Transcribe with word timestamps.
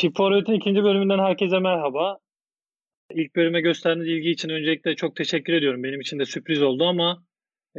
Çift 0.00 0.16
Forvet'in 0.16 0.52
ikinci 0.52 0.82
bölümünden 0.82 1.18
herkese 1.18 1.58
merhaba. 1.58 2.18
İlk 3.14 3.36
bölüme 3.36 3.60
gösterdiğiniz 3.60 4.08
ilgi 4.08 4.30
için 4.30 4.48
öncelikle 4.48 4.96
çok 4.96 5.16
teşekkür 5.16 5.52
ediyorum. 5.52 5.82
Benim 5.82 6.00
için 6.00 6.18
de 6.18 6.24
sürpriz 6.24 6.62
oldu 6.62 6.84
ama 6.84 7.24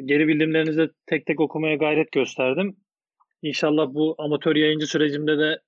geri 0.06 0.28
bildirimlerinizi 0.28 0.89
tek 1.06 1.26
tek 1.26 1.39
okumaya 1.39 1.76
gayret 1.76 2.12
gösterdim. 2.12 2.78
İnşallah 3.42 3.88
bu 3.94 4.16
amatör 4.18 4.56
yayıncı 4.56 4.88
sürecimde 4.88 5.38
de 5.38 5.60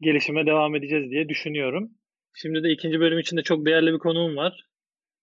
gelişime 0.00 0.46
devam 0.46 0.76
edeceğiz 0.76 1.10
diye 1.10 1.28
düşünüyorum. 1.28 1.90
Şimdi 2.34 2.62
de 2.62 2.70
ikinci 2.70 3.00
bölüm 3.00 3.18
için 3.18 3.36
de 3.36 3.42
çok 3.42 3.66
değerli 3.66 3.92
bir 3.92 3.98
konuğum 3.98 4.36
var. 4.36 4.66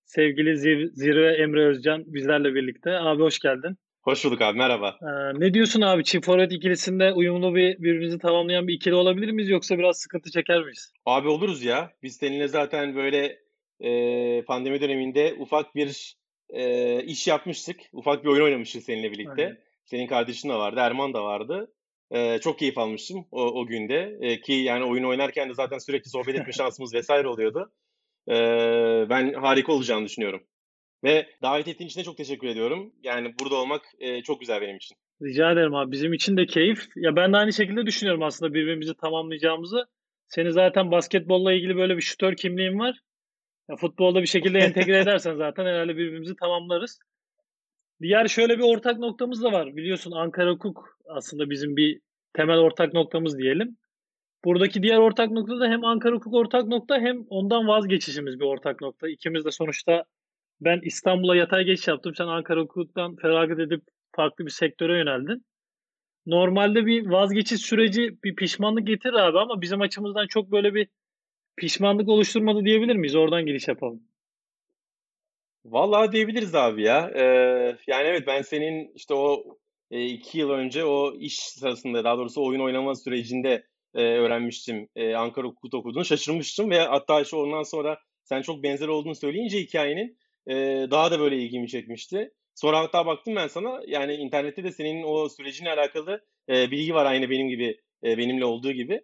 Sevgili 0.06 0.58
Zirve 0.94 1.34
Emre 1.34 1.66
Özcan 1.66 2.04
bizlerle 2.08 2.56
birlikte. 2.56 2.92
Abi 2.92 3.22
hoş 3.22 3.40
geldin. 3.40 3.78
Hoş 4.04 4.26
bulduk 4.26 4.42
abi 4.42 4.58
merhaba. 4.58 4.98
Ee, 5.02 5.40
ne 5.40 5.54
diyorsun 5.54 5.82
abi 5.82 6.04
çift 6.04 6.26
forvet 6.26 6.52
ikilisinde 6.52 7.14
uyumlu 7.14 7.56
bir 7.56 7.78
birbirimizi 7.78 8.20
tamamlayan 8.20 8.68
bir 8.68 8.74
ikili 8.74 8.96
olabilir 8.96 9.32
miyiz 9.32 9.50
yoksa 9.50 9.78
biraz 9.78 9.98
sıkıntı 9.98 10.32
çeker 10.32 10.62
miyiz? 10.62 10.94
Abi 11.06 11.28
oluruz 11.28 11.64
ya. 11.64 11.92
Biz 12.04 12.16
seninle 12.16 12.48
zaten 12.48 12.96
böyle 12.96 13.40
e, 13.80 14.42
pandemi 14.42 14.82
döneminde 14.82 15.36
ufak 15.40 15.76
bir 15.76 16.16
e, 16.50 17.04
iş 17.04 17.28
yapmıştık. 17.28 17.80
Ufak 17.94 18.24
bir 18.24 18.30
oyun 18.30 18.44
oynamıştık 18.44 18.84
seninle 18.84 19.12
birlikte. 19.12 19.44
Aynen. 19.44 19.58
Senin 19.86 20.08
kardeşin 20.08 20.50
de 20.50 20.54
vardı, 20.54 20.80
Erman 20.80 21.14
da 21.14 21.24
vardı. 21.24 21.74
E, 22.12 22.40
çok 22.40 22.60
keyif 22.60 22.78
almıştım 22.78 23.26
o, 23.32 23.42
o 23.42 23.66
günde. 23.66 24.18
E, 24.22 24.42
ki 24.42 24.54
yani 24.54 24.86
oyun 24.86 25.04
oynarken 25.04 25.50
de 25.50 25.54
zaten 25.54 25.78
sürekli 25.78 26.10
sohbet 26.10 26.36
etme 26.36 26.54
şansımız 26.54 26.94
vesaire 26.94 27.28
oluyordu. 27.28 27.72
E, 28.30 28.36
ben 29.10 29.34
harika 29.34 29.72
olacağını 29.72 30.06
düşünüyorum. 30.06 30.44
Ve 31.04 31.30
davet 31.42 31.68
ettiğin 31.68 31.88
için 31.90 32.00
de 32.00 32.04
çok 32.04 32.18
teşekkür 32.18 32.48
ediyorum. 32.48 32.94
Yani 33.04 33.34
burada 33.40 33.56
olmak 33.56 33.82
e, 34.00 34.22
çok 34.24 34.40
güzel 34.40 34.62
benim 34.62 34.78
için. 34.78 34.98
Rica 35.22 35.52
ederim 35.52 35.76
abi. 35.76 35.92
Bizim 35.92 36.14
için 36.14 36.38
de 36.38 36.46
keyif. 36.46 36.88
Ya 36.96 37.16
ben 37.16 37.34
de 37.34 37.38
aynı 37.38 37.54
şekilde 37.54 37.86
düşünüyorum 37.86 38.24
aslında 38.24 38.54
birbirimizi 38.54 38.94
tamamlayacağımızı. 38.96 39.86
Seni 40.28 40.52
zaten 40.52 40.92
basketbolla 40.92 41.54
ilgili 41.54 41.76
böyle 41.76 41.98
bir 41.98 42.02
şutör 42.02 42.36
kimliğin 42.36 42.80
var. 42.80 43.00
Ya 43.70 43.76
futbolda 43.76 44.22
bir 44.22 44.28
şekilde 44.28 44.60
entegre 44.60 45.00
edersen 45.00 45.36
zaten 45.36 45.66
herhalde 45.66 45.98
birbirimizi 45.98 46.36
tamamlarız. 46.36 47.00
Diğer 48.02 48.28
şöyle 48.28 48.58
bir 48.58 48.64
ortak 48.64 49.00
noktamız 49.00 49.44
da 49.44 49.52
var. 49.52 49.76
Biliyorsun 49.76 50.12
Ankara 50.12 50.52
Hukuk 50.52 50.98
aslında 51.08 51.50
bizim 51.50 51.78
bir 51.78 52.00
temel 52.34 52.58
ortak 52.58 52.94
noktamız 52.94 53.38
diyelim. 53.38 53.78
Buradaki 54.46 54.84
diğer 54.84 54.98
ortak 54.98 55.32
nokta 55.32 55.60
da 55.60 55.68
hem 55.68 55.86
Ankara 55.86 56.16
Hukuk 56.16 56.34
ortak 56.34 56.68
nokta 56.68 57.00
hem 57.00 57.26
ondan 57.30 57.68
vazgeçişimiz 57.68 58.40
bir 58.40 58.46
ortak 58.46 58.82
nokta. 58.82 59.10
İkimiz 59.10 59.46
de 59.46 59.52
sonuçta 59.52 60.06
ben 60.62 60.80
İstanbul'a 60.84 61.36
yatay 61.36 61.64
geçiş 61.64 61.88
yaptım. 61.88 62.16
Sen 62.16 62.28
Ankara 62.28 62.62
Hukuk'tan 62.62 63.16
feragat 63.16 63.60
edip 63.60 63.82
farklı 64.16 64.46
bir 64.46 64.52
sektöre 64.52 64.98
yöneldin. 64.98 65.46
Normalde 66.26 66.86
bir 66.86 67.10
vazgeçiş 67.10 67.62
süreci 67.62 68.18
bir 68.24 68.36
pişmanlık 68.36 68.88
getirir 68.88 69.14
abi 69.14 69.40
ama 69.40 69.62
bizim 69.62 69.82
açımızdan 69.82 70.28
çok 70.28 70.52
böyle 70.52 70.74
bir 70.74 70.88
pişmanlık 71.58 72.10
oluşturmadı 72.10 72.66
diyebilir 72.66 72.96
miyiz? 72.96 73.16
Oradan 73.16 73.46
giriş 73.46 73.68
yapalım. 73.68 74.04
Vallahi 75.66 76.12
diyebiliriz 76.12 76.56
abi 76.56 76.84
ya. 76.84 77.12
Ee, 77.16 77.22
yani 77.88 78.08
evet 78.08 78.28
ben 78.28 78.42
senin 78.42 78.92
işte 78.96 79.14
o 79.14 79.58
e, 79.92 80.06
iki 80.06 80.38
yıl 80.38 80.50
önce 80.50 80.86
o 80.86 81.14
iş 81.16 81.40
sırasında 81.40 82.04
daha 82.04 82.18
doğrusu 82.18 82.46
oyun 82.46 82.60
oynama 82.60 82.96
sürecinde 82.96 83.68
e, 83.94 84.02
öğrenmiştim. 84.02 84.90
E, 84.96 85.16
Ankara 85.16 85.48
Hukuk 85.48 85.74
okuduğunu 85.74 86.06
şaşırmıştım 86.06 86.70
ve 86.70 86.80
hatta 86.80 87.22
işte 87.22 87.36
ondan 87.36 87.64
sonra 87.64 88.00
sen 88.24 88.42
çok 88.42 88.64
benzer 88.64 88.88
olduğunu 88.88 89.16
söyleyince 89.16 89.60
hikayenin 89.60 90.18
e, 90.48 90.54
daha 90.92 91.12
da 91.12 91.20
böyle 91.20 91.38
ilgimi 91.38 91.68
çekmişti. 91.68 92.32
Sonra 92.56 92.80
hatta 92.80 93.06
baktım 93.06 93.36
ben 93.36 93.48
sana 93.48 93.82
yani 93.88 94.14
internette 94.14 94.64
de 94.64 94.72
senin 94.72 95.04
o 95.04 95.30
sürecinle 95.30 95.72
alakalı 95.72 96.22
e, 96.50 96.72
bilgi 96.72 96.94
var 96.94 97.06
aynı 97.06 97.30
benim 97.30 97.50
gibi 97.50 97.82
e, 98.04 98.18
benimle 98.18 98.46
olduğu 98.46 98.72
gibi. 98.72 99.02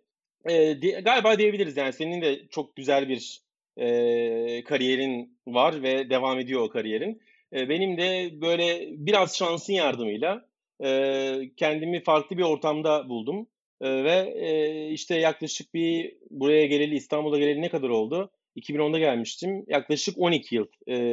E, 0.50 0.82
di, 0.82 0.92
galiba 0.92 1.38
diyebiliriz 1.38 1.78
yani 1.78 1.94
senin 1.94 2.22
de 2.22 2.48
çok 2.50 2.76
güzel 2.76 3.10
bir 3.10 3.42
e, 3.78 4.64
kariyerin 4.64 5.40
var 5.48 5.84
ve 5.84 6.10
devam 6.10 6.40
ediyor 6.40 6.62
o 6.62 6.70
kariyerin. 6.70 7.22
E, 7.54 7.70
benim 7.70 7.98
de 7.98 8.30
böyle 8.42 8.88
biraz 8.90 9.38
şansın 9.38 9.74
yardımıyla 9.74 10.46
e, 10.84 11.52
kendimi 11.58 12.04
farklı 12.04 12.38
bir 12.38 12.44
ortamda 12.44 13.10
buldum. 13.10 13.48
E, 13.82 14.04
ve 14.04 14.34
e, 14.36 14.90
işte 14.92 15.16
yaklaşık 15.16 15.74
bir 15.74 16.18
buraya 16.30 16.66
geleli 16.66 16.96
İstanbul'a 16.96 17.40
geleli 17.40 17.62
ne 17.62 17.70
kadar 17.70 17.90
oldu? 17.90 18.32
2010'da 18.58 19.00
gelmiştim. 19.00 19.66
Yaklaşık 19.68 20.18
12 20.18 20.56
yıl. 20.56 20.68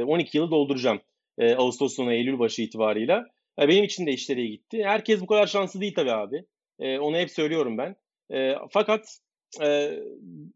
12 0.07 0.39
yılı 0.39 0.51
dolduracağım. 0.51 1.01
Ağustos 1.57 1.95
sonu 1.95 2.13
Eylül 2.13 2.39
başı 2.39 2.63
itibarıyla. 2.63 3.27
Benim 3.59 3.85
için 3.85 4.07
de 4.07 4.13
işleri 4.13 4.41
iyi 4.41 4.51
gitti. 4.51 4.85
Herkes 4.85 5.21
bu 5.21 5.27
kadar 5.27 5.47
şanslı 5.47 5.81
değil 5.81 5.95
tabii 5.95 6.13
abi. 6.13 6.45
Onu 6.79 7.17
hep 7.17 7.31
söylüyorum 7.31 7.79
ben. 7.79 7.97
Fakat 8.71 9.19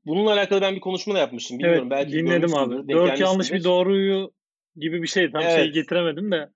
bununla 0.06 0.32
alakalı 0.32 0.60
ben 0.60 0.74
bir 0.74 0.80
konuşma 0.80 1.14
da 1.14 1.18
yapmıştım. 1.18 1.58
Bilmiyorum 1.58 1.88
evet, 1.92 2.06
belki 2.06 2.12
dinledim 2.12 2.54
abi. 2.54 2.88
Dört 2.88 3.20
yanlış 3.20 3.52
bir 3.52 3.64
doğruyu 3.64 4.32
gibi 4.76 5.02
bir 5.02 5.08
şey. 5.08 5.30
Tam 5.30 5.42
evet. 5.42 5.56
şey 5.56 5.70
getiremedim 5.70 6.30
de. 6.30 6.50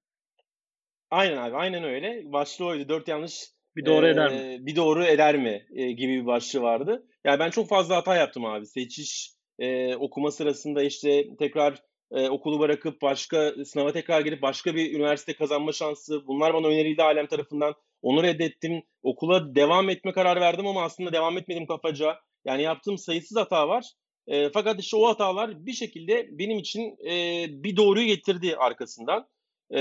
Aynen 1.10 1.36
abi 1.36 1.56
aynen 1.56 1.84
öyle. 1.84 2.22
Başlığı 2.32 2.66
oydu. 2.66 2.88
Dört 2.88 3.08
yanlış 3.08 3.44
bir 3.76 3.86
doğru 3.86 4.06
eder 4.06 4.32
mi? 4.32 4.66
Bir 4.66 4.76
doğru 4.76 5.04
eder 5.04 5.36
mi? 5.36 5.66
gibi 5.74 6.20
bir 6.20 6.26
başlığı 6.26 6.62
vardı. 6.62 7.06
Yani 7.24 7.38
ben 7.38 7.50
çok 7.50 7.68
fazla 7.68 7.96
hata 7.96 8.16
yaptım 8.16 8.44
abi. 8.44 8.66
Seçiş 8.66 9.30
e, 9.58 9.96
okuma 9.96 10.30
sırasında 10.30 10.82
işte 10.82 11.36
tekrar 11.38 11.82
e, 12.12 12.28
okulu 12.28 12.60
bırakıp 12.60 13.02
başka 13.02 13.52
sınava 13.64 13.92
tekrar 13.92 14.20
girip 14.20 14.42
başka 14.42 14.74
bir 14.74 14.94
üniversite 14.94 15.34
kazanma 15.34 15.72
şansı 15.72 16.26
bunlar 16.26 16.54
bana 16.54 16.66
önerildi 16.66 17.02
alem 17.02 17.26
tarafından. 17.26 17.74
Onu 18.02 18.22
reddettim. 18.22 18.82
Okula 19.02 19.54
devam 19.54 19.90
etme 19.90 20.12
kararı 20.12 20.40
verdim 20.40 20.66
ama 20.66 20.82
aslında 20.82 21.12
devam 21.12 21.38
etmedim 21.38 21.66
kafaca. 21.66 22.18
Yani 22.44 22.62
yaptığım 22.62 22.98
sayısız 22.98 23.36
hata 23.36 23.68
var. 23.68 23.84
E, 24.26 24.50
fakat 24.50 24.80
işte 24.80 24.96
o 24.96 25.08
hatalar 25.08 25.66
bir 25.66 25.72
şekilde 25.72 26.28
benim 26.38 26.58
için 26.58 26.96
e, 27.10 27.46
bir 27.64 27.76
doğruyu 27.76 28.06
getirdi 28.06 28.56
arkasından. 28.56 29.28
E, 29.74 29.80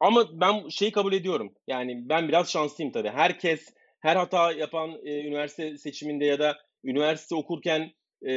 ama 0.00 0.40
ben 0.40 0.68
şeyi 0.68 0.92
kabul 0.92 1.12
ediyorum. 1.12 1.54
Yani 1.66 2.08
ben 2.08 2.28
biraz 2.28 2.50
şanslıyım 2.50 2.92
tabii. 2.92 3.08
Herkes 3.08 3.74
her 4.00 4.16
hata 4.16 4.52
yapan 4.52 4.90
e, 5.04 5.20
üniversite 5.20 5.78
seçiminde 5.78 6.24
ya 6.24 6.38
da 6.38 6.58
üniversite 6.84 7.34
okurken 7.34 7.92
e, 8.22 8.34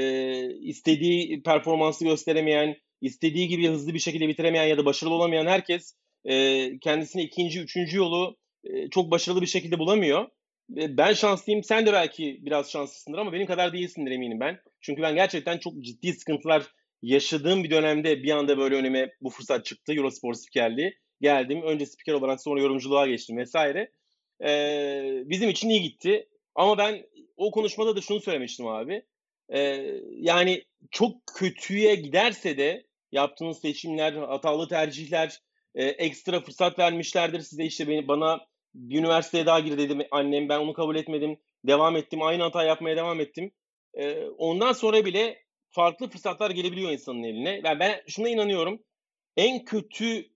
istediği 0.60 1.44
performansı 1.44 2.06
gösteremeyen, 2.06 2.76
istediği 3.02 3.48
gibi 3.48 3.68
hızlı 3.68 3.94
bir 3.94 4.00
şekilde 4.00 4.28
bitiremeyen 4.28 4.66
ya 4.66 4.78
da 4.78 4.86
başarılı 4.86 5.14
olamayan 5.14 5.46
herkes 5.46 5.96
e, 6.26 6.70
kendisine 6.80 7.24
ikinci, 7.24 7.60
üçüncü 7.60 7.98
yolu 7.98 8.38
e, 8.64 8.90
çok 8.90 9.12
başarılı 9.12 9.42
bir 9.42 9.48
şekilde 9.48 9.80
bulamıyor. 9.80 10.28
E, 10.78 10.98
ben 10.98 11.14
şanslıyım, 11.14 11.64
sen 11.64 11.86
de 11.86 11.94
belki 11.94 12.40
biraz 12.42 12.72
şanslısındır 12.72 13.18
ama 13.18 13.34
benim 13.34 13.48
kadar 13.48 13.74
değilsindir 13.74 14.12
eminim 14.12 14.40
ben. 14.40 14.60
Çünkü 14.82 15.02
ben 15.02 15.16
gerçekten 15.16 15.58
çok 15.58 15.82
ciddi 15.82 16.14
sıkıntılar 16.14 16.64
yaşadığım 17.02 17.64
bir 17.64 17.72
dönemde 17.72 18.24
bir 18.24 18.32
anda 18.32 18.58
böyle 18.58 18.76
önüme 18.76 19.12
bu 19.22 19.30
fırsat 19.30 19.66
çıktı. 19.66 19.94
Eurosport 19.94 20.38
spikerliği. 20.38 20.94
Geldim, 21.22 21.62
önce 21.62 21.86
spiker 21.86 22.14
olarak 22.14 22.42
sonra 22.42 22.62
yorumculuğa 22.62 23.08
geçtim 23.08 23.38
vesaire. 23.38 23.92
Ee, 24.46 25.24
bizim 25.26 25.50
için 25.50 25.70
iyi 25.70 25.82
gitti. 25.82 26.28
Ama 26.56 26.78
ben 26.78 27.06
o 27.38 27.52
konuşmada 27.52 27.96
da 27.96 28.02
şunu 28.02 28.22
söylemiştim 28.22 28.68
abi. 28.68 29.04
Ee, 29.50 29.94
yani 30.12 30.64
çok 30.92 31.16
kötüye 31.36 31.96
giderse 31.96 32.58
de 32.58 32.86
yaptığınız 33.12 33.59
seçimler, 33.59 34.14
hatalı 34.14 34.68
tercihler, 34.68 35.40
e, 35.76 35.86
ekstra 35.86 36.40
fırsat 36.42 36.80
vermişlerdir 36.80 37.40
size 37.40 37.66
işte 37.66 37.88
beni 37.88 38.08
bana 38.08 38.46
bir 38.76 39.00
üniversiteye 39.00 39.46
daha 39.46 39.59
gir 39.59 39.78
dedim 39.78 40.02
annem 40.12 40.50
ben 40.50 40.59
onu 40.59 40.74
kabul 40.74 40.96
etmedim. 40.96 41.38
Devam 41.68 41.96
ettim. 41.96 42.22
Aynı 42.22 42.44
hata 42.44 42.64
yapmaya 42.64 42.96
devam 42.96 43.20
ettim. 43.20 43.52
E, 43.94 44.26
ondan 44.26 44.73
sonra 44.73 45.06
bile 45.06 45.44
farklı 45.70 46.09
fırsatlar 46.09 46.52
gelebiliyor 46.52 46.91
insanın 46.91 47.23
eline. 47.23 47.62
Yani 47.64 47.79
ben 47.79 48.02
şuna 48.08 48.29
inanıyorum. 48.29 48.84
En 49.38 49.66
kötü 49.66 50.29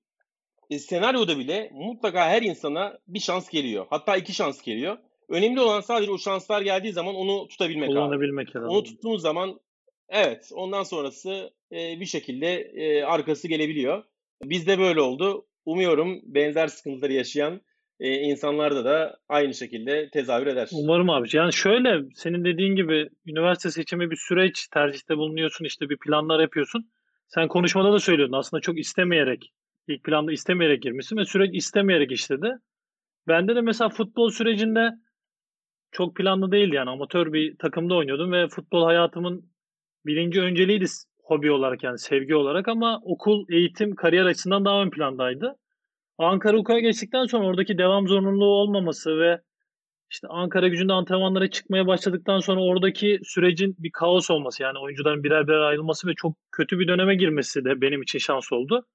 e, 0.69 0.79
senaryoda 0.79 1.37
bile 1.37 1.69
mutlaka 1.73 2.29
her 2.29 2.41
insana 2.41 2.99
bir 3.07 3.19
şans 3.19 3.49
geliyor. 3.49 3.87
Hatta 3.89 4.17
iki 4.17 4.33
şans 4.33 4.61
geliyor. 4.61 4.97
Önemli 5.29 5.59
olan 5.59 5.81
sadece 5.81 6.11
o 6.11 6.17
şanslar 6.17 6.61
geldiği 6.61 6.91
zaman 6.91 7.15
onu 7.15 7.47
tutabilmek. 7.47 7.89
Kullanabilmek. 7.89 8.55
Abi. 8.55 8.65
Onu 8.65 8.83
tuttuğun 8.83 9.17
zaman 9.17 9.59
evet 10.09 10.49
ondan 10.53 10.83
sonrası 10.83 11.51
e, 11.71 11.99
bir 11.99 12.05
şekilde 12.05 12.53
e, 12.55 13.03
arkası 13.03 13.47
gelebiliyor. 13.47 14.03
Bizde 14.43 14.79
böyle 14.79 15.01
oldu. 15.01 15.45
Umuyorum 15.65 16.19
benzer 16.23 16.67
sıkıntıları 16.67 17.13
yaşayan 17.13 17.61
e, 17.99 18.13
insanlarda 18.13 18.85
da 18.85 19.19
aynı 19.29 19.53
şekilde 19.53 20.09
tezahür 20.09 20.47
eder. 20.47 20.69
Umarım 20.71 21.09
abi. 21.09 21.27
Yani 21.33 21.53
şöyle 21.53 22.03
senin 22.15 22.45
dediğin 22.45 22.75
gibi 22.75 23.09
üniversite 23.25 23.71
seçimi 23.71 24.11
bir 24.11 24.15
süreç 24.15 24.67
tercihte 24.67 25.17
bulunuyorsun 25.17 25.65
işte 25.65 25.89
bir 25.89 25.97
planlar 25.97 26.39
yapıyorsun. 26.39 26.89
Sen 27.27 27.47
konuşmada 27.47 27.93
da 27.93 27.99
söylüyordun 27.99 28.37
aslında 28.37 28.61
çok 28.61 28.79
istemeyerek 28.79 29.53
ilk 29.87 30.03
planda 30.03 30.31
istemeyerek 30.31 30.81
girmişsin 30.81 31.17
ve 31.17 31.25
süreç 31.25 31.55
istemeyerek 31.55 32.11
işledi. 32.11 32.57
Bende 33.27 33.55
de 33.55 33.61
mesela 33.61 33.89
futbol 33.89 34.29
sürecinde 34.29 34.91
çok 35.91 36.15
planlı 36.15 36.51
değildi 36.51 36.75
yani 36.75 36.89
amatör 36.89 37.33
bir 37.33 37.57
takımda 37.57 37.95
oynuyordum 37.95 38.31
ve 38.31 38.47
futbol 38.47 38.85
hayatımın 38.85 39.51
birinci 40.05 40.41
önceliğiydi 40.41 40.85
hobi 41.23 41.51
olarak 41.51 41.83
yani 41.83 41.99
sevgi 41.99 42.35
olarak 42.35 42.67
ama 42.67 42.99
okul, 43.03 43.45
eğitim, 43.49 43.95
kariyer 43.95 44.25
açısından 44.25 44.65
daha 44.65 44.81
ön 44.81 44.89
plandaydı. 44.89 45.55
Ankara 46.17 46.57
Hukuk'a 46.57 46.79
geçtikten 46.79 47.25
sonra 47.25 47.45
oradaki 47.45 47.77
devam 47.77 48.07
zorunluluğu 48.07 48.45
olmaması 48.45 49.19
ve 49.19 49.41
işte 50.11 50.27
Ankara 50.27 50.67
Gücü'nde 50.67 50.93
antrenmanlara 50.93 51.49
çıkmaya 51.49 51.87
başladıktan 51.87 52.39
sonra 52.39 52.61
oradaki 52.61 53.19
sürecin 53.23 53.75
bir 53.79 53.91
kaos 53.91 54.31
olması 54.31 54.63
yani 54.63 54.79
oyuncuların 54.79 55.23
birer 55.23 55.47
birer 55.47 55.59
ayrılması 55.61 56.07
ve 56.07 56.13
çok 56.15 56.37
kötü 56.51 56.79
bir 56.79 56.87
döneme 56.87 57.15
girmesi 57.15 57.65
de 57.65 57.81
benim 57.81 58.01
için 58.01 58.19
şans 58.19 58.51
oldu. 58.51 58.85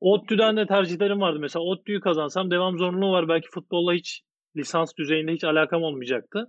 ODTÜ'den 0.00 0.56
de 0.56 0.66
tercihlerim 0.66 1.20
vardı. 1.20 1.38
Mesela 1.40 1.62
ODTÜ'yü 1.62 2.00
kazansam 2.00 2.50
devam 2.50 2.78
zorunluluğu 2.78 3.12
var. 3.12 3.28
Belki 3.28 3.48
futbolla 3.50 3.92
hiç 3.92 4.22
lisans 4.56 4.96
düzeyinde 4.96 5.32
hiç 5.32 5.44
alakam 5.44 5.82
olmayacaktı. 5.82 6.46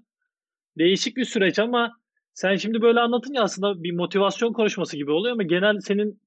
Değişik 0.77 1.17
bir 1.17 1.25
süreç 1.25 1.59
ama 1.59 1.91
sen 2.33 2.55
şimdi 2.55 2.81
böyle 2.81 2.99
anlatınca 2.99 3.41
aslında 3.41 3.83
bir 3.83 3.91
motivasyon 3.91 4.53
konuşması 4.53 4.97
gibi 4.97 5.11
oluyor 5.11 5.33
ama 5.33 5.43
genel 5.43 5.79
senin 5.79 6.21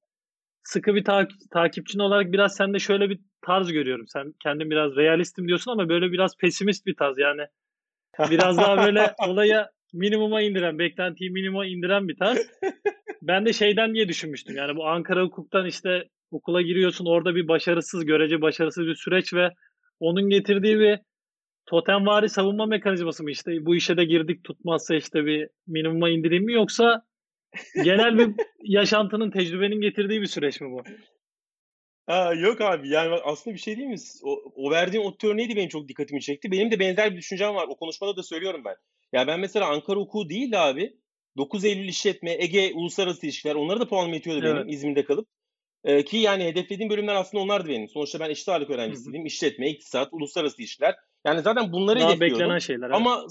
sıkı 0.63 0.95
bir 0.95 1.05
ta- 1.05 1.29
takipçin 1.51 1.99
olarak 1.99 2.33
biraz 2.33 2.57
sende 2.57 2.79
şöyle 2.79 3.11
bir 3.11 3.21
tarz 3.47 3.73
görüyorum. 3.73 4.07
Sen 4.09 4.35
kendin 4.43 4.71
biraz 4.71 4.97
realistim 4.97 5.49
diyorsun 5.49 5.73
ama 5.73 5.89
böyle 5.89 6.13
biraz 6.13 6.37
pesimist 6.37 6.87
bir 6.87 6.97
tarz 6.97 7.19
yani. 7.19 7.43
Biraz 8.31 8.59
daha 8.59 8.87
böyle 8.87 9.15
olaya 9.29 9.71
minimuma 9.93 10.43
indiren, 10.43 10.79
beklentiyi 10.79 11.31
minimuma 11.31 11.67
indiren 11.67 12.09
bir 12.09 12.17
tarz. 12.17 12.39
Ben 13.23 13.47
de 13.47 13.53
şeyden 13.53 13.95
diye 13.95 14.09
düşünmüştüm. 14.09 14.57
Yani 14.57 14.77
bu 14.77 14.87
Ankara 14.87 15.23
hukuktan 15.23 15.67
işte 15.67 16.09
okula 16.31 16.63
giriyorsun 16.63 17.07
orada 17.07 17.35
bir 17.35 17.49
başarısız, 17.49 18.05
görece 18.07 18.41
başarısız 18.41 18.87
bir 18.87 18.95
süreç 18.95 19.35
ve 19.35 19.51
onun 20.01 20.29
getirdiği 20.29 20.79
bir 20.79 20.99
totemvari 21.69 22.29
savunma 22.29 22.67
mekanizması 22.67 23.23
mı 23.23 23.31
işte 23.31 23.67
bu 23.67 23.77
işe 23.77 23.97
de 23.97 24.05
girdik 24.05 24.45
tutmazsa 24.45 24.95
işte 24.95 25.27
bir 25.27 25.49
minimuma 25.67 26.11
indireyim 26.11 26.45
mi 26.45 26.53
yoksa 26.53 27.03
genel 27.75 28.19
bir 28.19 28.35
yaşantının 28.63 29.31
tecrübenin 29.31 29.81
getirdiği 29.81 30.21
bir 30.21 30.27
süreç 30.27 30.61
mi 30.61 30.71
bu? 30.71 30.83
Aa, 32.07 32.35
yok 32.35 32.61
abi 32.61 32.89
yani 32.89 33.15
aslında 33.25 33.55
bir 33.55 33.61
şey 33.61 33.77
değil 33.77 33.89
mi? 33.89 33.97
O, 34.23 34.43
o 34.55 34.71
verdiğin 34.71 35.05
o 35.05 35.29
örneği 35.29 35.49
de 35.49 35.57
benim 35.57 35.69
çok 35.69 35.89
dikkatimi 35.89 36.21
çekti. 36.21 36.51
Benim 36.51 36.71
de 36.71 36.79
benzer 36.79 37.13
bir 37.13 37.17
düşüncem 37.17 37.55
var. 37.55 37.67
O 37.69 37.77
konuşmada 37.77 38.17
da 38.17 38.23
söylüyorum 38.23 38.63
ben. 38.65 38.75
Ya 39.13 39.27
ben 39.27 39.41
mesela 39.41 39.67
Ankara 39.67 39.99
Hukuku 39.99 40.29
değil 40.29 40.53
de 40.53 40.59
abi 40.59 40.97
9 41.37 41.65
Eylül 41.65 41.89
İşletme, 41.89 42.37
Ege 42.39 42.73
Uluslararası 42.75 43.27
İlişkiler 43.27 43.55
onları 43.55 43.81
da 43.81 43.89
puanım 43.89 44.15
yetiyordu 44.15 44.43
benim 44.43 44.57
Evet. 44.57 44.73
İzmir'de 44.73 45.05
kalıp. 45.05 45.29
Ee, 45.85 46.05
ki 46.05 46.17
yani 46.17 46.45
hedeflediğim 46.45 46.91
bölümler 46.91 47.15
aslında 47.15 47.43
onlardı 47.43 47.69
benim. 47.69 47.89
Sonuçta 47.89 48.21
ben 48.21 48.31
eşit 48.31 48.49
ağırlık 48.49 48.71
öğrencisiydim. 48.71 49.27
İşletme, 49.27 49.71
iktisat, 49.71 50.09
uluslararası 50.13 50.63
ilişkiler. 50.63 50.95
Yani 51.29 51.43
zaten 51.43 51.73
bunları 51.73 52.01
Daha 52.01 52.09
hedefliyordum. 52.09 52.41
beklenen 52.41 52.59
şeyler. 52.59 52.87
Evet. 52.87 52.97
Ama 52.97 53.27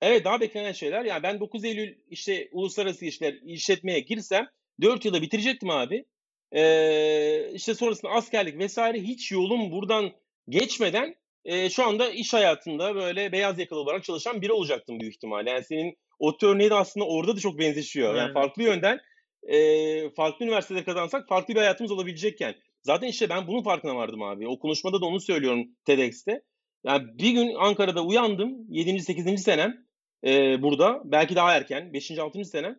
evet 0.00 0.24
daha 0.24 0.40
beklenen 0.40 0.72
şeyler. 0.72 1.04
Yani 1.04 1.22
ben 1.22 1.40
9 1.40 1.64
Eylül 1.64 1.94
işte 2.10 2.48
uluslararası 2.52 3.04
ilişkiler 3.04 3.34
işletmeye 3.44 4.00
girsem 4.00 4.48
4 4.80 5.04
yılda 5.04 5.22
bitirecektim 5.22 5.70
abi. 5.70 6.04
Ee, 6.52 7.50
işte 7.52 7.74
sonrasında 7.74 8.12
askerlik 8.12 8.58
vesaire 8.58 9.00
hiç 9.00 9.32
yolum 9.32 9.72
buradan 9.72 10.12
geçmeden 10.48 11.14
e, 11.44 11.70
şu 11.70 11.84
anda 11.84 12.10
iş 12.10 12.34
hayatında 12.34 12.94
böyle 12.94 13.32
beyaz 13.32 13.58
yakalı 13.58 13.80
olarak 13.80 14.04
çalışan 14.04 14.42
biri 14.42 14.52
olacaktım 14.52 15.00
büyük 15.00 15.14
ihtimalle. 15.14 15.50
Yani 15.50 15.64
senin 15.64 15.96
o 16.18 16.36
örneği 16.42 16.70
de 16.70 16.74
aslında 16.74 17.06
orada 17.06 17.36
da 17.36 17.40
çok 17.40 17.58
benzeşiyor. 17.58 18.08
Yani 18.08 18.20
Aynen. 18.20 18.34
farklı 18.34 18.62
yönden 18.62 19.00
e, 19.42 20.10
farklı 20.10 20.44
üniversitede 20.44 20.84
kazansak 20.84 21.28
farklı 21.28 21.54
bir 21.54 21.58
hayatımız 21.58 21.92
olabilecekken. 21.92 22.54
Zaten 22.82 23.08
işte 23.08 23.28
ben 23.28 23.46
bunun 23.46 23.62
farkına 23.62 23.96
vardım 23.96 24.22
abi. 24.22 24.48
O 24.48 24.58
konuşmada 24.58 25.00
da 25.00 25.06
onu 25.06 25.20
söylüyorum 25.20 25.66
TEDx'te. 25.84 26.42
Yani 26.84 27.18
bir 27.18 27.30
gün 27.30 27.54
Ankara'da 27.54 28.04
uyandım. 28.04 28.66
7. 28.68 29.00
8. 29.00 29.42
senem 29.42 29.86
e, 30.24 30.62
burada. 30.62 31.02
Belki 31.04 31.34
daha 31.34 31.54
erken. 31.54 31.92
5. 31.92 32.18
6. 32.18 32.44
senem. 32.44 32.78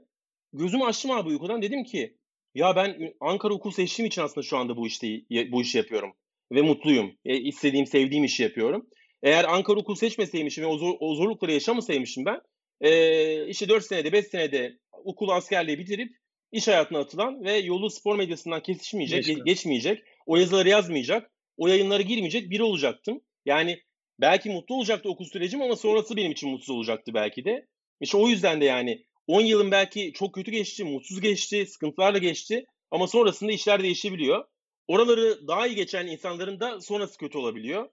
Gözümü 0.53 0.83
açtım 0.83 1.11
abi 1.11 1.29
uykudan. 1.29 1.61
Dedim 1.61 1.83
ki 1.83 2.17
ya 2.55 2.75
ben 2.75 3.13
Ankara 3.19 3.53
Okul 3.53 3.71
seçtiğim 3.71 4.07
için 4.07 4.21
aslında 4.21 4.47
şu 4.47 4.57
anda 4.57 4.77
bu 4.77 4.87
işte 4.87 5.07
bu 5.51 5.61
işi 5.61 5.77
yapıyorum. 5.77 6.13
Ve 6.51 6.61
mutluyum. 6.61 7.11
E, 7.25 7.37
istediğim, 7.37 7.85
sevdiğim 7.85 8.23
işi 8.23 8.43
yapıyorum. 8.43 8.89
Eğer 9.23 9.43
Ankara 9.43 9.79
Okul 9.79 9.95
seçmeseymişim 9.95 10.63
ve 10.63 10.67
o, 10.67 10.77
zor, 10.77 10.95
o 10.99 11.15
zorlukları 11.15 11.51
yaşamasaymışım 11.51 12.25
ben 12.25 12.41
e, 12.81 13.47
işte 13.47 13.69
4 13.69 13.85
senede 13.85 14.11
5 14.11 14.25
senede 14.25 14.77
okul 14.91 15.29
askerliği 15.29 15.79
bitirip 15.79 16.17
iş 16.51 16.67
hayatına 16.67 16.99
atılan 16.99 17.43
ve 17.43 17.57
yolu 17.57 17.89
spor 17.89 18.15
medyasından 18.15 18.63
kesişmeyecek, 18.63 19.25
Geçti. 19.25 19.41
geçmeyecek, 19.45 20.03
o 20.25 20.37
yazıları 20.37 20.69
yazmayacak, 20.69 21.31
o 21.57 21.67
yayınlara 21.67 22.01
girmeyecek 22.01 22.49
biri 22.49 22.63
olacaktım. 22.63 23.21
Yani 23.45 23.79
belki 24.19 24.49
mutlu 24.49 24.75
olacaktı 24.75 25.09
okul 25.09 25.25
sürecim 25.25 25.61
ama 25.61 25.75
sonrası 25.75 26.15
benim 26.15 26.31
için 26.31 26.49
mutsuz 26.49 26.75
olacaktı 26.75 27.13
belki 27.13 27.45
de. 27.45 27.67
İşte 28.01 28.17
o 28.17 28.27
yüzden 28.27 28.61
de 28.61 28.65
yani 28.65 29.05
10 29.27 29.41
yılın 29.41 29.71
belki 29.71 30.13
çok 30.13 30.35
kötü 30.35 30.51
geçti, 30.51 30.83
mutsuz 30.83 31.21
geçti, 31.21 31.65
sıkıntılarla 31.65 32.17
geçti 32.17 32.65
ama 32.91 33.07
sonrasında 33.07 33.51
işler 33.51 33.83
değişebiliyor. 33.83 34.45
Oraları 34.87 35.47
daha 35.47 35.67
iyi 35.67 35.75
geçen 35.75 36.07
insanların 36.07 36.59
da 36.59 36.81
sonrası 36.81 37.17
kötü 37.17 37.37
olabiliyor. 37.37 37.89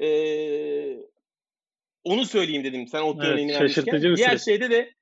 Ee, 0.00 0.96
onu 2.04 2.26
söyleyeyim 2.26 2.64
dedim 2.64 2.88
sen 2.88 3.02
o 3.02 3.14
Evet, 3.14 3.24
örneğini 3.24 3.52
vermişken. 3.52 4.02
Diğer 4.02 4.28
süreç. 4.28 4.44
şeyde 4.44 4.70
de 4.70 4.94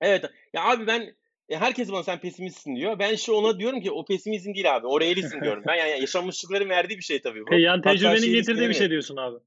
evet 0.00 0.24
ya 0.52 0.64
abi 0.64 0.86
ben 0.86 1.16
herkes 1.50 1.92
bana 1.92 2.02
sen 2.02 2.20
pesimistsin 2.20 2.76
diyor. 2.76 2.98
Ben 2.98 3.14
işte 3.14 3.32
ona 3.32 3.58
diyorum 3.58 3.80
ki 3.80 3.90
o 3.90 4.04
pesimizm 4.04 4.54
değil 4.54 4.76
abi. 4.76 4.86
O 4.86 5.00
realizm 5.00 5.40
diyorum. 5.42 5.64
Ben 5.66 5.74
yani 5.74 6.00
yaşanmışlıkların 6.00 6.68
verdiği 6.68 6.98
bir 6.98 7.02
şey 7.02 7.20
tabii 7.20 7.46
bu. 7.46 7.54
Yani 7.54 7.82
tecrübenin 7.82 8.16
şeyin 8.16 8.34
getirdiği 8.34 8.68
bir 8.68 8.74
şey 8.74 8.90
diyorsun 8.90 9.16
abi. 9.16 9.38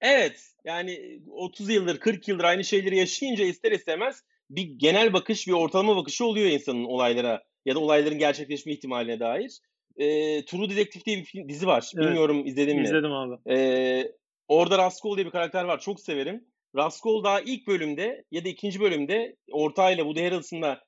Evet. 0.00 0.50
Yani 0.64 1.20
30 1.30 1.70
yıldır, 1.70 2.00
40 2.00 2.28
yıldır 2.28 2.44
aynı 2.44 2.64
şeyleri 2.64 2.96
yaşayınca 2.96 3.44
ister 3.44 3.72
istemez 3.72 4.24
bir 4.50 4.62
genel 4.62 5.12
bakış, 5.12 5.48
bir 5.48 5.52
ortalama 5.52 5.96
bakışı 5.96 6.24
oluyor 6.24 6.46
insanın 6.46 6.84
olaylara 6.84 7.42
ya 7.64 7.74
da 7.74 7.78
olayların 7.78 8.18
gerçekleşme 8.18 8.72
ihtimaline 8.72 9.20
dair. 9.20 9.60
Ee, 9.96 10.44
True 10.44 10.70
Detective 10.70 11.04
diye 11.04 11.24
bir 11.34 11.48
dizi 11.48 11.66
var. 11.66 11.92
Evet. 11.94 12.06
Bilmiyorum 12.06 12.46
izledin 12.46 12.76
mi? 12.76 12.84
İzledim 12.84 13.12
abi. 13.12 13.50
Ee, 13.50 14.12
orada 14.48 14.78
Raskol 14.78 15.16
diye 15.16 15.26
bir 15.26 15.30
karakter 15.30 15.64
var. 15.64 15.80
Çok 15.80 16.00
severim. 16.00 16.44
Raskol 16.76 17.24
daha 17.24 17.40
ilk 17.40 17.66
bölümde 17.66 18.24
ya 18.30 18.44
da 18.44 18.48
ikinci 18.48 18.80
bölümde 18.80 19.36
ortağıyla 19.52 20.04
Woody 20.04 20.24
Harrelson'la 20.24 20.84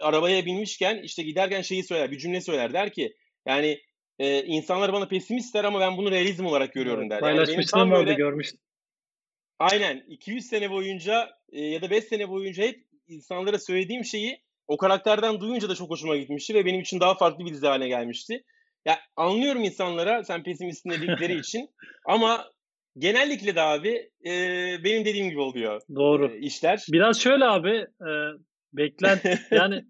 arabaya 0.00 0.46
binmişken 0.46 1.02
işte 1.02 1.22
giderken 1.22 1.62
şeyi 1.62 1.84
söyler, 1.84 2.10
bir 2.10 2.18
cümle 2.18 2.40
söyler. 2.40 2.72
Der 2.72 2.92
ki 2.92 3.16
yani 3.46 3.80
e, 4.18 4.42
insanlar 4.42 4.92
bana 4.92 5.08
pesimist 5.08 5.54
der 5.54 5.64
ama 5.64 5.80
ben 5.80 5.96
bunu 5.96 6.10
realizm 6.10 6.46
olarak 6.46 6.72
görüyorum 6.72 7.02
Evet, 7.02 7.10
der. 7.10 7.16
Yani 7.16 7.36
Paylaşmışlığım 7.36 7.80
tam 7.80 7.90
vardı 7.90 8.06
böyle 8.06 8.14
görmüştüm. 8.14 8.60
aynen 9.58 10.04
200 10.08 10.46
sene 10.46 10.70
boyunca 10.70 11.30
e, 11.52 11.64
ya 11.64 11.82
da 11.82 11.90
5 11.90 12.04
sene 12.04 12.28
boyunca 12.28 12.64
hep 12.64 12.86
insanlara 13.08 13.58
söylediğim 13.58 14.04
şeyi 14.04 14.42
o 14.68 14.76
karakterden 14.76 15.40
duyunca 15.40 15.68
da 15.68 15.74
çok 15.74 15.90
hoşuma 15.90 16.16
gitmişti 16.16 16.54
ve 16.54 16.64
benim 16.64 16.80
için 16.80 17.00
daha 17.00 17.14
farklı 17.14 17.44
bir 17.44 17.52
dizi 17.52 17.66
haline 17.66 17.88
gelmişti. 17.88 18.44
Ya 18.84 18.98
anlıyorum 19.16 19.64
insanlara 19.64 20.24
sen 20.24 20.42
pesimistsin 20.42 20.90
dedikleri 20.90 21.34
için 21.40 21.68
ama 22.06 22.50
genellikle 22.98 23.54
de 23.54 23.60
abi 23.60 24.10
e, 24.26 24.30
benim 24.84 25.04
dediğim 25.04 25.30
gibi 25.30 25.40
oluyor 25.40 25.80
Doğru. 25.94 26.32
e, 26.32 26.38
işler. 26.38 26.86
Biraz 26.92 27.20
şöyle 27.20 27.44
abi 27.44 27.76
e, 28.00 28.10
beklent 28.72 29.20
yani 29.50 29.84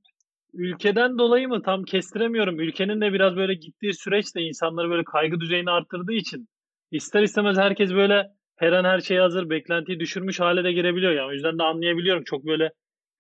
ülkeden 0.57 1.19
dolayı 1.19 1.49
mı 1.49 1.63
tam 1.63 1.85
kestiremiyorum. 1.85 2.61
Ülkenin 2.61 3.01
de 3.01 3.13
biraz 3.13 3.37
böyle 3.37 3.55
gittiği 3.55 3.95
süreç 3.95 4.35
de 4.35 4.41
insanları 4.41 4.91
böyle 4.91 5.05
kaygı 5.05 5.41
düzeyini 5.41 5.71
arttırdığı 5.71 6.13
için 6.13 6.49
ister 6.91 7.23
istemez 7.23 7.57
herkes 7.57 7.91
böyle 7.91 8.27
her 8.57 8.73
an 8.73 8.85
her 8.85 9.01
şeye 9.01 9.21
hazır, 9.21 9.51
beklentiyi 9.51 10.01
düşürmüş 10.01 10.41
hale 10.41 10.65
de 10.65 10.73
girebiliyor 10.73 11.13
yani. 11.13 11.29
O 11.29 11.33
yüzden 11.33 11.59
de 11.59 11.63
anlayabiliyorum. 11.63 12.25
Çok 12.25 12.47
böyle 12.47 12.71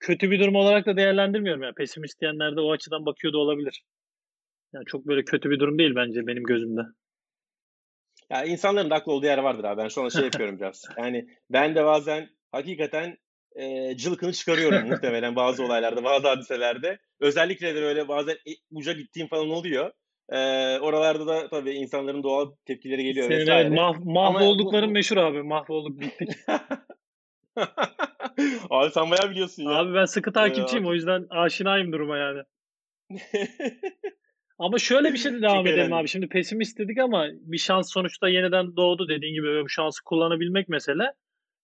kötü 0.01 0.31
bir 0.31 0.41
durum 0.41 0.57
olarak 0.57 0.87
da 0.87 0.97
değerlendirmiyorum 0.97 1.63
yani. 1.63 1.75
Pesimist 1.75 2.21
diyenler 2.21 2.57
de 2.57 2.61
o 2.61 2.73
açıdan 2.73 3.07
bakıyor 3.07 3.33
da 3.33 3.39
olabilir. 3.39 3.83
Yani 4.73 4.85
çok 4.87 5.07
böyle 5.07 5.25
kötü 5.25 5.51
bir 5.51 5.61
durum 5.61 5.79
değil 5.79 5.95
bence 5.97 6.27
benim 6.27 6.45
gözümde. 6.45 6.81
Ya 8.31 8.45
insanların 8.45 8.91
da 8.91 8.95
haklı 8.95 9.13
olduğu 9.13 9.27
yer 9.27 9.39
vardır 9.39 9.65
abi. 9.65 9.83
Ben 9.83 9.89
şu 9.89 10.01
anda 10.01 10.11
şey 10.11 10.25
yapıyorum 10.25 10.59
biraz. 10.61 10.85
Yani 10.99 11.29
ben 11.51 11.75
de 11.75 11.85
bazen 11.85 12.29
hakikaten 12.53 13.17
e, 13.57 13.97
cılkını 13.97 14.33
çıkarıyorum 14.33 14.87
muhtemelen 14.89 15.37
bazı 15.37 15.65
olaylarda, 15.65 16.05
bazı 16.05 16.29
hadiselerde. 16.29 16.99
Özellikle 17.21 17.75
de 17.75 17.83
böyle 17.83 18.09
bazen 18.09 18.35
e, 18.35 18.51
uca 18.71 18.93
gittiğim 18.93 19.29
falan 19.29 19.51
oluyor. 19.51 19.91
E, 20.29 20.39
oralarda 20.79 21.27
da 21.27 21.49
tabii 21.49 21.71
insanların 21.71 22.23
doğal 22.23 22.51
tepkileri 22.65 23.05
geliyor 23.05 23.29
Senin 23.29 23.41
vesaire. 23.41 23.69
mah- 23.69 24.13
mahvoldukların 24.13 24.89
bu- 24.89 24.93
meşhur 24.93 25.17
abi. 25.17 25.43
Mahvolduk 25.43 26.01
bittik. 26.01 26.29
abi 28.71 28.91
sen 28.91 29.11
bayağı 29.11 29.31
biliyorsun 29.31 29.63
ya. 29.63 29.71
Abi 29.71 29.95
ben 29.95 30.05
sıkı 30.05 30.33
takipçiyim 30.33 30.87
o 30.87 30.95
yüzden 30.95 31.27
aşinayım 31.31 31.93
duruma 31.93 32.19
yani. 32.19 32.43
Ama 34.59 34.79
şöyle 34.79 35.13
bir 35.13 35.19
şey 35.19 35.33
de 35.33 35.43
devam 35.43 35.65
Çok 35.65 35.73
edelim 35.73 35.93
abi. 35.93 36.09
Şimdi 36.09 36.29
pesimist 36.29 36.79
dedik 36.79 36.99
ama 36.99 37.27
bir 37.33 37.59
şans 37.59 37.93
sonuçta 37.93 38.29
yeniden 38.29 38.77
doğdu 38.77 39.09
dediğin 39.09 39.35
gibi 39.35 39.47
ve 39.47 39.65
bu 39.65 39.69
şansı 39.69 40.05
kullanabilmek 40.05 40.69
mesele. 40.69 41.03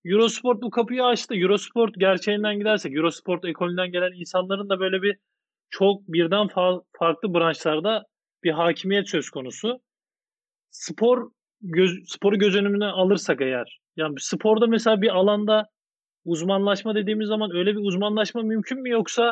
Eurosport 0.04 0.62
bu 0.62 0.70
kapıyı 0.70 1.04
açtı. 1.04 1.34
Eurosport 1.34 1.94
gerçeğinden 1.98 2.58
gidersek, 2.58 2.96
Eurosport 2.96 3.44
ekolünden 3.44 3.92
gelen 3.92 4.12
insanların 4.20 4.68
da 4.68 4.80
böyle 4.80 5.02
bir 5.02 5.16
çok 5.70 6.08
birden 6.08 6.46
fa- 6.46 6.82
farklı 6.98 7.34
branşlarda 7.34 8.04
bir 8.44 8.50
hakimiyet 8.50 9.10
söz 9.10 9.30
konusu. 9.30 9.80
Spor 10.70 11.30
göz, 11.62 11.90
sporu 12.06 12.38
göz 12.38 12.56
önüne 12.56 12.86
alırsak 12.86 13.40
eğer, 13.40 13.80
yani 13.96 14.14
sporda 14.18 14.66
mesela 14.66 15.02
bir 15.02 15.08
alanda 15.16 15.68
uzmanlaşma 16.24 16.94
dediğimiz 16.94 17.28
zaman 17.28 17.56
öyle 17.56 17.72
bir 17.72 17.80
uzmanlaşma 17.80 18.42
mümkün 18.42 18.82
mü 18.82 18.90
yoksa 18.90 19.24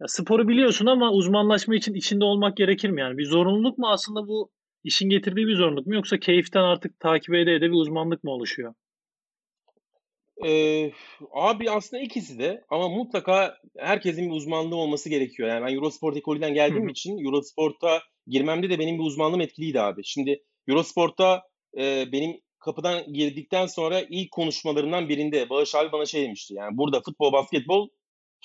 ya 0.00 0.08
sporu 0.08 0.48
biliyorsun 0.48 0.86
ama 0.86 1.12
uzmanlaşma 1.12 1.74
için 1.74 1.94
içinde 1.94 2.24
olmak 2.24 2.56
gerekir 2.56 2.90
mi 2.90 3.00
yani? 3.00 3.18
Bir 3.18 3.26
zorunluluk 3.26 3.78
mu 3.78 3.88
aslında 3.90 4.28
bu 4.28 4.50
işin 4.84 5.08
getirdiği 5.10 5.46
bir 5.46 5.56
zorunluluk 5.56 5.86
mu 5.86 5.94
yoksa 5.94 6.18
keyiften 6.18 6.62
artık 6.62 7.00
takip 7.00 7.34
ede 7.34 7.54
ede 7.54 7.66
bir 7.66 7.76
uzmanlık 7.76 8.24
mı 8.24 8.30
oluşuyor? 8.30 8.74
Eee, 10.44 10.92
abi 11.32 11.70
aslında 11.70 12.02
ikisi 12.02 12.38
de 12.38 12.64
ama 12.68 12.88
mutlaka 12.88 13.58
herkesin 13.78 14.30
bir 14.30 14.36
uzmanlığı 14.36 14.76
olması 14.76 15.08
gerekiyor. 15.08 15.48
Yani 15.48 15.66
ben 15.66 15.74
Eurosport 15.74 16.16
ekolünden 16.16 16.50
Hı 16.50 16.54
geldiğim 16.54 16.86
hı. 16.86 16.90
için 16.90 17.24
Eurosport'a 17.24 18.02
girmemde 18.26 18.70
de 18.70 18.78
benim 18.78 18.98
bir 18.98 19.04
uzmanlığım 19.04 19.40
etkiliydi 19.40 19.80
abi. 19.80 20.04
Şimdi 20.04 20.42
Eurosport'ta 20.68 21.42
eee, 21.76 22.08
benim 22.12 22.40
kapıdan 22.58 23.12
girdikten 23.12 23.66
sonra 23.66 24.00
ilk 24.10 24.30
konuşmalarından 24.30 25.08
birinde 25.08 25.50
Bağış 25.50 25.74
abi 25.74 25.92
bana 25.92 26.06
şey 26.06 26.22
demişti. 26.22 26.54
Yani 26.54 26.76
burada 26.78 27.00
futbol, 27.00 27.32
basketbol 27.32 27.88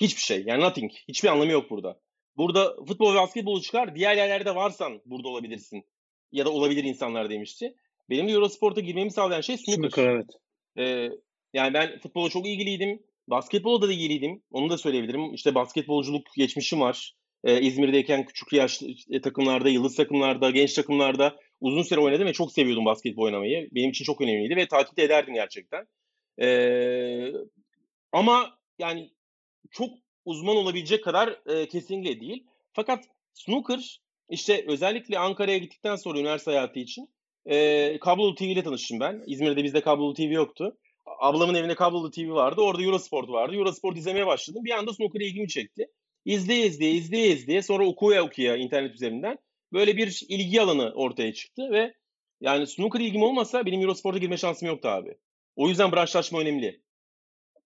hiçbir 0.00 0.22
şey. 0.22 0.42
Yani 0.46 0.62
nothing. 0.62 0.92
Hiçbir 1.08 1.28
anlamı 1.28 1.52
yok 1.52 1.70
burada. 1.70 2.00
Burada 2.36 2.76
futbol 2.88 3.14
ve 3.14 3.18
basketbolu 3.18 3.62
çıkar. 3.62 3.94
Diğer 3.94 4.16
yerlerde 4.16 4.54
varsan 4.54 5.00
burada 5.04 5.28
olabilirsin. 5.28 5.84
Ya 6.32 6.44
da 6.44 6.50
olabilir 6.50 6.84
insanlar 6.84 7.30
demişti. 7.30 7.74
Benim 8.10 8.28
de 8.28 8.32
Eurosport'a 8.32 8.80
girmemi 8.80 9.10
sağlayan 9.10 9.40
şey 9.40 9.56
snooker. 9.56 9.82
Snooker 9.82 10.08
evet. 10.08 10.26
Eee, 10.76 11.10
yani 11.54 11.74
ben 11.74 11.98
futbola 11.98 12.30
çok 12.30 12.46
ilgiliydim. 12.46 13.02
Basketbola 13.28 13.82
da 13.88 13.92
ilgiliydim. 13.92 14.42
Onu 14.50 14.70
da 14.70 14.78
söyleyebilirim. 14.78 15.34
İşte 15.34 15.54
basketbolculuk 15.54 16.26
geçmişim 16.36 16.80
var. 16.80 17.14
Eee, 17.46 17.60
İzmir'deyken 17.60 18.26
küçük 18.26 18.52
yaşlı 18.52 18.86
e, 19.10 19.20
takımlarda, 19.20 19.68
yıldız 19.68 19.96
takımlarda, 19.96 20.50
genç 20.50 20.74
takımlarda 20.74 21.36
uzun 21.60 21.82
süre 21.82 22.00
oynadım 22.00 22.26
ve 22.26 22.32
çok 22.32 22.52
seviyordum 22.52 22.84
basketbol 22.84 23.22
oynamayı. 23.22 23.68
Benim 23.72 23.90
için 23.90 24.04
çok 24.04 24.20
önemliydi 24.20 24.56
ve 24.56 24.68
takip 24.68 24.96
de 24.96 25.02
ederdim 25.02 25.34
gerçekten. 25.34 25.86
Eee, 26.38 27.32
ama 28.12 28.58
yani 28.78 29.10
çok 29.70 29.90
uzman 30.24 30.56
olabilecek 30.56 31.04
kadar 31.04 31.40
eee, 31.48 31.68
kesinlikle 31.68 32.20
değil. 32.20 32.46
Fakat 32.72 33.04
snooker 33.34 34.00
işte 34.30 34.64
özellikle 34.68 35.18
Ankara'ya 35.18 35.58
gittikten 35.58 35.96
sonra 35.96 36.18
üniversite 36.18 36.50
hayatı 36.50 36.78
için 36.80 37.08
eee 37.46 37.98
kablolu 38.00 38.34
TV 38.34 38.44
ile 38.44 38.62
tanıştım 38.62 39.00
ben. 39.00 39.22
İzmir'de 39.26 39.64
bizde 39.64 39.80
kablolu 39.80 40.14
TV 40.14 40.32
yoktu. 40.32 40.78
Ablamın 41.18 41.54
evinde 41.54 41.74
kablolu 41.74 42.10
TV 42.10 42.30
vardı. 42.30 42.60
Orada 42.60 42.82
Eurosport 42.82 43.28
vardı. 43.28 43.56
Eurosport 43.56 43.96
izlemeye 43.96 44.26
başladım. 44.26 44.64
Bir 44.64 44.70
anda 44.70 44.92
snooker 44.94 45.20
ilgimi 45.20 45.48
çekti. 45.48 45.86
İzleye 46.24 46.66
izleye, 46.66 46.92
izleye 46.92 47.28
izleye 47.28 47.62
sonra 47.62 47.86
okuya 47.86 48.24
okuya 48.24 48.56
internet 48.56 48.94
üzerinden 48.94 49.38
böyle 49.72 49.96
bir 49.96 50.22
ilgi 50.28 50.62
alanı 50.62 50.92
ortaya 50.94 51.32
çıktı 51.32 51.70
ve 51.72 51.94
yani 52.40 52.66
snooker 52.66 53.00
ilgim 53.00 53.22
olmasa 53.22 53.66
benim 53.66 53.80
Eurosport'a 53.80 54.18
girme 54.18 54.36
şansım 54.36 54.68
yoktu 54.68 54.88
abi. 54.88 55.14
O 55.56 55.68
yüzden 55.68 55.92
branşlaşma 55.92 56.40
önemli. 56.40 56.82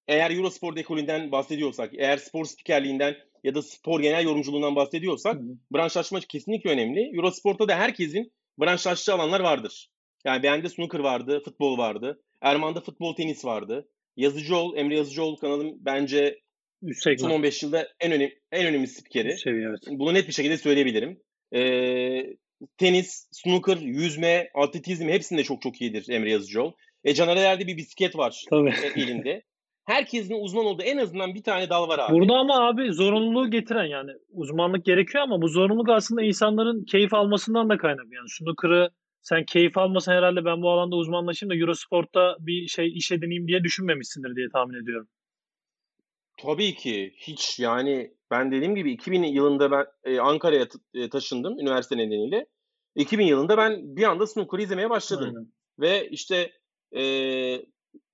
Eğer 0.09 0.31
Eurosport 0.31 0.79
ekolünden 0.79 1.33
bahsediyorsak, 1.33 1.91
eğer 1.95 2.17
spor 2.17 2.45
spikerliğinden 2.45 3.17
ya 3.45 3.55
da 3.55 3.63
spor 3.63 4.01
genel 4.01 4.25
yorumculuğundan 4.25 4.77
bahsediyorsak 4.77 5.35
hı. 5.35 5.45
branşlaşma 5.73 6.21
kesinlikle 6.21 6.71
önemli. 6.71 7.17
Eurosport'ta 7.17 7.69
da 7.69 7.77
herkesin 7.77 8.33
branşlaştığı 8.61 9.15
alanlar 9.15 9.41
vardır. 9.41 9.91
Yani 10.25 10.43
bende 10.43 10.69
snooker 10.69 10.99
vardı, 10.99 11.43
futbol 11.45 11.79
vardı. 11.79 12.23
Erman'da 12.43 12.81
futbol 12.81 13.15
tenis 13.15 13.45
vardı. 13.45 13.89
Yazıcıoğlu, 14.17 14.77
Emre 14.77 14.97
Yazıcıoğlu 14.97 15.37
kanalım 15.37 15.75
bence 15.81 16.39
Üst 16.83 17.03
son 17.03 17.11
segment. 17.11 17.35
15 17.35 17.63
yılda 17.63 17.89
en 18.01 18.13
önemli 18.13 18.39
en 18.53 18.67
önemli 18.67 18.87
spikeri. 18.87 19.39
seviye 19.39 19.69
evet. 19.69 19.81
Bunu 19.91 20.15
net 20.15 20.29
bir 20.29 20.33
şekilde 20.33 20.57
söyleyebilirim. 20.57 21.21
Eee, 21.53 22.37
tenis, 22.79 23.29
snooker, 23.33 23.77
yüzme, 23.77 24.51
atletizm 24.55 25.09
hepsinde 25.09 25.43
çok 25.45 25.63
çok 25.63 25.81
iyidir 25.81 26.07
Emre 26.09 26.31
Yazıcıoğlu. 26.31 26.75
E 27.05 27.15
Caner 27.15 27.37
Er'de 27.37 27.67
bir 27.67 27.77
bisiklet 27.77 28.17
var 28.17 28.45
Tabii. 28.51 28.71
e, 28.71 29.01
elinde. 29.03 29.43
Herkesin 29.85 30.45
uzman 30.45 30.67
olduğu 30.67 30.83
en 30.83 30.99
azından 30.99 31.35
bir 31.35 31.43
tane 31.43 31.71
dal 31.71 31.89
var 31.89 31.99
abi. 31.99 32.13
Burada 32.13 32.35
ama 32.35 32.69
abi 32.69 32.93
zorunluluğu 32.93 33.51
getiren 33.51 33.85
yani 33.85 34.11
uzmanlık 34.31 34.85
gerekiyor 34.85 35.25
ama 35.25 35.43
bu 35.43 35.49
zorunluluk 35.49 35.89
aslında 35.89 36.23
insanların 36.23 36.85
keyif 36.85 37.15
almasından 37.15 37.69
da 37.69 37.77
kaynaklı. 37.77 38.15
Yani 38.15 38.29
snooker'ı 38.29 38.91
sen 39.23 39.45
keyif 39.45 39.79
almasan 39.79 40.13
herhalde 40.13 40.45
ben 40.45 40.63
bu 40.63 40.71
alanda 40.71 40.97
uzmanlaşayım 40.97 41.51
da 41.51 41.57
Eurosport'ta 41.57 42.37
bir 42.41 42.69
şey 42.69 42.93
iş 42.99 43.13
edineyim 43.13 43.49
diye 43.49 43.65
düşünmemişsindir 43.65 44.37
diye 44.37 44.47
tahmin 44.53 44.83
ediyorum. 44.83 45.09
Tabii 46.43 46.75
ki 46.75 47.15
hiç 47.17 47.59
yani 47.59 48.15
ben 48.31 48.53
dediğim 48.53 48.75
gibi 48.75 48.93
2000 48.93 49.23
yılında 49.23 49.71
ben 49.71 49.87
e, 50.05 50.21
Ankara'ya 50.21 50.67
e, 50.95 51.09
taşındım 51.09 51.59
üniversite 51.59 51.97
nedeniyle. 51.97 52.47
2000 52.95 53.27
yılında 53.27 53.57
ben 53.57 53.97
bir 53.97 54.03
anda 54.03 54.27
snooker'ı 54.27 54.63
izlemeye 54.63 54.91
başladım. 54.91 55.35
Aynen. 55.37 55.53
Ve 55.79 56.09
işte 56.09 56.53
e, 56.97 57.03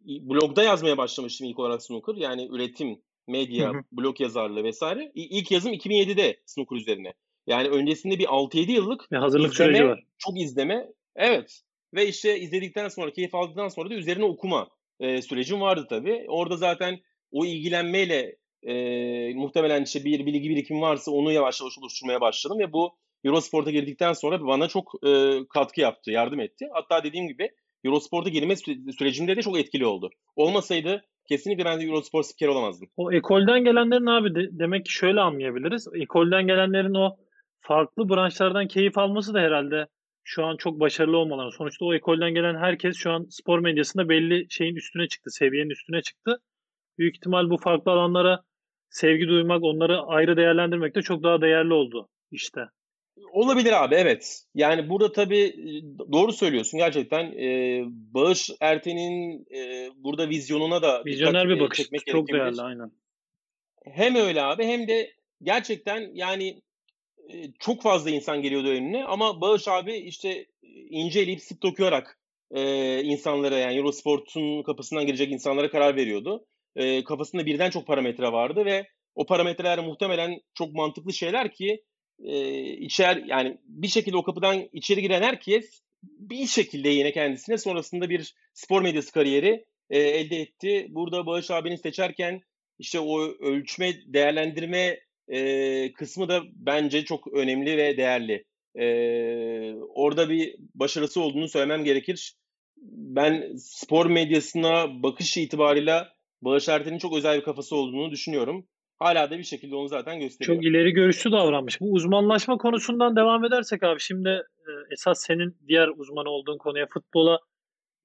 blogda 0.04 0.62
yazmaya 0.62 0.98
başlamıştım 0.98 1.46
ilk 1.46 1.58
olarak 1.58 1.82
snooker. 1.82 2.14
Yani 2.14 2.48
üretim, 2.50 3.00
medya, 3.26 3.72
blog 3.92 4.20
yazarlığı 4.20 4.64
vesaire. 4.64 5.12
İlk 5.14 5.50
yazım 5.50 5.72
2007'de 5.72 6.40
snooker 6.46 6.76
üzerine. 6.76 7.14
Yani 7.46 7.68
öncesinde 7.68 8.18
bir 8.18 8.24
6-7 8.26 8.70
yıllık 8.70 9.12
Bir 9.12 9.16
hazırlık 9.16 9.54
süreci 9.54 9.84
var. 9.84 10.04
çok 10.18 10.40
izleme. 10.40 10.88
Evet. 11.18 11.62
Ve 11.94 12.06
işte 12.06 12.40
izledikten 12.40 12.88
sonra, 12.88 13.10
keyif 13.10 13.34
aldıktan 13.34 13.68
sonra 13.68 13.90
da 13.90 13.94
üzerine 13.94 14.24
okuma 14.24 14.68
e, 15.00 15.22
sürecim 15.22 15.60
vardı 15.60 15.86
tabii. 15.90 16.24
Orada 16.28 16.56
zaten 16.56 16.98
o 17.30 17.44
ilgilenmeyle 17.44 18.36
e, 18.62 18.74
muhtemelen 19.34 19.84
işte 19.84 20.04
bir 20.04 20.26
bilgi 20.26 20.50
birikimi 20.50 20.80
varsa 20.80 21.10
onu 21.10 21.32
yavaş 21.32 21.60
yavaş 21.60 21.78
oluşturmaya 21.78 22.20
başladım 22.20 22.58
ve 22.58 22.72
bu 22.72 22.98
Eurosport'a 23.24 23.70
girdikten 23.70 24.12
sonra 24.12 24.46
bana 24.46 24.68
çok 24.68 24.92
e, 25.06 25.38
katkı 25.48 25.80
yaptı, 25.80 26.10
yardım 26.10 26.40
etti. 26.40 26.68
Hatta 26.72 27.04
dediğim 27.04 27.28
gibi 27.28 27.50
Eurosport'a 27.84 28.30
girme 28.30 28.56
süre- 28.56 28.92
sürecimde 28.92 29.36
de 29.36 29.42
çok 29.42 29.58
etkili 29.58 29.86
oldu. 29.86 30.10
Olmasaydı 30.36 31.04
kesinlikle 31.28 31.64
ben 31.64 31.80
de 31.80 31.84
Eurosport 31.84 32.26
spikeri 32.26 32.50
olamazdım. 32.50 32.88
O 32.96 33.12
ekolden 33.12 33.64
gelenlerin 33.64 34.06
abi 34.06 34.34
de, 34.34 34.58
demek 34.58 34.84
ki 34.84 34.92
şöyle 34.92 35.20
anlayabiliriz. 35.20 35.88
Ekolden 35.94 36.46
gelenlerin 36.46 36.94
o 36.94 37.16
farklı 37.60 38.08
branşlardan 38.08 38.68
keyif 38.68 38.98
alması 38.98 39.34
da 39.34 39.40
herhalde 39.40 39.86
şu 40.28 40.44
an 40.44 40.56
çok 40.56 40.80
başarılı 40.80 41.16
olmaları. 41.16 41.52
Sonuçta 41.52 41.84
o 41.84 41.94
ekolden 41.94 42.34
gelen 42.34 42.56
herkes 42.56 42.96
şu 42.96 43.10
an 43.10 43.26
spor 43.30 43.58
medyasında 43.58 44.08
belli 44.08 44.46
şeyin 44.50 44.76
üstüne 44.76 45.08
çıktı, 45.08 45.30
seviyenin 45.30 45.70
üstüne 45.70 46.02
çıktı. 46.02 46.40
Büyük 46.98 47.16
ihtimal 47.16 47.50
bu 47.50 47.56
farklı 47.56 47.92
alanlara 47.92 48.42
sevgi 48.90 49.28
duymak, 49.28 49.62
onları 49.62 50.02
ayrı 50.02 50.36
değerlendirmek 50.36 50.94
de 50.94 51.02
çok 51.02 51.22
daha 51.22 51.40
değerli 51.40 51.72
oldu 51.72 52.08
işte. 52.30 52.60
Olabilir 53.32 53.84
abi 53.84 53.94
evet. 53.94 54.42
Yani 54.54 54.88
burada 54.88 55.12
tabii 55.12 55.44
e, 55.44 55.70
doğru 56.12 56.32
söylüyorsun 56.32 56.78
gerçekten. 56.78 57.24
E, 57.24 57.82
Bağış 57.86 58.50
Erten'in 58.60 59.46
e, 59.54 59.90
burada 59.96 60.28
vizyonuna 60.28 60.82
da 60.82 61.04
Vizyoner 61.04 61.48
bir 61.48 61.60
bakış 61.60 61.78
çekmek 61.78 62.06
çok 62.06 62.28
gerekebilir. 62.28 62.56
değerli 62.56 62.62
aynen. 62.62 62.92
Hem 63.84 64.14
öyle 64.14 64.42
abi 64.42 64.64
hem 64.64 64.88
de 64.88 65.12
gerçekten 65.42 66.10
yani 66.14 66.62
çok 67.58 67.82
fazla 67.82 68.10
insan 68.10 68.42
geliyordu 68.42 68.68
önüne 68.68 69.04
ama 69.04 69.40
Bağış 69.40 69.68
abi 69.68 69.96
işte 69.96 70.46
ince 70.90 71.20
eleyip 71.20 71.42
sık 71.42 71.62
dokuyarak 71.62 72.18
e, 72.50 73.02
insanlara 73.02 73.58
yani 73.58 73.76
Eurosport'un 73.76 74.62
kapısından 74.62 75.06
girecek 75.06 75.32
insanlara 75.32 75.70
karar 75.70 75.96
veriyordu. 75.96 76.46
E, 76.76 77.04
kafasında 77.04 77.46
birden 77.46 77.70
çok 77.70 77.86
parametre 77.86 78.32
vardı 78.32 78.64
ve 78.64 78.88
o 79.14 79.26
parametreler 79.26 79.78
muhtemelen 79.78 80.40
çok 80.54 80.72
mantıklı 80.74 81.12
şeyler 81.12 81.52
ki 81.52 81.84
e, 82.24 82.62
içer 82.62 83.16
yani 83.26 83.58
bir 83.64 83.88
şekilde 83.88 84.16
o 84.16 84.22
kapıdan 84.22 84.68
içeri 84.72 85.02
giren 85.02 85.22
herkes 85.22 85.82
bir 86.02 86.46
şekilde 86.46 86.88
yine 86.88 87.12
kendisine 87.12 87.58
sonrasında 87.58 88.10
bir 88.10 88.34
spor 88.54 88.82
medyası 88.82 89.12
kariyeri 89.12 89.64
e, 89.90 89.98
elde 89.98 90.36
etti. 90.36 90.86
Burada 90.90 91.26
Bağış 91.26 91.50
abinin 91.50 91.76
seçerken 91.76 92.40
işte 92.78 93.00
o 93.00 93.20
ölçme, 93.20 93.94
değerlendirme 94.06 95.00
e, 95.28 95.92
kısmı 95.92 96.28
da 96.28 96.42
bence 96.52 97.04
çok 97.04 97.32
önemli 97.32 97.76
ve 97.76 97.96
değerli. 97.96 98.44
E, 98.74 98.84
orada 99.74 100.30
bir 100.30 100.54
başarısı 100.74 101.20
olduğunu 101.20 101.48
söylemem 101.48 101.84
gerekir. 101.84 102.34
Ben 102.92 103.56
spor 103.56 104.06
medyasına 104.06 105.02
bakış 105.02 105.36
itibarıyla 105.36 106.08
Bağış 106.42 106.68
Erten'in 106.68 106.98
çok 106.98 107.16
özel 107.16 107.38
bir 107.38 107.44
kafası 107.44 107.76
olduğunu 107.76 108.10
düşünüyorum. 108.10 108.66
Hala 108.98 109.30
da 109.30 109.38
bir 109.38 109.44
şekilde 109.44 109.76
onu 109.76 109.88
zaten 109.88 110.20
gösteriyor. 110.20 110.56
Çok 110.56 110.64
ileri 110.64 110.92
görüşlü 110.92 111.32
davranmış. 111.32 111.80
Bu 111.80 111.92
uzmanlaşma 111.92 112.58
konusundan 112.58 113.16
devam 113.16 113.44
edersek 113.44 113.82
abi 113.82 114.00
şimdi 114.00 114.42
esas 114.90 115.24
senin 115.26 115.56
diğer 115.68 115.88
uzman 115.88 116.26
olduğun 116.26 116.58
konuya 116.58 116.86
futbola 116.92 117.38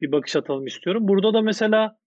bir 0.01 0.11
bakış 0.11 0.35
atalım 0.35 0.67
istiyorum. 0.67 1.07
Burada 1.07 1.33
da 1.33 1.41
mesela 1.41 1.97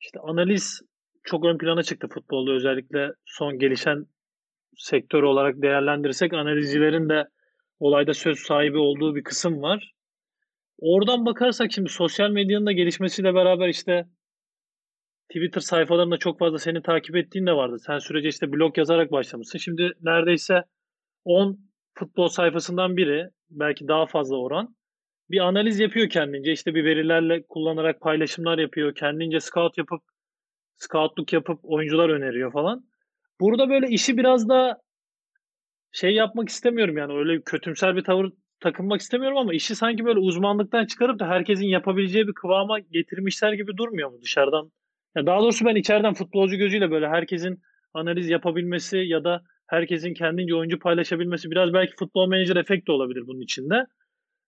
işte 0.00 0.20
analiz 0.20 0.82
çok 1.24 1.44
ön 1.44 1.58
plana 1.58 1.82
çıktı 1.82 2.08
futbolda 2.08 2.52
özellikle 2.52 3.12
son 3.24 3.58
gelişen 3.58 4.06
sektör 4.76 5.22
olarak 5.22 5.62
değerlendirirsek 5.62 6.32
analizcilerin 6.32 7.08
de 7.08 7.28
olayda 7.78 8.14
söz 8.14 8.38
sahibi 8.38 8.78
olduğu 8.78 9.14
bir 9.14 9.24
kısım 9.24 9.62
var. 9.62 9.92
Oradan 10.78 11.26
bakarsak 11.26 11.72
şimdi 11.72 11.88
sosyal 11.88 12.30
medyanın 12.30 12.66
da 12.66 12.72
gelişmesiyle 12.72 13.34
beraber 13.34 13.68
işte 13.68 14.06
Twitter 15.28 15.60
sayfalarında 15.60 16.16
çok 16.16 16.38
fazla 16.38 16.58
seni 16.58 16.82
takip 16.82 17.16
ettiğin 17.16 17.46
de 17.46 17.52
vardı. 17.52 17.78
Sen 17.78 17.98
sürece 17.98 18.28
işte 18.28 18.52
blog 18.52 18.78
yazarak 18.78 19.12
başlamışsın. 19.12 19.58
Şimdi 19.58 19.92
neredeyse 20.02 20.62
10 21.24 21.58
futbol 21.94 22.28
sayfasından 22.28 22.96
biri, 22.96 23.28
belki 23.50 23.88
daha 23.88 24.06
fazla 24.06 24.36
oran, 24.36 24.76
bir 25.30 25.38
analiz 25.38 25.80
yapıyor 25.80 26.08
kendince. 26.08 26.52
İşte 26.52 26.74
bir 26.74 26.84
verilerle 26.84 27.42
kullanarak 27.48 28.00
paylaşımlar 28.00 28.58
yapıyor. 28.58 28.94
Kendince 28.94 29.40
scout 29.40 29.78
yapıp, 29.78 30.00
scoutluk 30.82 31.32
yapıp 31.32 31.60
oyuncular 31.62 32.08
öneriyor 32.08 32.52
falan. 32.52 32.84
Burada 33.40 33.68
böyle 33.68 33.88
işi 33.88 34.16
biraz 34.16 34.48
da 34.48 34.82
şey 35.92 36.14
yapmak 36.14 36.48
istemiyorum 36.48 36.96
yani 36.96 37.12
öyle 37.12 37.42
kötümser 37.42 37.96
bir 37.96 38.04
tavır 38.04 38.32
takınmak 38.60 39.00
istemiyorum 39.00 39.38
ama 39.38 39.54
işi 39.54 39.74
sanki 39.74 40.04
böyle 40.04 40.18
uzmanlıktan 40.18 40.86
çıkarıp 40.86 41.18
da 41.20 41.28
herkesin 41.28 41.66
yapabileceği 41.66 42.28
bir 42.28 42.32
kıvama 42.32 42.78
getirmişler 42.78 43.52
gibi 43.52 43.76
durmuyor 43.76 44.10
mu 44.10 44.18
dışarıdan 44.22 44.72
Ya 45.16 45.26
daha 45.26 45.40
doğrusu 45.40 45.64
ben 45.64 45.76
içeriden 45.76 46.14
futbolcu 46.14 46.56
gözüyle 46.56 46.90
böyle 46.90 47.08
herkesin 47.08 47.60
analiz 47.94 48.30
yapabilmesi 48.30 48.98
ya 48.98 49.24
da 49.24 49.42
herkesin 49.66 50.14
kendince 50.14 50.54
oyuncu 50.54 50.78
paylaşabilmesi 50.78 51.50
biraz 51.50 51.72
belki 51.72 51.92
futbol 51.96 52.28
menajer 52.28 52.56
efekti 52.56 52.92
olabilir 52.92 53.26
bunun 53.26 53.40
içinde. 53.40 53.86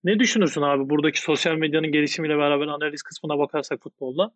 Ne 0.04 0.18
düşünürsün 0.18 0.62
abi 0.62 0.90
buradaki 0.90 1.20
sosyal 1.20 1.56
medyanın 1.56 1.92
gelişimiyle 1.92 2.38
beraber 2.38 2.66
analiz 2.66 3.02
kısmına 3.02 3.38
bakarsak 3.38 3.82
futbolda? 3.82 4.32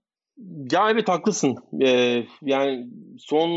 Ya 0.73 0.91
evet 0.91 1.09
haklısın. 1.09 1.57
Ee, 1.83 2.25
yani 2.43 2.87
son 3.19 3.51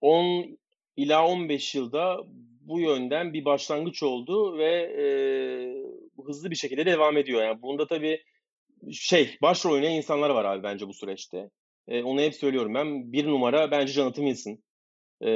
10 0.00 0.58
ila 0.96 1.26
15 1.26 1.74
yılda 1.74 2.16
bu 2.60 2.80
yönden 2.80 3.32
bir 3.32 3.44
başlangıç 3.44 4.02
oldu 4.02 4.58
ve 4.58 4.72
e, 4.74 5.04
hızlı 6.26 6.50
bir 6.50 6.56
şekilde 6.56 6.86
devam 6.86 7.16
ediyor. 7.16 7.42
Yani 7.42 7.62
bunda 7.62 7.86
tabii 7.86 8.22
şey 8.92 9.36
başrol 9.42 9.72
oynayan 9.72 9.92
insanlar 9.92 10.30
var 10.30 10.44
abi 10.44 10.62
bence 10.62 10.88
bu 10.88 10.94
süreçte. 10.94 11.50
E, 11.88 12.02
onu 12.02 12.20
hep 12.20 12.34
söylüyorum 12.34 12.74
ben. 12.74 13.12
Bir 13.12 13.26
numara 13.26 13.70
bence 13.70 13.92
Jonathan 13.92 14.26
Wilson. 14.26 14.58
E, 15.20 15.30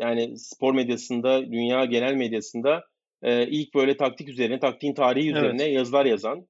yani 0.00 0.38
spor 0.38 0.74
medyasında, 0.74 1.52
dünya 1.52 1.84
genel 1.84 2.14
medyasında 2.14 2.84
e, 3.22 3.46
ilk 3.46 3.74
böyle 3.74 3.96
taktik 3.96 4.28
üzerine, 4.28 4.58
taktiğin 4.58 4.94
tarihi 4.94 5.30
üzerine 5.30 5.62
Evet. 5.62 5.74
yazılar 5.74 6.06
yazan, 6.06 6.46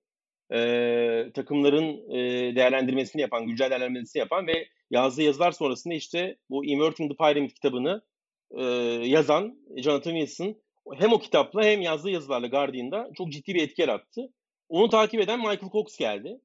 e, 0.52 1.30
takımların 1.34 2.10
e, 2.10 2.18
değerlendirmesini 2.56 3.22
yapan, 3.22 3.46
güncel 3.46 3.70
değerlendirmesini 3.70 4.20
yapan 4.20 4.46
ve 4.46 4.68
yazdığı 4.90 5.22
yazılar 5.22 5.52
sonrasında 5.52 5.94
işte 5.94 6.36
bu 6.50 6.64
Inverting 6.64 7.10
the 7.10 7.16
Pyramid 7.16 7.50
kitabını 7.50 8.02
e, 8.50 8.62
yazan 9.04 9.58
Jonathan 9.76 10.14
Wilson 10.14 10.56
hem 10.96 11.12
o 11.12 11.18
kitapla 11.18 11.64
hem 11.64 11.80
yazdığı 11.80 12.10
yazılarla 12.10 12.46
Guardian'da 12.46 13.10
çok 13.16 13.32
ciddi 13.32 13.54
bir 13.54 13.62
etki 13.62 13.82
yarattı. 13.82 14.32
Onu 14.68 14.88
takip 14.88 15.20
eden 15.20 15.38
Michael 15.38 15.70
Cox 15.72 15.96
geldi. 15.98 16.40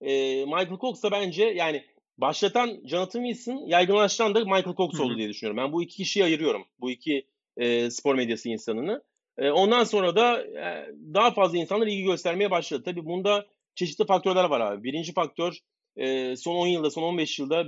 E, 0.00 0.44
Michael 0.44 0.78
Cox 0.80 1.02
da 1.02 1.10
bence 1.10 1.44
yani 1.44 1.84
başlatan 2.18 2.80
Jonathan 2.84 3.24
Wilson, 3.24 3.66
yaygınlaştıran 3.66 4.34
da 4.34 4.40
Michael 4.40 4.76
Cox 4.76 5.00
oldu 5.00 5.18
diye 5.18 5.28
düşünüyorum. 5.28 5.64
Ben 5.64 5.72
bu 5.72 5.82
iki 5.82 5.96
kişiyi 5.96 6.24
ayırıyorum. 6.24 6.64
Bu 6.80 6.90
iki 6.90 7.26
e, 7.56 7.90
spor 7.90 8.14
medyası 8.14 8.48
insanını. 8.48 9.02
E, 9.38 9.50
ondan 9.50 9.84
sonra 9.84 10.16
da 10.16 10.42
e, 10.42 10.94
daha 11.14 11.30
fazla 11.30 11.58
insanlar 11.58 11.86
ilgi 11.86 12.02
göstermeye 12.04 12.50
başladı. 12.50 12.82
Tabii 12.84 13.04
bunda 13.04 13.46
çeşitli 13.74 14.06
faktörler 14.06 14.44
var 14.44 14.60
abi. 14.60 14.84
Birinci 14.84 15.12
faktör 15.12 15.58
e, 15.96 16.36
son 16.36 16.54
10 16.54 16.66
yılda, 16.66 16.90
son 16.90 17.02
15 17.02 17.38
yılda 17.38 17.66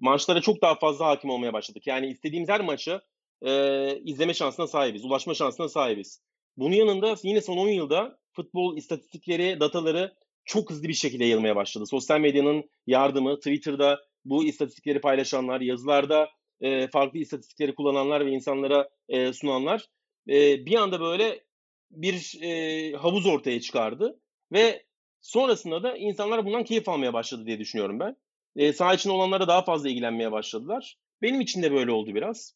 maçlara 0.00 0.40
çok 0.40 0.62
daha 0.62 0.74
fazla 0.74 1.06
hakim 1.06 1.30
olmaya 1.30 1.52
başladık. 1.52 1.86
Yani 1.86 2.06
istediğimiz 2.06 2.48
her 2.48 2.60
maçı 2.60 3.00
e, 3.42 3.98
izleme 4.04 4.34
şansına 4.34 4.66
sahibiz, 4.66 5.04
ulaşma 5.04 5.34
şansına 5.34 5.68
sahibiz. 5.68 6.22
Bunun 6.56 6.74
yanında 6.74 7.16
yine 7.22 7.40
son 7.40 7.56
10 7.56 7.68
yılda 7.68 8.18
futbol 8.32 8.76
istatistikleri, 8.76 9.60
dataları 9.60 10.14
çok 10.44 10.70
hızlı 10.70 10.88
bir 10.88 10.94
şekilde 10.94 11.24
yayılmaya 11.24 11.56
başladı. 11.56 11.86
Sosyal 11.86 12.20
medyanın 12.20 12.70
yardımı, 12.86 13.36
Twitter'da 13.36 14.00
bu 14.24 14.44
istatistikleri 14.44 15.00
paylaşanlar, 15.00 15.60
yazılarda 15.60 16.28
farklı 16.92 17.18
istatistikleri 17.18 17.74
kullananlar 17.74 18.26
ve 18.26 18.30
insanlara 18.30 18.88
sunanlar 19.32 19.86
e, 20.30 20.66
bir 20.66 20.74
anda 20.74 21.00
böyle 21.00 21.40
bir 21.90 22.38
e, 22.42 22.92
havuz 22.96 23.26
ortaya 23.26 23.60
çıkardı 23.60 24.20
ve 24.52 24.84
sonrasında 25.20 25.82
da 25.82 25.96
insanlar 25.96 26.46
bundan 26.46 26.64
keyif 26.64 26.88
almaya 26.88 27.12
başladı 27.12 27.46
diye 27.46 27.58
düşünüyorum 27.58 28.00
ben. 28.00 28.16
E, 28.56 28.72
saha 28.72 28.94
içinde 28.94 29.12
olanlara 29.12 29.48
daha 29.48 29.62
fazla 29.62 29.88
ilgilenmeye 29.88 30.32
başladılar. 30.32 30.98
Benim 31.22 31.40
için 31.40 31.62
de 31.62 31.72
böyle 31.72 31.90
oldu 31.90 32.14
biraz. 32.14 32.54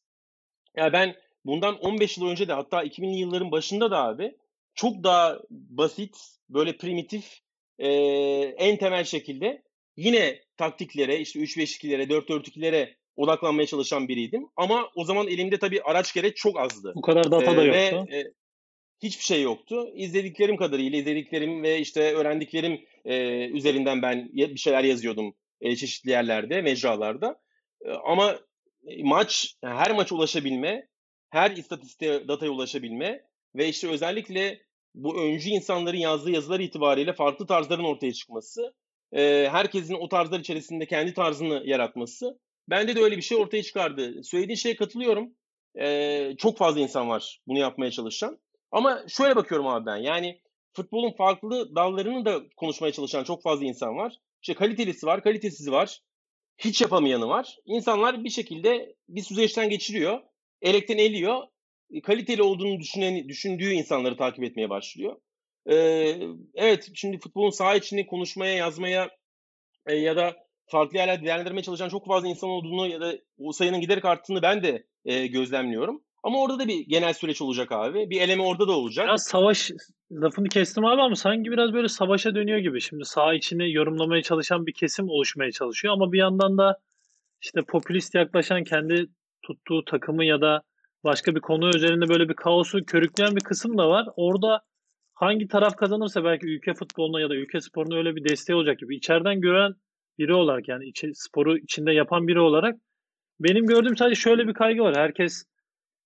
Yani 0.76 0.93
ben 0.93 1.14
bundan 1.44 1.79
15 1.79 2.18
yıl 2.18 2.27
önce 2.27 2.48
de 2.48 2.53
hatta 2.53 2.85
2000'li 2.85 3.16
yılların 3.16 3.51
başında 3.51 3.90
da 3.90 4.03
abi 4.05 4.37
çok 4.75 5.05
daha 5.05 5.40
basit, 5.51 6.16
böyle 6.48 6.77
primitif, 6.77 7.40
e, 7.79 7.88
en 8.59 8.77
temel 8.77 9.05
şekilde 9.05 9.62
yine 9.96 10.40
taktiklere, 10.57 11.20
işte 11.20 11.40
3-5-2'lere, 11.40 12.09
4-4-2'lere 12.09 12.94
odaklanmaya 13.16 13.66
çalışan 13.66 14.09
biriydim. 14.09 14.46
Ama 14.57 14.90
o 14.94 15.05
zaman 15.05 15.29
elimde 15.29 15.59
tabii 15.59 15.83
araç 15.83 16.14
gereç 16.14 16.37
çok 16.37 16.61
azdı. 16.61 16.92
Bu 16.96 17.00
kadar 17.00 17.31
data 17.31 17.53
E, 17.53 17.57
da 17.57 17.64
ve 17.64 17.85
yoktu. 17.85 18.14
e, 18.14 18.24
hiçbir 19.03 19.24
şey 19.24 19.42
yoktu. 19.42 19.90
İzlediklerim 19.94 20.57
kadarıyla, 20.57 20.98
izlediklerim 20.98 21.62
ve 21.62 21.79
işte 21.79 22.14
öğrendiklerim 22.14 22.81
e, 23.05 23.44
üzerinden 23.48 24.03
ben 24.03 24.29
bir 24.33 24.57
şeyler 24.57 24.85
yazıyordum 24.85 25.35
e, 25.61 25.77
çeşitli 25.77 26.11
yerlerde, 26.11 26.62
mecralarda. 26.62 27.40
E, 27.85 27.90
ama 27.90 28.38
maç, 29.03 29.55
her 29.64 29.90
maça 29.90 30.14
ulaşabilme, 30.14 30.88
her 31.31 31.50
istatistiğe, 31.50 32.29
dataya 32.29 32.50
ulaşabilme 32.50 33.22
ve 33.55 33.68
işte 33.68 33.88
özellikle 33.88 34.61
bu 34.94 35.22
öncü 35.22 35.48
insanların 35.48 35.96
yazdığı 35.96 36.31
yazılar 36.31 36.61
itibariyle 36.61 37.12
farklı 37.12 37.46
tarzların 37.46 37.85
ortaya 37.85 38.12
çıkması, 38.12 38.74
e, 39.12 39.48
herkesin 39.50 39.94
o 39.94 40.09
tarzlar 40.09 40.40
içerisinde 40.40 40.87
kendi 40.87 41.14
tarzını 41.14 41.62
yaratması, 41.64 42.38
bende 42.68 42.96
de 42.96 43.00
öyle 43.00 43.16
bir 43.16 43.22
şey 43.22 43.38
ortaya 43.38 43.62
çıkardı. 43.62 44.24
Söylediğin 44.24 44.57
şeye 44.57 44.77
katılıyorum. 44.77 45.35
E, 45.81 46.37
çok 46.38 46.59
fazla 46.59 46.81
insan 46.81 47.09
var 47.09 47.40
bunu 47.46 47.59
yapmaya 47.59 47.90
çalışan. 47.90 48.38
Ama 48.70 49.05
şöyle 49.09 49.37
bakıyorum 49.37 49.66
abi 49.66 49.87
ben. 49.87 49.96
Yani 49.96 50.40
futbolun 50.72 51.12
farklı 51.12 51.77
dallarını 51.77 52.24
da 52.24 52.42
konuşmaya 52.57 52.92
çalışan 52.92 53.24
çok 53.24 53.42
fazla 53.42 53.64
insan 53.64 53.96
var. 53.96 54.16
İşte 54.42 54.55
kalitelisi 54.55 55.07
var, 55.07 55.22
kalitesizi 55.22 55.72
var. 55.72 56.00
Hiç 56.59 56.81
yapamayanı 56.81 57.29
var. 57.29 57.57
İnsanlar 57.64 58.24
bir 58.24 58.31
şekilde 58.31 58.94
bir 59.09 59.22
süzgeçten 59.22 59.70
geçiriyor. 59.70 60.20
Elekten 60.62 60.98
eliyor. 60.98 61.42
e, 61.90 62.00
Kaliteli 62.00 62.42
olduğunu 62.42 62.81
düşünen, 62.81 63.29
düşündüğü 63.29 63.70
insanları 63.70 64.16
takip 64.16 64.44
etmeye 64.44 64.70
başlıyor. 64.70 65.16
Ee, 65.70 66.18
evet 66.55 66.90
şimdi 66.94 67.18
futbolun 67.18 67.50
saha 67.50 67.77
içinde 67.77 68.07
konuşmaya, 68.07 68.55
yazmaya 68.55 69.11
e, 69.87 69.94
ya 69.96 70.16
da 70.16 70.43
farklı 70.66 70.98
yerlerde 70.98 71.24
değerlendirmeye 71.24 71.62
çalışan 71.62 71.88
çok 71.88 72.07
fazla 72.07 72.29
insan 72.29 72.50
olduğunu 72.50 72.87
ya 72.87 73.00
da 73.00 73.12
o 73.38 73.53
sayının 73.53 73.81
giderek 73.81 74.05
arttığını 74.05 74.42
ben 74.42 74.62
de 74.62 74.87
e, 75.05 75.27
gözlemliyorum. 75.27 76.03
Ama 76.22 76.40
orada 76.40 76.59
da 76.59 76.68
bir 76.68 76.87
genel 76.87 77.12
süreç 77.12 77.42
olacak 77.42 77.72
abi. 77.72 78.11
Bir 78.11 78.20
eleme 78.20 78.42
orada 78.42 78.68
da 78.68 78.72
olacak. 78.72 79.07
Biraz 79.07 79.22
savaş 79.22 79.70
lafını 80.12 80.48
kestim 80.48 80.85
abi 80.85 81.03
ama 81.03 81.16
sanki 81.16 81.50
biraz 81.50 81.72
böyle 81.72 81.88
savaşa 81.88 82.35
dönüyor 82.35 82.59
gibi. 82.59 82.81
Şimdi 82.81 83.05
saha 83.05 83.35
içini 83.35 83.72
yorumlamaya 83.72 84.22
çalışan 84.22 84.66
bir 84.66 84.72
kesim 84.72 85.09
oluşmaya 85.09 85.53
çalışıyor 85.53 85.94
ama 85.94 86.12
bir 86.12 86.18
yandan 86.18 86.59
da 86.59 86.79
işte 87.42 87.62
popülist 87.62 88.14
yaklaşan 88.14 88.64
kendi 88.64 89.07
tuttuğu 89.42 89.85
takımı 89.85 90.24
ya 90.24 90.40
da 90.40 90.62
başka 91.05 91.35
bir 91.35 91.40
konu 91.40 91.77
üzerinde 91.77 92.09
böyle 92.09 92.29
bir 92.29 92.35
kaosu 92.35 92.85
körükleyen 92.85 93.37
bir 93.37 93.40
kısım 93.40 93.79
da 93.79 93.88
var. 93.88 94.09
Orada 94.16 94.61
hangi 95.14 95.48
taraf 95.48 95.77
kazanırsa 95.77 96.24
belki 96.24 96.46
ülke 96.46 96.74
futboluna 96.74 97.20
ya 97.20 97.31
da 97.31 97.35
ülke 97.35 97.61
sporuna 97.61 97.96
öyle 97.96 98.16
bir 98.16 98.24
desteği 98.24 98.57
olacak 98.57 98.79
gibi. 98.79 98.96
İçeriden 98.96 99.40
gören 99.40 99.74
biri 100.18 100.35
olarak 100.35 100.68
yani 100.68 100.87
içi, 100.87 101.11
sporu 101.14 101.59
içinde 101.59 101.92
yapan 101.92 102.29
biri 102.29 102.40
olarak 102.40 102.77
benim 103.40 103.66
gördüğüm 103.66 103.96
sadece 103.96 104.20
şöyle 104.20 104.48
bir 104.48 104.55
kaygı 104.55 104.83
var. 104.83 104.96
Herkes 104.96 105.44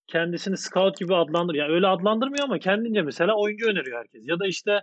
kendisini 0.07 0.57
scout 0.57 0.99
gibi 0.99 1.15
adlandırıyor. 1.15 1.67
Yani 1.67 1.75
öyle 1.75 1.87
adlandırmıyor 1.87 2.45
ama 2.45 2.59
kendince 2.59 3.03
mesela 3.03 3.37
oyuncu 3.37 3.67
öneriyor 3.67 3.99
herkes. 3.99 4.23
Ya 4.25 4.39
da 4.39 4.47
işte 4.47 4.81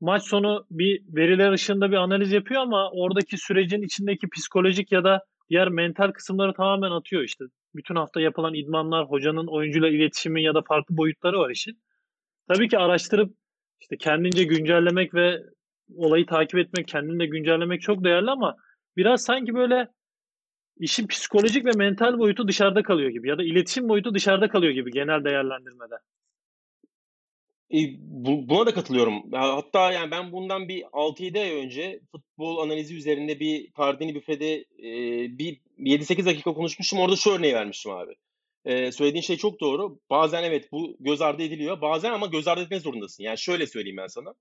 maç 0.00 0.22
sonu 0.22 0.66
bir 0.70 1.02
veriler 1.16 1.52
ışığında 1.52 1.90
bir 1.90 1.96
analiz 1.96 2.32
yapıyor 2.32 2.62
ama 2.62 2.90
oradaki 2.90 3.38
sürecin 3.38 3.82
içindeki 3.82 4.28
psikolojik 4.28 4.92
ya 4.92 5.04
da 5.04 5.24
diğer 5.50 5.68
mental 5.68 6.12
kısımları 6.12 6.52
tamamen 6.52 6.90
atıyor 6.90 7.22
işte. 7.22 7.44
Bütün 7.74 7.94
hafta 7.94 8.20
yapılan 8.20 8.54
idmanlar, 8.54 9.06
hocanın 9.06 9.46
oyuncuyla 9.46 9.88
iletişimi 9.88 10.42
ya 10.42 10.54
da 10.54 10.62
farklı 10.62 10.96
boyutları 10.96 11.38
var 11.38 11.50
işin. 11.50 11.82
Tabii 12.48 12.68
ki 12.68 12.78
araştırıp 12.78 13.34
işte 13.80 13.96
kendince 13.96 14.44
güncellemek 14.44 15.14
ve 15.14 15.42
olayı 15.96 16.26
takip 16.26 16.58
etmek, 16.58 16.88
kendini 16.88 17.18
de 17.18 17.26
güncellemek 17.26 17.82
çok 17.82 18.04
değerli 18.04 18.30
ama 18.30 18.56
biraz 18.96 19.22
sanki 19.22 19.54
böyle 19.54 19.88
işin 20.78 21.06
psikolojik 21.06 21.64
ve 21.64 21.70
mental 21.76 22.18
boyutu 22.18 22.48
dışarıda 22.48 22.82
kalıyor 22.82 23.10
gibi 23.10 23.28
ya 23.28 23.38
da 23.38 23.42
iletişim 23.42 23.88
boyutu 23.88 24.14
dışarıda 24.14 24.48
kalıyor 24.48 24.72
gibi 24.72 24.90
genel 24.90 25.24
değerlendirmede. 25.24 25.94
E, 27.74 27.78
bu- 27.98 28.48
buna 28.48 28.66
da 28.66 28.74
katılıyorum. 28.74 29.32
Hatta 29.32 29.92
yani 29.92 30.10
ben 30.10 30.32
bundan 30.32 30.68
bir 30.68 30.84
6-7 30.92 31.40
ay 31.40 31.64
önce 31.64 32.00
futbol 32.12 32.58
analizi 32.58 32.96
üzerinde 32.96 33.40
bir 33.40 33.72
Tardini 33.72 34.14
Büfe'de 34.14 34.54
e, 34.78 34.88
bir 35.38 35.60
7-8 35.78 36.26
dakika 36.26 36.54
konuşmuştum. 36.54 36.98
Orada 36.98 37.16
şu 37.16 37.30
örneği 37.30 37.54
vermiştim 37.54 37.92
abi. 37.92 38.14
E, 38.64 38.92
söylediğin 38.92 39.22
şey 39.22 39.36
çok 39.36 39.60
doğru. 39.60 39.98
Bazen 40.10 40.42
evet 40.44 40.72
bu 40.72 40.96
göz 41.00 41.22
ardı 41.22 41.42
ediliyor. 41.42 41.80
Bazen 41.80 42.12
ama 42.12 42.26
göz 42.26 42.48
ardı 42.48 42.62
etmek 42.62 42.82
zorundasın. 42.82 43.24
Yani 43.24 43.38
şöyle 43.38 43.66
söyleyeyim 43.66 43.96
ben 43.96 44.06
sana. 44.06 44.34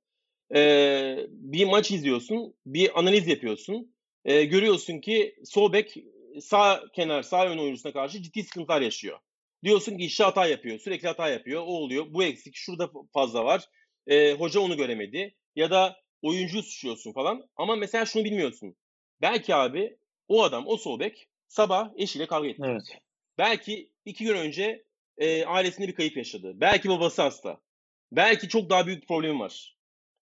E, 0.55 1.17
bir 1.29 1.65
maç 1.65 1.91
izliyorsun, 1.91 2.53
bir 2.65 2.99
analiz 2.99 3.27
yapıyorsun. 3.27 3.95
E, 4.25 4.45
görüyorsun 4.45 4.99
ki 4.99 5.35
sol 5.45 5.73
bek 5.73 5.97
sağ 6.41 6.83
kenar, 6.93 7.23
sağ 7.23 7.49
ön 7.49 7.57
oyuncusuna 7.57 7.93
karşı 7.93 8.21
ciddi 8.21 8.43
sıkıntılar 8.43 8.81
yaşıyor. 8.81 9.19
Diyorsun 9.63 9.97
ki 9.97 10.05
işi 10.05 10.23
hata 10.23 10.47
yapıyor, 10.47 10.79
sürekli 10.79 11.07
hata 11.07 11.29
yapıyor, 11.29 11.61
o 11.61 11.65
oluyor, 11.65 12.05
bu 12.09 12.23
eksik, 12.23 12.55
şurada 12.55 12.91
fazla 13.13 13.45
var. 13.45 13.69
E, 14.07 14.33
hoca 14.33 14.59
onu 14.59 14.77
göremedi 14.77 15.35
ya 15.55 15.71
da 15.71 15.97
oyuncuyu 16.21 16.63
suçluyorsun 16.63 17.13
falan. 17.13 17.49
Ama 17.55 17.75
mesela 17.75 18.05
şunu 18.05 18.23
bilmiyorsun. 18.23 18.75
Belki 19.21 19.55
abi 19.55 19.97
o 20.27 20.43
adam, 20.43 20.67
o 20.67 20.77
sol 20.77 20.99
bek 20.99 21.27
sabah 21.47 21.89
eşiyle 21.97 22.25
kavga 22.25 22.47
etti. 22.47 22.61
Evet. 22.65 22.97
Belki 23.37 23.91
iki 24.05 24.23
gün 24.23 24.35
önce 24.35 24.83
e, 25.17 25.45
ailesinde 25.45 25.87
bir 25.87 25.95
kayıp 25.95 26.17
yaşadı. 26.17 26.53
Belki 26.55 26.89
babası 26.89 27.21
hasta. 27.21 27.59
Belki 28.11 28.49
çok 28.49 28.69
daha 28.69 28.87
büyük 28.87 29.01
bir 29.01 29.07
problemi 29.07 29.39
var. 29.39 29.77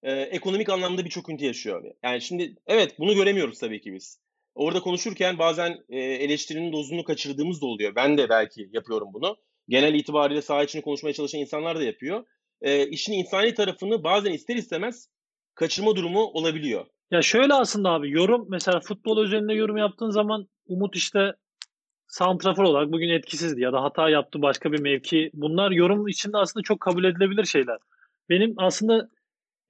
E, 0.06 0.12
ekonomik 0.12 0.68
anlamda 0.68 1.04
bir 1.04 1.10
çöküntü 1.10 1.44
yaşıyor 1.44 1.80
abi. 1.80 1.92
Yani 2.02 2.20
şimdi 2.20 2.54
evet 2.66 2.98
bunu 2.98 3.14
göremiyoruz 3.14 3.58
tabii 3.58 3.80
ki 3.80 3.92
biz. 3.92 4.20
orada 4.54 4.80
konuşurken 4.80 5.38
bazen 5.38 5.78
e, 5.88 5.98
eleştirinin 5.98 6.72
dozunu 6.72 7.04
kaçırdığımız 7.04 7.62
da 7.62 7.66
oluyor. 7.66 7.94
Ben 7.94 8.18
de 8.18 8.28
belki 8.28 8.70
yapıyorum 8.72 9.08
bunu. 9.12 9.36
Genel 9.68 9.94
itibariyle 9.94 10.42
saha 10.42 10.62
içini 10.64 10.82
konuşmaya 10.82 11.12
çalışan 11.12 11.40
insanlar 11.40 11.78
da 11.78 11.82
yapıyor. 11.82 12.24
E, 12.60 12.86
işin 12.88 13.12
insani 13.12 13.54
tarafını 13.54 14.04
bazen 14.04 14.32
ister 14.32 14.56
istemez 14.56 15.08
kaçırma 15.54 15.96
durumu 15.96 16.20
olabiliyor. 16.20 16.86
Ya 17.10 17.22
şöyle 17.22 17.54
aslında 17.54 17.90
abi 17.90 18.10
yorum 18.10 18.46
mesela 18.48 18.80
futbol 18.80 19.24
üzerinde 19.24 19.54
yorum 19.54 19.76
yaptığın 19.76 20.10
zaman 20.10 20.48
Umut 20.66 20.96
işte 20.96 21.32
santrafor 22.06 22.64
olarak 22.64 22.92
bugün 22.92 23.08
etkisizdi 23.08 23.60
ya 23.60 23.72
da 23.72 23.82
hata 23.82 24.08
yaptı 24.10 24.42
başka 24.42 24.72
bir 24.72 24.80
mevki. 24.80 25.30
Bunlar 25.34 25.70
yorum 25.70 26.08
içinde 26.08 26.36
aslında 26.38 26.62
çok 26.62 26.80
kabul 26.80 27.04
edilebilir 27.04 27.44
şeyler. 27.44 27.78
Benim 28.28 28.54
aslında 28.56 29.08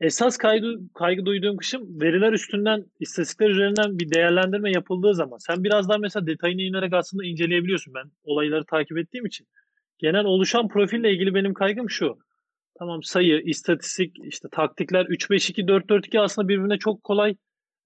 esas 0.01 0.37
kaygı, 0.37 0.79
kaygı 0.95 1.27
duyduğum 1.27 1.57
kışım 1.57 2.01
veriler 2.01 2.33
üstünden, 2.33 2.85
istatistikler 3.01 3.51
üzerinden 3.51 3.99
bir 3.99 4.11
değerlendirme 4.11 4.71
yapıldığı 4.71 5.15
zaman 5.15 5.39
sen 5.39 5.65
biraz 5.65 5.89
daha 5.89 5.99
mesela 5.99 6.27
detayına 6.27 6.63
inerek 6.63 6.93
aslında 6.93 7.25
inceleyebiliyorsun. 7.25 7.95
Ben 7.95 8.11
olayları 8.25 8.65
takip 8.65 8.99
ettiğim 8.99 9.27
için. 9.27 9.47
Genel 9.99 10.25
oluşan 10.25 10.69
profille 10.69 11.13
ilgili 11.13 11.35
benim 11.35 11.55
kaygım 11.55 11.91
şu. 11.91 12.19
Tamam 12.79 13.03
sayı, 13.03 13.41
istatistik, 13.41 14.17
işte 14.25 14.49
taktikler 14.53 15.05
3-5-2, 15.05 15.67
4-4-2 15.67 16.21
aslında 16.21 16.49
birbirine 16.49 16.79
çok 16.79 17.05
kolay 17.05 17.37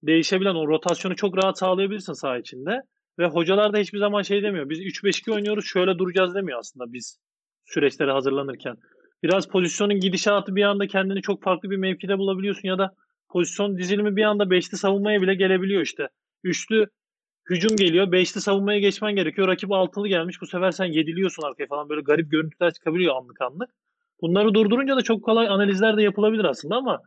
değişebilen 0.03 0.55
o 0.55 0.67
rotasyonu 0.67 1.15
çok 1.15 1.37
rahat 1.37 1.59
sağlayabilirsin 1.59 2.13
saha 2.13 2.37
içinde. 2.37 2.81
Ve 3.19 3.25
hocalar 3.25 3.73
da 3.73 3.77
hiçbir 3.77 3.99
zaman 3.99 4.21
şey 4.21 4.43
demiyor. 4.43 4.69
Biz 4.69 4.79
3-5-2 4.79 5.31
oynuyoruz 5.31 5.65
şöyle 5.65 5.97
duracağız 5.97 6.35
demiyor 6.35 6.59
aslında 6.59 6.93
biz 6.93 7.19
süreçlere 7.65 8.11
hazırlanırken. 8.11 8.77
Biraz 9.23 9.47
pozisyonun 9.47 9.99
gidişatı 9.99 10.55
bir 10.55 10.63
anda 10.63 10.87
kendini 10.87 11.21
çok 11.21 11.43
farklı 11.43 11.69
bir 11.69 11.77
mevkide 11.77 12.17
bulabiliyorsun 12.17 12.67
ya 12.67 12.77
da 12.77 12.95
pozisyon 13.29 13.77
dizilimi 13.77 14.15
bir 14.15 14.23
anda 14.23 14.49
beşli 14.49 14.77
savunmaya 14.77 15.21
bile 15.21 15.35
gelebiliyor 15.35 15.81
işte. 15.81 16.07
Üçlü 16.43 16.87
hücum 17.49 17.77
geliyor. 17.77 18.11
Beşli 18.11 18.41
savunmaya 18.41 18.79
geçmen 18.79 19.15
gerekiyor. 19.15 19.47
Rakip 19.47 19.71
altılı 19.71 20.07
gelmiş. 20.07 20.41
Bu 20.41 20.45
sefer 20.45 20.71
sen 20.71 20.85
yediliyorsun 20.85 21.43
arkaya 21.43 21.67
falan. 21.67 21.89
Böyle 21.89 22.01
garip 22.01 22.31
görüntüler 22.31 22.73
çıkabiliyor 22.73 23.15
anlık 23.15 23.41
anlık. 23.41 23.69
Bunları 24.21 24.53
durdurunca 24.53 24.95
da 24.95 25.01
çok 25.01 25.23
kolay 25.23 25.47
analizler 25.47 25.97
de 25.97 26.03
yapılabilir 26.03 26.43
aslında 26.43 26.75
ama 26.75 27.01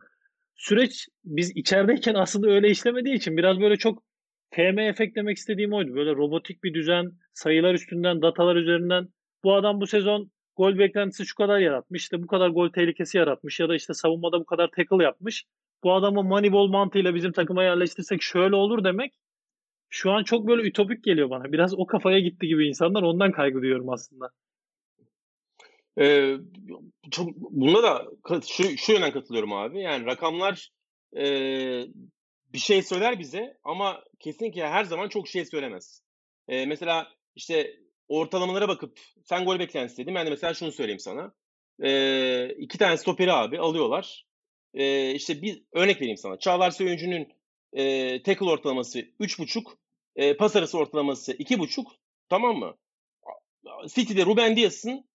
süreç 0.55 1.07
biz 1.23 1.51
içerideyken 1.55 2.13
aslında 2.13 2.49
öyle 2.49 2.69
işlemediği 2.69 3.15
için 3.15 3.37
biraz 3.37 3.59
böyle 3.59 3.77
çok 3.77 4.03
FM 4.51 4.79
efekt 4.79 5.15
demek 5.15 5.37
istediğim 5.37 5.73
oydu. 5.73 5.95
Böyle 5.95 6.15
robotik 6.15 6.63
bir 6.63 6.73
düzen, 6.73 7.11
sayılar 7.33 7.73
üstünden, 7.73 8.21
datalar 8.21 8.55
üzerinden 8.55 9.07
bu 9.43 9.55
adam 9.55 9.81
bu 9.81 9.87
sezon 9.87 10.31
gol 10.57 10.77
beklentisi 10.77 11.25
şu 11.25 11.35
kadar 11.35 11.59
yaratmış. 11.59 12.03
İşte 12.03 12.23
bu 12.23 12.27
kadar 12.27 12.49
gol 12.49 12.69
tehlikesi 12.69 13.17
yaratmış 13.17 13.59
ya 13.59 13.69
da 13.69 13.75
işte 13.75 13.93
savunmada 13.93 14.39
bu 14.39 14.45
kadar 14.45 14.67
tackle 14.67 15.03
yapmış. 15.03 15.45
Bu 15.83 15.93
adamı 15.93 16.23
Moneyball 16.23 16.67
mantığıyla 16.67 17.15
bizim 17.15 17.31
takıma 17.31 17.63
yerleştirsek 17.63 18.21
şöyle 18.21 18.55
olur 18.55 18.83
demek 18.83 19.13
şu 19.89 20.11
an 20.11 20.23
çok 20.23 20.47
böyle 20.47 20.67
ütopik 20.67 21.03
geliyor 21.03 21.29
bana. 21.29 21.51
Biraz 21.51 21.79
o 21.79 21.85
kafaya 21.85 22.19
gitti 22.19 22.47
gibi 22.47 22.67
insanlar 22.67 23.03
ondan 23.03 23.31
kaygı 23.31 23.61
duyuyorum 23.61 23.89
aslında. 23.89 24.29
Ee, 25.99 26.35
çok, 27.11 27.35
bunda 27.35 27.83
da 27.83 28.05
şu, 28.47 28.77
şu 28.77 28.91
yönden 28.91 29.11
katılıyorum 29.11 29.53
abi. 29.53 29.81
Yani 29.81 30.05
rakamlar 30.05 30.69
e, 31.17 31.23
bir 32.53 32.57
şey 32.57 32.83
söyler 32.83 33.19
bize 33.19 33.57
ama 33.63 34.03
kesinlikle 34.19 34.67
her 34.67 34.83
zaman 34.83 35.09
çok 35.09 35.27
şey 35.27 35.45
söylemez. 35.45 36.01
Ee, 36.47 36.65
mesela 36.65 37.07
işte 37.35 37.75
ortalamalara 38.07 38.67
bakıp 38.67 38.99
sen 39.23 39.45
gol 39.45 39.59
beklentisi 39.59 39.97
dedin. 39.97 40.15
Ben 40.15 40.25
de 40.25 40.29
mesela 40.29 40.53
şunu 40.53 40.71
söyleyeyim 40.71 40.99
sana. 40.99 41.33
Ee, 41.83 42.49
iki 42.57 42.77
tane 42.77 42.97
stoperi 42.97 43.33
abi 43.33 43.59
alıyorlar. 43.59 44.25
Ee, 44.73 45.11
işte 45.11 45.41
bir 45.41 45.63
örnek 45.71 46.01
vereyim 46.01 46.17
sana. 46.17 46.39
Çağlar 46.39 46.71
Söyüncü'nün 46.71 47.33
e, 47.73 48.23
tackle 48.23 48.45
ortalaması 48.45 48.99
3.5, 48.99 49.63
e, 50.15 50.37
pas 50.37 50.55
arası 50.55 50.77
ortalaması 50.77 51.31
2.5 51.33 51.85
tamam 52.29 52.57
mı? 52.57 52.77
City'de 53.87 54.25
Ruben 54.25 54.57
Dias'ın 54.57 55.05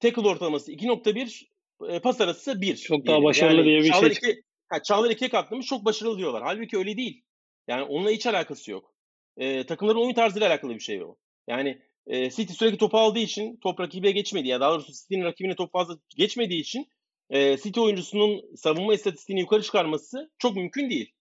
tackle 0.00 0.28
ortalaması 0.28 0.72
2.1, 0.72 1.48
e, 1.88 2.00
pas 2.00 2.20
arası 2.20 2.60
1. 2.60 2.76
Çok 2.76 3.06
daha 3.06 3.22
başarılı 3.22 3.56
yani, 3.56 3.64
diye 3.64 3.80
bir 3.80 3.90
Çağlar 3.90 4.10
şey. 4.10 4.30
Iki, 4.30 4.42
ha, 4.68 4.82
Çağlar 4.82 5.10
2'ye 5.10 5.30
katlamış 5.30 5.66
çok 5.66 5.84
başarılı 5.84 6.18
diyorlar. 6.18 6.42
Halbuki 6.42 6.78
öyle 6.78 6.96
değil. 6.96 7.24
Yani 7.68 7.82
onunla 7.82 8.10
hiç 8.10 8.26
alakası 8.26 8.70
yok. 8.70 8.94
E, 9.36 9.66
takımların 9.66 9.98
oyun 9.98 10.14
tarzıyla 10.14 10.48
alakalı 10.48 10.74
bir 10.74 10.80
şey 10.80 11.02
o. 11.02 11.16
Yani 11.48 11.82
e, 12.06 12.30
City 12.30 12.52
sürekli 12.52 12.78
topu 12.78 12.98
aldığı 12.98 13.18
için 13.18 13.56
top 13.56 13.80
rakibe 13.80 14.10
geçmedi 14.10 14.48
ya 14.48 14.60
daha 14.60 14.72
doğrusu 14.72 14.92
City'nin 14.92 15.24
rakibine 15.24 15.56
top 15.56 15.72
fazla 15.72 15.98
geçmediği 16.16 16.60
için 16.60 16.88
e, 17.30 17.56
City 17.56 17.80
oyuncusunun 17.80 18.56
savunma 18.56 18.94
istatistiğini 18.94 19.40
yukarı 19.40 19.62
çıkarması 19.62 20.30
çok 20.38 20.56
mümkün 20.56 20.90
değil. 20.90 21.12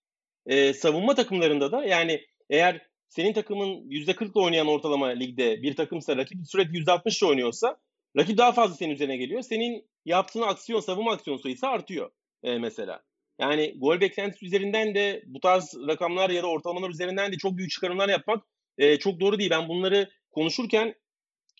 E, 0.45 0.73
savunma 0.73 1.15
takımlarında 1.15 1.71
da 1.71 1.85
yani 1.85 2.25
eğer 2.49 2.87
senin 3.09 3.33
takımın 3.33 3.89
%40'la 3.89 4.41
oynayan 4.41 4.67
ortalama 4.67 5.07
ligde 5.07 5.61
bir 5.61 5.75
takımsa 5.75 6.17
rakip 6.17 6.37
sürekli 6.47 6.77
%60'la 6.77 7.27
oynuyorsa 7.27 7.77
rakip 8.17 8.37
daha 8.37 8.51
fazla 8.51 8.75
senin 8.75 8.93
üzerine 8.93 9.17
geliyor. 9.17 9.41
Senin 9.41 9.89
yaptığın 10.05 10.41
aksiyon, 10.41 10.79
savunma 10.79 11.11
aksiyon 11.11 11.37
sayısı 11.37 11.67
artıyor 11.67 12.11
e, 12.43 12.57
mesela. 12.57 13.03
Yani 13.39 13.75
gol 13.77 14.01
beklentisi 14.01 14.45
üzerinden 14.45 14.95
de 14.95 15.23
bu 15.25 15.39
tarz 15.39 15.75
rakamlar 15.87 16.29
ya 16.29 16.43
da 16.43 16.47
ortalamalar 16.47 16.89
üzerinden 16.89 17.31
de 17.31 17.37
çok 17.37 17.57
büyük 17.57 17.71
çıkarımlar 17.71 18.09
yapmak 18.09 18.43
e, 18.77 18.99
çok 18.99 19.19
doğru 19.19 19.39
değil. 19.39 19.49
Ben 19.49 19.69
bunları 19.69 20.09
konuşurken 20.31 20.95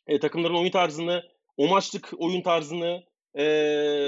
e, 0.08 0.20
takımların 0.20 0.56
oyun 0.56 0.72
tarzını, 0.72 1.24
o 1.58 1.68
maçlık 1.68 2.10
oyun 2.18 2.42
tarzını 2.42 3.04
e, 3.34 3.46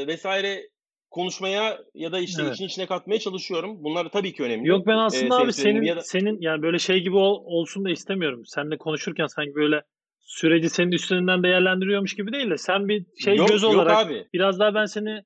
vesaire 0.08 0.70
konuşmaya 1.14 1.80
ya 1.94 2.12
da 2.12 2.20
işte 2.20 2.42
evet. 2.44 2.54
işin 2.54 2.66
içine 2.66 2.86
katmaya 2.86 3.20
çalışıyorum. 3.20 3.84
Bunlar 3.84 4.10
tabii 4.10 4.34
ki 4.34 4.44
önemli. 4.44 4.68
Yok 4.68 4.88
ben 4.88 4.98
aslında 4.98 5.40
ee, 5.40 5.44
abi 5.44 5.54
senin 5.54 5.82
ya 5.82 5.96
da... 5.96 6.02
senin 6.02 6.42
yani 6.42 6.62
böyle 6.62 6.80
şey 6.80 7.02
gibi 7.02 7.16
ol, 7.16 7.44
olsun 7.46 7.86
da 7.86 7.90
istemiyorum. 7.90 8.42
Seninle 8.46 8.78
konuşurken 8.78 9.28
sanki 9.28 9.56
böyle 9.56 9.82
süreci 10.20 10.70
senin 10.70 10.92
üstünden 10.92 11.44
değerlendiriyormuş 11.44 12.16
gibi 12.16 12.32
değil 12.32 12.50
de 12.50 12.58
sen 12.58 12.88
bir 12.88 13.06
şey 13.24 13.36
yok, 13.36 13.50
göz 13.50 13.64
olarak 13.64 14.02
yok 14.02 14.12
abi. 14.12 14.28
biraz 14.34 14.60
daha 14.60 14.76
ben 14.76 14.86
seni 14.86 15.24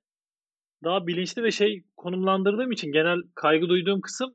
daha 0.83 1.07
bilinçli 1.07 1.43
ve 1.43 1.51
şey 1.51 1.83
konumlandırdığım 1.97 2.71
için 2.71 2.91
genel 2.91 3.17
kaygı 3.35 3.69
duyduğum 3.69 4.01
kısım 4.01 4.33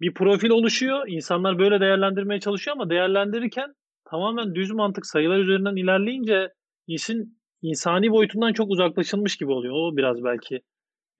bir 0.00 0.14
profil 0.14 0.50
oluşuyor. 0.50 1.08
İnsanlar 1.08 1.58
böyle 1.58 1.80
değerlendirmeye 1.80 2.40
çalışıyor 2.40 2.76
ama 2.76 2.90
değerlendirirken 2.90 3.74
tamamen 4.10 4.54
düz 4.54 4.70
mantık 4.70 5.06
sayılar 5.06 5.38
üzerinden 5.38 5.76
ilerleyince 5.76 6.52
işin 6.86 7.38
insani 7.62 8.10
boyutundan 8.10 8.52
çok 8.52 8.70
uzaklaşılmış 8.70 9.36
gibi 9.36 9.52
oluyor. 9.52 9.74
O 9.76 9.96
biraz 9.96 10.24
belki 10.24 10.60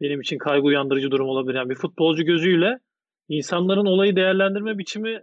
benim 0.00 0.20
için 0.20 0.38
kaygı 0.38 0.66
uyandırıcı 0.66 1.11
durum 1.11 1.29
olabilir. 1.29 1.55
Yani 1.59 1.70
bir 1.70 1.74
futbolcu 1.74 2.24
gözüyle 2.24 2.79
insanların 3.29 3.87
olayı 3.87 4.16
değerlendirme 4.16 4.79
biçimi 4.79 5.22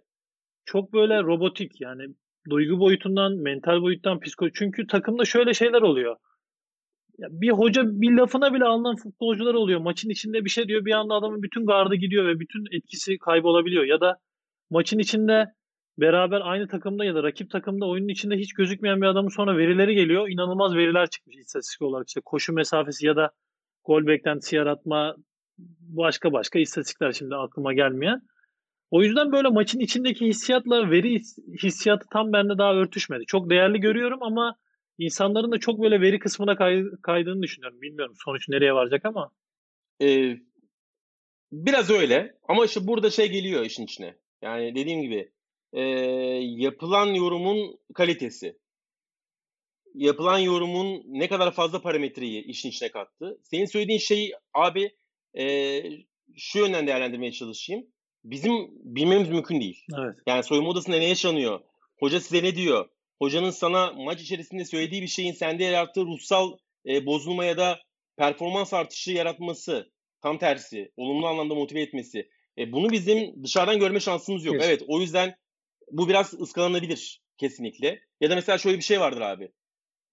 çok 0.66 0.94
böyle 0.94 1.24
robotik 1.24 1.82
yani 1.82 2.04
duygu 2.50 2.80
boyutundan, 2.80 3.34
mental 3.34 3.82
boyuttan, 3.82 4.20
psikoloji. 4.20 4.54
Çünkü 4.56 4.88
takımda 4.88 5.26
şöyle 5.26 5.54
şeyler 5.54 5.82
oluyor. 5.82 6.16
Ya 7.18 7.28
bir 7.32 7.50
hoca 7.50 7.84
bir 7.86 8.12
lafına 8.12 8.54
bile 8.54 8.66
alınan 8.66 8.96
futbolcular 8.96 9.54
oluyor. 9.54 9.80
Maçın 9.80 10.10
içinde 10.10 10.46
bir 10.46 10.50
şey 10.50 10.68
diyor 10.68 10.86
bir 10.86 10.92
anda 10.92 11.14
adamın 11.14 11.44
bütün 11.44 11.66
gardı 11.66 11.96
gidiyor 11.96 12.26
ve 12.26 12.40
bütün 12.40 12.66
etkisi 12.72 13.18
kaybolabiliyor. 13.18 13.84
Ya 13.84 14.02
da 14.02 14.18
maçın 14.70 15.00
içinde 15.00 15.46
beraber 15.98 16.42
aynı 16.44 16.68
takımda 16.68 17.06
ya 17.06 17.16
da 17.16 17.24
rakip 17.24 17.52
takımda 17.52 17.86
oyunun 17.86 18.08
içinde 18.08 18.36
hiç 18.36 18.54
gözükmeyen 18.54 19.02
bir 19.02 19.08
adamın 19.08 19.30
sonra 19.30 19.58
verileri 19.58 19.96
geliyor. 19.96 20.30
İnanılmaz 20.30 20.76
veriler 20.76 21.10
çıkmış 21.10 21.36
istatistik 21.38 21.82
olarak. 21.82 22.08
işte 22.08 22.22
koşu 22.26 22.54
mesafesi 22.54 23.08
ya 23.08 23.16
da 23.16 23.32
gol 23.84 24.08
beklentisi 24.08 24.56
yaratma 24.56 25.16
başka 25.80 26.34
başka 26.34 26.60
istatistikler 26.60 27.12
şimdi 27.12 27.36
aklıma 27.36 27.74
gelmeyen. 27.74 28.22
O 28.92 29.04
yüzden 29.04 29.32
böyle 29.32 29.48
maçın 29.48 29.80
içindeki 29.80 30.26
hissiyatla 30.28 30.92
veri 30.92 31.22
hissiyatı 31.64 32.06
tam 32.12 32.34
bende 32.34 32.58
daha 32.58 32.76
örtüşmedi. 32.76 33.26
Çok 33.26 33.50
değerli 33.50 33.80
görüyorum 33.80 34.24
ama 34.24 34.56
insanların 34.98 35.52
da 35.52 35.58
çok 35.58 35.82
böyle 35.82 36.02
veri 36.02 36.20
kısmına 36.20 36.56
kay, 36.56 36.84
kaydığını 37.02 37.42
düşünüyorum. 37.42 37.82
Bilmiyorum 37.82 38.14
sonuç 38.26 38.50
nereye 38.50 38.74
varacak 38.74 39.06
ama. 39.06 39.32
Ee, 40.02 40.38
biraz 41.52 41.90
öyle 41.90 42.38
ama 42.48 42.66
işte 42.66 42.88
burada 42.88 43.10
şey 43.10 43.32
geliyor 43.32 43.66
işin 43.66 43.84
içine. 43.84 44.16
Yani 44.42 44.76
dediğim 44.76 45.02
gibi 45.02 45.32
e, 45.74 45.82
yapılan 46.42 47.08
yorumun 47.08 47.80
kalitesi. 47.94 48.58
Yapılan 49.94 50.40
yorumun 50.40 51.04
ne 51.08 51.28
kadar 51.28 51.52
fazla 51.52 51.82
parametreyi 51.82 52.44
işin 52.44 52.70
içine 52.70 52.92
kattı. 52.92 53.40
Senin 53.44 53.66
söylediğin 53.66 54.00
şey 54.00 54.32
abi 54.54 54.92
e, 55.38 55.84
şu 56.36 56.60
yönden 56.60 56.88
değerlendirmeye 56.88 57.32
çalışayım. 57.32 57.88
Bizim 58.24 58.54
bilmemiz 58.72 59.30
mümkün 59.30 59.62
değil. 59.62 59.86
Evet. 60.00 60.16
Yani 60.28 60.44
soyunma 60.44 60.70
odasında 60.70 60.98
ne 60.98 61.08
yaşanıyor? 61.08 61.60
Hoca 62.00 62.20
size 62.20 62.44
ne 62.44 62.56
diyor? 62.56 62.90
Hocanın 63.20 63.50
sana 63.50 63.94
maç 63.94 64.22
içerisinde 64.22 64.66
söylediği 64.66 65.02
bir 65.02 65.08
şeyin 65.08 65.32
sende 65.32 65.64
yarattığı 65.64 66.02
ruhsal 66.06 66.58
e, 66.86 67.06
bozulma 67.06 67.46
ya 67.46 67.58
da 67.58 67.80
performans 68.18 68.74
artışı 68.74 69.12
yaratması 69.12 69.92
tam 70.22 70.38
tersi, 70.38 70.92
olumlu 70.98 71.28
anlamda 71.28 71.56
motive 71.56 71.82
etmesi. 71.82 72.30
E, 72.58 72.72
bunu 72.72 72.90
bizim 72.90 73.44
dışarıdan 73.44 73.80
görme 73.80 74.00
şansımız 74.00 74.46
yok. 74.46 74.56
Evet, 74.56 74.66
evet 74.68 74.84
o 74.88 75.02
yüzden 75.02 75.36
bu 75.92 76.10
biraz 76.10 76.34
ıskalanabilir 76.34 77.22
kesinlikle. 77.38 78.00
Ya 78.22 78.30
da 78.30 78.36
mesela 78.36 78.58
şöyle 78.58 78.78
bir 78.78 78.84
şey 78.84 79.00
vardır 79.00 79.22
abi. 79.22 79.52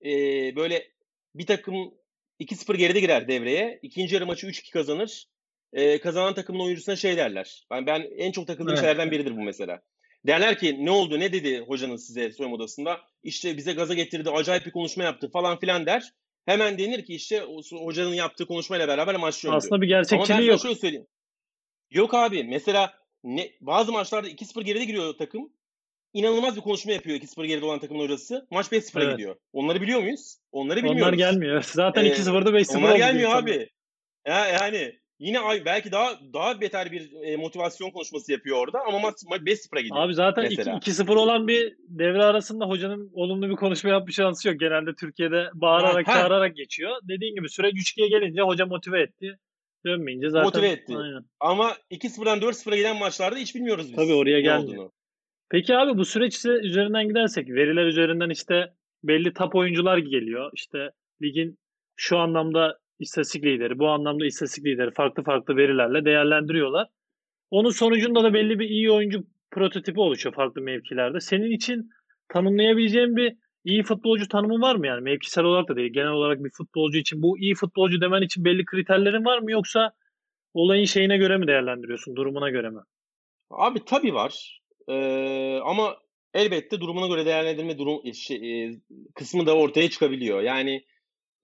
Ee, 0.04 0.56
böyle 0.56 0.90
bir 1.34 1.46
takım 1.46 1.94
2-0 2.40 2.76
geride 2.76 3.00
girer 3.00 3.28
devreye. 3.28 3.78
İkinci 3.82 4.14
yarı 4.14 4.26
maçı 4.26 4.46
3-2 4.46 4.72
kazanır. 4.72 5.26
Ee, 5.72 6.00
kazanan 6.00 6.34
takımın 6.34 6.60
oyuncusuna 6.60 6.96
şey 6.96 7.16
derler. 7.16 7.66
Yani 7.72 7.86
ben 7.86 8.10
en 8.16 8.32
çok 8.32 8.46
takıldığım 8.46 8.68
evet. 8.68 8.80
şeylerden 8.80 9.10
biridir 9.10 9.36
bu 9.36 9.40
mesela. 9.40 9.82
Derler 10.26 10.58
ki 10.58 10.84
ne 10.84 10.90
oldu 10.90 11.20
ne 11.20 11.32
dedi 11.32 11.58
hocanın 11.66 11.96
size 11.96 12.32
soyunma 12.32 12.56
odasında? 12.56 13.00
İşte 13.22 13.56
bize 13.56 13.72
gaza 13.72 13.94
getirdi, 13.94 14.30
acayip 14.30 14.66
bir 14.66 14.72
konuşma 14.72 15.04
yaptı 15.04 15.30
falan 15.30 15.58
filan 15.58 15.86
der. 15.86 16.12
Hemen 16.46 16.78
denir 16.78 17.04
ki 17.04 17.14
işte 17.14 17.40
hocanın 17.72 18.14
yaptığı 18.14 18.46
konuşmayla 18.46 18.88
beraber 18.88 19.16
maç 19.16 19.44
yöndü. 19.44 19.56
Aslında 19.56 19.76
bir 19.76 19.86
ben 19.86 19.88
gerçekçiliği 19.88 20.48
yok. 20.48 20.60
şöyle 20.60 20.74
söyleyeyim. 20.74 21.06
Yok 21.90 22.14
abi 22.14 22.44
mesela 22.44 22.94
ne, 23.24 23.50
bazı 23.60 23.92
maçlarda 23.92 24.28
2-0 24.28 24.62
geride 24.62 24.84
giriyor 24.84 25.14
takım. 25.18 25.52
İnanılmaz 26.14 26.56
bir 26.56 26.60
konuşma 26.60 26.92
yapıyor 26.92 27.18
2-0 27.18 27.46
geride 27.46 27.64
olan 27.64 27.78
takımın 27.78 28.04
hocası. 28.04 28.46
Maç 28.50 28.66
5-0'a 28.72 29.02
Evet. 29.02 29.12
gidiyor. 29.16 29.36
Onları 29.52 29.80
biliyor 29.80 30.00
muyuz? 30.00 30.36
Onları 30.52 30.76
bilmiyoruz. 30.76 31.02
Onlar 31.02 31.12
gelmiyor. 31.12 31.62
Zaten 31.62 32.04
Ee, 32.04 32.08
2-0'da 32.08 32.50
5-0 32.50 32.78
Onlar 32.78 32.96
gelmiyor 32.96 33.36
abi. 33.36 33.68
Ya, 34.26 34.46
yani 34.46 34.92
yine 35.18 35.38
ay- 35.38 35.64
belki 35.64 35.92
daha 35.92 36.20
daha 36.32 36.60
beter 36.60 36.92
bir 36.92 37.12
e, 37.22 37.36
motivasyon 37.36 37.90
konuşması 37.90 38.32
yapıyor 38.32 38.56
orada 38.58 38.78
ama 38.88 38.98
maç, 38.98 39.14
maç 39.28 39.40
5-0'a 39.40 39.80
gidiyor. 39.80 40.00
Abi 40.04 40.14
zaten 40.14 40.44
iki- 40.44 40.56
mesela. 40.56 40.76
2-0 40.76 41.16
olan 41.16 41.48
bir 41.48 41.76
devre 41.88 42.24
arasında 42.24 42.64
hocanın 42.68 43.10
olumlu 43.14 43.50
bir 43.50 43.56
konuşma 43.56 43.90
yapma 43.90 44.12
şansı 44.12 44.48
yok. 44.48 44.60
Genelde 44.60 44.94
Türkiye'de 45.00 45.48
bağırarak 45.54 46.08
Ha, 46.08 46.12
çağırarak 46.12 46.56
geçiyor. 46.56 46.96
Dediğin 47.02 47.34
gibi 47.34 47.48
süreç 47.48 47.74
3-2'ye 47.74 48.08
gelince 48.08 48.42
hoca 48.42 48.66
motive 48.66 49.00
etti. 49.02 49.38
Dönmeyince 49.86 50.30
zaten 50.30 50.44
Motive 50.46 50.68
etti. 50.68 50.96
Aynen. 50.96 51.24
Ama 51.40 51.74
2-0'dan 51.90 52.38
4-0'a 52.38 52.76
giden 52.76 52.96
maçlarda 52.98 53.36
hiç 53.36 53.54
bilmiyoruz 53.54 53.88
biz. 53.88 53.96
Tabii 53.96 54.14
oraya 54.14 54.40
gelmiyor. 54.40 54.78
olduğunu. 54.78 54.92
Peki 55.50 55.76
abi 55.76 55.98
bu 55.98 56.04
süreç 56.04 56.44
üzerinden 56.44 57.08
gidersek 57.08 57.48
veriler 57.48 57.86
üzerinden 57.86 58.30
işte 58.30 58.72
belli 59.04 59.32
top 59.32 59.54
oyuncular 59.54 59.98
geliyor. 59.98 60.50
İşte 60.54 60.90
ligin 61.22 61.58
şu 61.96 62.18
anlamda 62.18 62.78
istatistik 62.98 63.44
lideri, 63.44 63.78
bu 63.78 63.88
anlamda 63.88 64.26
istatistik 64.26 64.66
lideri 64.66 64.90
farklı 64.90 65.22
farklı 65.22 65.56
verilerle 65.56 66.04
değerlendiriyorlar. 66.04 66.88
Onun 67.50 67.70
sonucunda 67.70 68.24
da 68.24 68.34
belli 68.34 68.58
bir 68.58 68.68
iyi 68.68 68.90
oyuncu 68.90 69.24
prototipi 69.50 70.00
oluşuyor 70.00 70.34
farklı 70.34 70.60
mevkilerde. 70.60 71.20
Senin 71.20 71.50
için 71.50 71.90
tanımlayabileceğin 72.28 73.16
bir 73.16 73.36
iyi 73.64 73.82
futbolcu 73.82 74.28
tanımı 74.28 74.60
var 74.60 74.74
mı 74.76 74.86
yani? 74.86 75.00
Mevkisel 75.00 75.44
olarak 75.44 75.68
da 75.68 75.76
değil, 75.76 75.92
genel 75.92 76.10
olarak 76.10 76.44
bir 76.44 76.50
futbolcu 76.50 76.98
için 76.98 77.22
bu 77.22 77.38
iyi 77.38 77.54
futbolcu 77.54 78.00
demen 78.00 78.22
için 78.22 78.44
belli 78.44 78.64
kriterlerin 78.64 79.24
var 79.24 79.38
mı 79.38 79.50
yoksa 79.50 79.92
olayın 80.54 80.84
şeyine 80.84 81.16
göre 81.16 81.36
mi 81.36 81.46
değerlendiriyorsun, 81.46 82.16
durumuna 82.16 82.50
göre 82.50 82.70
mi? 82.70 82.80
Abi 83.50 83.84
tabii 83.84 84.14
var. 84.14 84.60
Ee, 84.88 85.60
ama 85.64 85.98
elbette 86.34 86.80
durumuna 86.80 87.06
göre 87.06 87.26
değerlendirme 87.26 87.78
durum 87.78 88.14
şey, 88.14 88.64
e, 88.64 88.74
kısmı 89.14 89.46
da 89.46 89.56
ortaya 89.56 89.90
çıkabiliyor. 89.90 90.42
Yani 90.42 90.84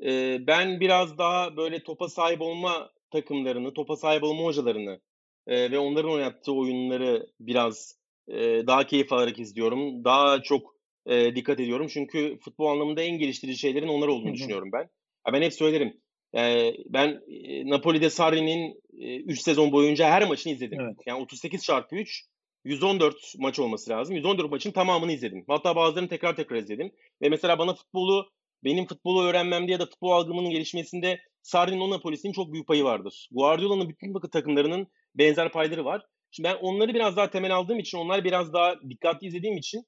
e, 0.05 0.39
ben 0.47 0.81
biraz 0.81 1.19
daha 1.19 1.57
böyle 1.57 1.83
topa 1.83 2.09
sahip 2.09 2.41
olma 2.41 2.91
takımlarını, 3.11 3.75
topa 3.75 3.97
sahip 3.97 4.23
olma 4.23 4.45
hocalarını 4.45 5.01
e, 5.47 5.71
ve 5.71 5.79
onların 5.79 6.11
oynattığı 6.11 6.53
oyunları 6.53 7.27
biraz 7.41 8.01
e, 8.29 8.67
daha 8.67 8.87
keyif 8.87 9.13
alarak 9.13 9.39
izliyorum. 9.39 10.05
Daha 10.05 10.43
çok 10.43 10.75
e, 11.07 11.35
dikkat 11.35 11.61
ediyorum. 11.61 11.87
Çünkü 11.91 12.39
futbol 12.45 12.67
anlamında 12.67 13.03
en 13.03 13.19
geliştirici 13.19 13.59
şeylerin 13.59 13.89
onlar 13.89 14.09
olduğunu 14.09 14.35
düşünüyorum 14.35 14.73
ben. 14.73 14.89
Ya 15.27 15.33
ben 15.33 15.43
hep 15.43 15.55
söylerim. 15.55 16.01
E, 16.35 16.73
ben 16.87 17.21
e, 17.29 17.71
Napoli'de 17.71 18.11
Sarri'nin 18.11 18.81
3 19.27 19.41
sezon 19.41 19.73
boyunca 19.73 20.11
her 20.11 20.29
maçını 20.29 20.53
izledim. 20.53 20.81
Evet. 20.81 20.97
Yani 21.07 21.23
38 21.23 21.65
çarpı 21.65 21.97
3 21.97 22.25
114 22.65 23.35
maç 23.39 23.59
olması 23.59 23.91
lazım. 23.91 24.17
114 24.17 24.51
maçın 24.51 24.71
tamamını 24.73 25.13
izledim. 25.13 25.45
Hatta 25.49 25.77
bazılarını 25.77 26.09
tekrar 26.09 26.37
tekrar 26.37 26.57
izledim. 26.57 26.93
Ve 27.23 27.29
mesela 27.29 27.59
bana 27.59 27.75
futbolu, 27.75 28.31
benim 28.65 28.87
futbolu 28.87 29.25
öğrenmemde 29.25 29.73
ya 29.73 29.81
da 29.81 29.87
futbol 29.87 30.11
algımının 30.11 30.51
gelişmesinde 30.51 31.21
Sarri'nin 31.43 31.81
o 31.81 31.91
Napoli'sinin 31.91 32.33
çok 32.33 32.53
büyük 32.53 32.67
payı 32.67 32.85
vardır. 32.85 33.29
Guardiola'nın 33.33 33.89
bütün 33.89 34.15
bakı 34.15 34.31
takımlarının 34.31 34.87
benzer 35.15 35.53
payları 35.53 35.85
var. 35.85 36.07
Şimdi 36.31 36.49
ben 36.49 36.57
onları 36.57 36.95
biraz 36.95 37.17
daha 37.17 37.31
temel 37.31 37.57
aldığım 37.57 37.79
için, 37.79 37.99
onlar 37.99 38.25
biraz 38.25 38.53
daha 38.53 38.75
dikkatli 38.91 39.27
izlediğim 39.27 39.57
için 39.57 39.85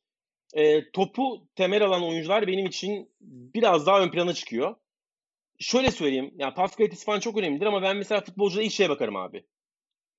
e, 0.54 0.90
topu 0.90 1.48
temel 1.54 1.84
alan 1.84 2.02
oyuncular 2.02 2.46
benim 2.46 2.66
için 2.66 3.14
biraz 3.20 3.86
daha 3.86 4.00
ön 4.00 4.10
plana 4.10 4.34
çıkıyor. 4.34 4.74
Şöyle 5.58 5.90
söyleyeyim, 5.90 6.34
ya 6.38 6.54
pas 6.54 6.76
kalitesi 6.76 7.04
falan 7.04 7.20
çok 7.20 7.38
önemlidir 7.38 7.66
ama 7.66 7.82
ben 7.82 7.96
mesela 7.96 8.20
futbolcuda 8.20 8.62
ilk 8.62 8.72
şeye 8.72 8.88
bakarım 8.88 9.16
abi. 9.16 9.44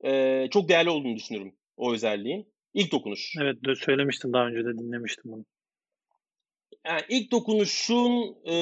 E, 0.06 0.48
çok 0.52 0.70
değerli 0.70 0.90
olduğunu 0.90 1.16
düşünürüm 1.16 1.56
o 1.78 1.94
özelliğin. 1.94 2.54
İlk 2.74 2.92
dokunuş. 2.92 3.34
Evet, 3.42 3.56
de 3.66 3.76
söylemiştin 3.76 4.34
daha 4.34 4.48
önce 4.48 4.66
de 4.66 4.78
dinlemiştim 4.78 5.32
bunu. 5.32 5.46
Yani 6.86 7.02
ilk 7.10 7.32
dokunuşun 7.32 8.38
e, 8.46 8.56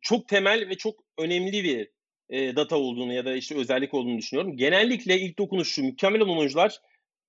çok 0.00 0.28
temel 0.28 0.68
ve 0.68 0.74
çok 0.74 0.94
önemli 1.18 1.64
bir 1.64 1.90
e, 2.28 2.56
data 2.56 2.76
olduğunu 2.76 3.12
ya 3.12 3.24
da 3.24 3.34
işte 3.34 3.56
özellik 3.56 3.94
olduğunu 3.94 4.18
düşünüyorum. 4.18 4.56
Genellikle 4.56 5.20
ilk 5.20 5.38
dokunuşu 5.38 5.82
mükemmel 5.82 6.20
olan 6.20 6.38
oyuncularla 6.38 6.70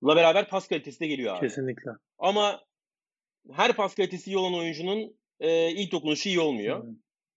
beraber 0.02 0.48
pas 0.48 0.68
kalitesi 0.68 1.00
de 1.00 1.06
geliyor 1.06 1.34
abi. 1.34 1.40
Kesinlikle. 1.40 1.90
Ama 2.18 2.60
her 3.52 3.72
pas 3.72 3.94
kalitesi 3.94 4.30
iyi 4.30 4.38
olan 4.38 4.54
oyuncunun 4.54 5.16
e, 5.40 5.70
ilk 5.70 5.92
dokunuşu 5.92 6.28
iyi 6.28 6.40
olmuyor. 6.40 6.84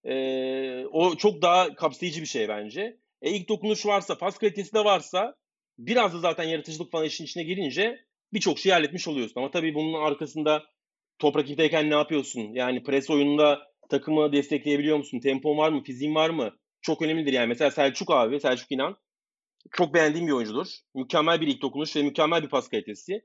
E, 0.04 0.86
o 0.86 1.16
çok 1.16 1.42
daha 1.42 1.76
kapsayıcı 1.76 2.22
bir 2.22 2.28
şey 2.28 2.48
bence. 2.48 2.98
E, 3.22 3.32
ilk 3.32 3.50
dokunuş 3.50 3.86
varsa, 3.86 4.18
pas 4.18 4.38
kalitesi 4.38 4.74
de 4.74 4.80
varsa 4.80 5.36
biraz 5.78 6.14
da 6.14 6.20
zaten 6.20 6.44
yaratıcılık 6.44 6.92
falan 6.92 7.06
işin 7.06 7.26
içine 7.26 7.44
girince 7.44 8.00
birçok 8.34 8.60
şeyi 8.60 8.74
halletmiş 8.74 9.08
oluyorsun. 9.08 9.40
Ama 9.40 9.52
tabii 9.52 9.76
bunun 9.76 9.94
arkasında 9.94 10.64
top 11.20 11.36
rakipteyken 11.36 11.90
ne 11.90 11.94
yapıyorsun? 11.94 12.54
Yani 12.54 12.84
pres 12.84 13.10
oyununda 13.10 13.62
takımı 13.90 14.32
destekleyebiliyor 14.32 14.98
musun? 14.98 15.20
Tempon 15.20 15.58
var 15.58 15.72
mı? 15.72 15.84
Fiziğin 15.84 16.16
var 16.16 16.30
mı? 16.30 16.58
Çok 16.82 17.02
önemlidir 17.02 17.34
yani. 17.34 17.48
Mesela 17.48 17.72
Selçuk 17.72 18.12
abi, 18.12 18.40
Selçuk 18.40 18.72
İnan 18.72 18.96
çok 19.72 19.94
beğendiğim 19.94 20.28
bir 20.28 20.32
oyuncudur. 20.32 20.68
Mükemmel 20.96 21.42
bir 21.42 21.48
ilk 21.48 21.62
dokunuş 21.62 21.96
ve 21.96 22.04
mükemmel 22.04 22.44
bir 22.44 22.50
pas 22.50 22.70
kalitesi. 22.70 23.22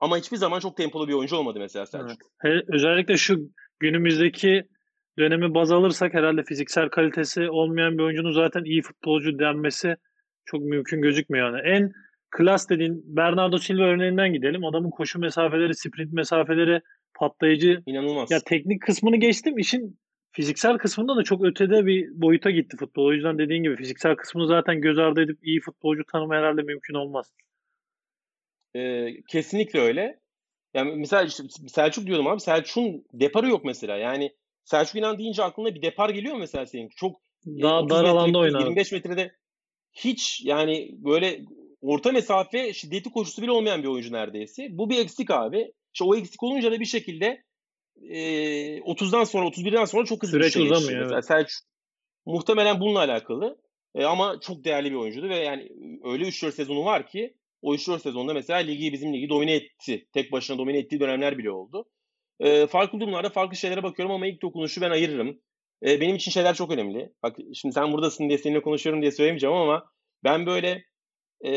Ama 0.00 0.18
hiçbir 0.18 0.36
zaman 0.36 0.60
çok 0.60 0.76
tempolu 0.76 1.08
bir 1.08 1.12
oyuncu 1.12 1.36
olmadı 1.36 1.58
mesela 1.58 1.86
Selçuk. 1.86 2.22
Evet. 2.44 2.64
Özellikle 2.68 3.16
şu 3.16 3.50
günümüzdeki 3.80 4.62
dönemi 5.18 5.54
baz 5.54 5.72
alırsak 5.72 6.14
herhalde 6.14 6.42
fiziksel 6.42 6.88
kalitesi 6.88 7.50
olmayan 7.50 7.98
bir 7.98 8.02
oyuncunun 8.02 8.32
zaten 8.32 8.64
iyi 8.64 8.82
futbolcu 8.82 9.38
denmesi 9.38 9.96
çok 10.44 10.62
mümkün 10.62 11.00
gözükmüyor. 11.02 11.46
Yani 11.58 11.68
en 11.68 11.92
klas 12.30 12.68
dediğin 12.68 13.02
Bernardo 13.16 13.58
Silva 13.58 13.82
örneğinden 13.82 14.32
gidelim. 14.32 14.64
Adamın 14.64 14.90
koşu 14.90 15.18
mesafeleri, 15.18 15.74
sprint 15.74 16.12
mesafeleri, 16.12 16.80
patlayıcı 17.14 17.82
İnanılmaz. 17.86 18.30
ya 18.30 18.38
teknik 18.46 18.82
kısmını 18.82 19.16
geçtim. 19.16 19.58
işin 19.58 19.98
fiziksel 20.32 20.78
kısmında 20.78 21.16
da 21.16 21.22
çok 21.22 21.44
ötede 21.44 21.86
bir 21.86 22.08
boyuta 22.20 22.50
gitti 22.50 22.76
futbol. 22.76 23.04
O 23.04 23.12
yüzden 23.12 23.38
dediğin 23.38 23.62
gibi 23.62 23.76
fiziksel 23.76 24.16
kısmını 24.16 24.46
zaten 24.46 24.80
göz 24.80 24.98
ardı 24.98 25.22
edip 25.22 25.38
iyi 25.42 25.60
futbolcu 25.60 26.02
tanıma 26.12 26.34
herhalde 26.34 26.62
mümkün 26.62 26.94
olmaz. 26.94 27.32
Ee, 28.76 29.08
kesinlikle 29.28 29.80
öyle. 29.80 30.20
Yani 30.74 30.96
mesela 30.96 31.22
işte 31.22 31.42
Selçuk 31.68 32.06
diyordum 32.06 32.26
abi. 32.26 32.40
Selçuk'un 32.40 33.04
deparı 33.12 33.48
yok 33.48 33.64
mesela. 33.64 33.96
Yani 33.96 34.32
Selçuk 34.64 34.96
İnan 34.96 35.18
deyince 35.18 35.42
aklına 35.42 35.74
bir 35.74 35.82
depar 35.82 36.10
geliyor 36.10 36.34
mu 36.34 36.40
mesela 36.40 36.66
senin? 36.66 36.88
Çok 36.96 37.20
e, 37.46 37.62
Daha 37.62 37.78
30 37.82 37.90
dar 37.90 38.04
alanda 38.04 38.38
oynar. 38.38 38.60
25 38.60 38.92
metrede 38.92 39.32
hiç 39.92 40.40
yani 40.44 40.90
böyle 40.92 41.40
orta 41.80 42.12
mesafe 42.12 42.72
şiddetli 42.72 43.10
koşusu 43.10 43.42
bile 43.42 43.50
olmayan 43.50 43.82
bir 43.82 43.88
oyuncu 43.88 44.12
neredeyse. 44.12 44.68
Bu 44.70 44.90
bir 44.90 44.98
eksik 44.98 45.30
abi. 45.30 45.72
İşte 45.94 46.04
o 46.04 46.16
eksik 46.16 46.42
olunca 46.42 46.72
da 46.72 46.80
bir 46.80 46.84
şekilde 46.84 47.42
e, 48.08 48.18
30'dan 48.78 49.24
sonra 49.24 49.46
31'den 49.46 49.84
sonra 49.84 50.04
çok 50.04 50.22
hızlı 50.22 50.38
Süreç 50.38 50.56
uzamıyor, 50.56 51.02
Mesela 51.02 51.22
Selçuk 51.22 51.60
muhtemelen 52.26 52.80
bununla 52.80 52.98
alakalı. 52.98 53.58
E, 53.94 54.04
ama 54.04 54.40
çok 54.40 54.64
değerli 54.64 54.90
bir 54.90 54.96
oyuncuydu 54.96 55.28
ve 55.28 55.36
yani 55.36 55.68
öyle 56.04 56.24
3-4 56.24 56.52
sezonu 56.52 56.84
var 56.84 57.06
ki 57.06 57.36
o 57.62 57.74
3-4 57.74 58.00
sezonda 58.00 58.34
mesela 58.34 58.58
ligi 58.58 58.92
bizim 58.92 59.14
ligi 59.14 59.28
domine 59.28 59.54
etti. 59.54 60.06
Tek 60.12 60.32
başına 60.32 60.58
domine 60.58 60.78
ettiği 60.78 61.00
dönemler 61.00 61.38
bile 61.38 61.50
oldu. 61.50 61.84
E, 62.40 62.66
farklı 62.66 63.00
durumlarda 63.00 63.28
farklı 63.28 63.56
şeylere 63.56 63.82
bakıyorum 63.82 64.14
ama 64.14 64.26
ilk 64.26 64.42
dokunuşu 64.42 64.80
ben 64.80 64.90
ayırırım. 64.90 65.40
E, 65.86 66.00
benim 66.00 66.16
için 66.16 66.30
şeyler 66.30 66.54
çok 66.54 66.70
önemli. 66.70 67.12
Bak 67.22 67.36
şimdi 67.54 67.74
sen 67.74 67.92
buradasın 67.92 68.28
diye 68.28 68.38
seninle 68.38 68.62
konuşuyorum 68.62 69.02
diye 69.02 69.12
söylemeyeceğim 69.12 69.56
ama 69.56 69.90
ben 70.24 70.46
böyle 70.46 70.84
e, 71.44 71.52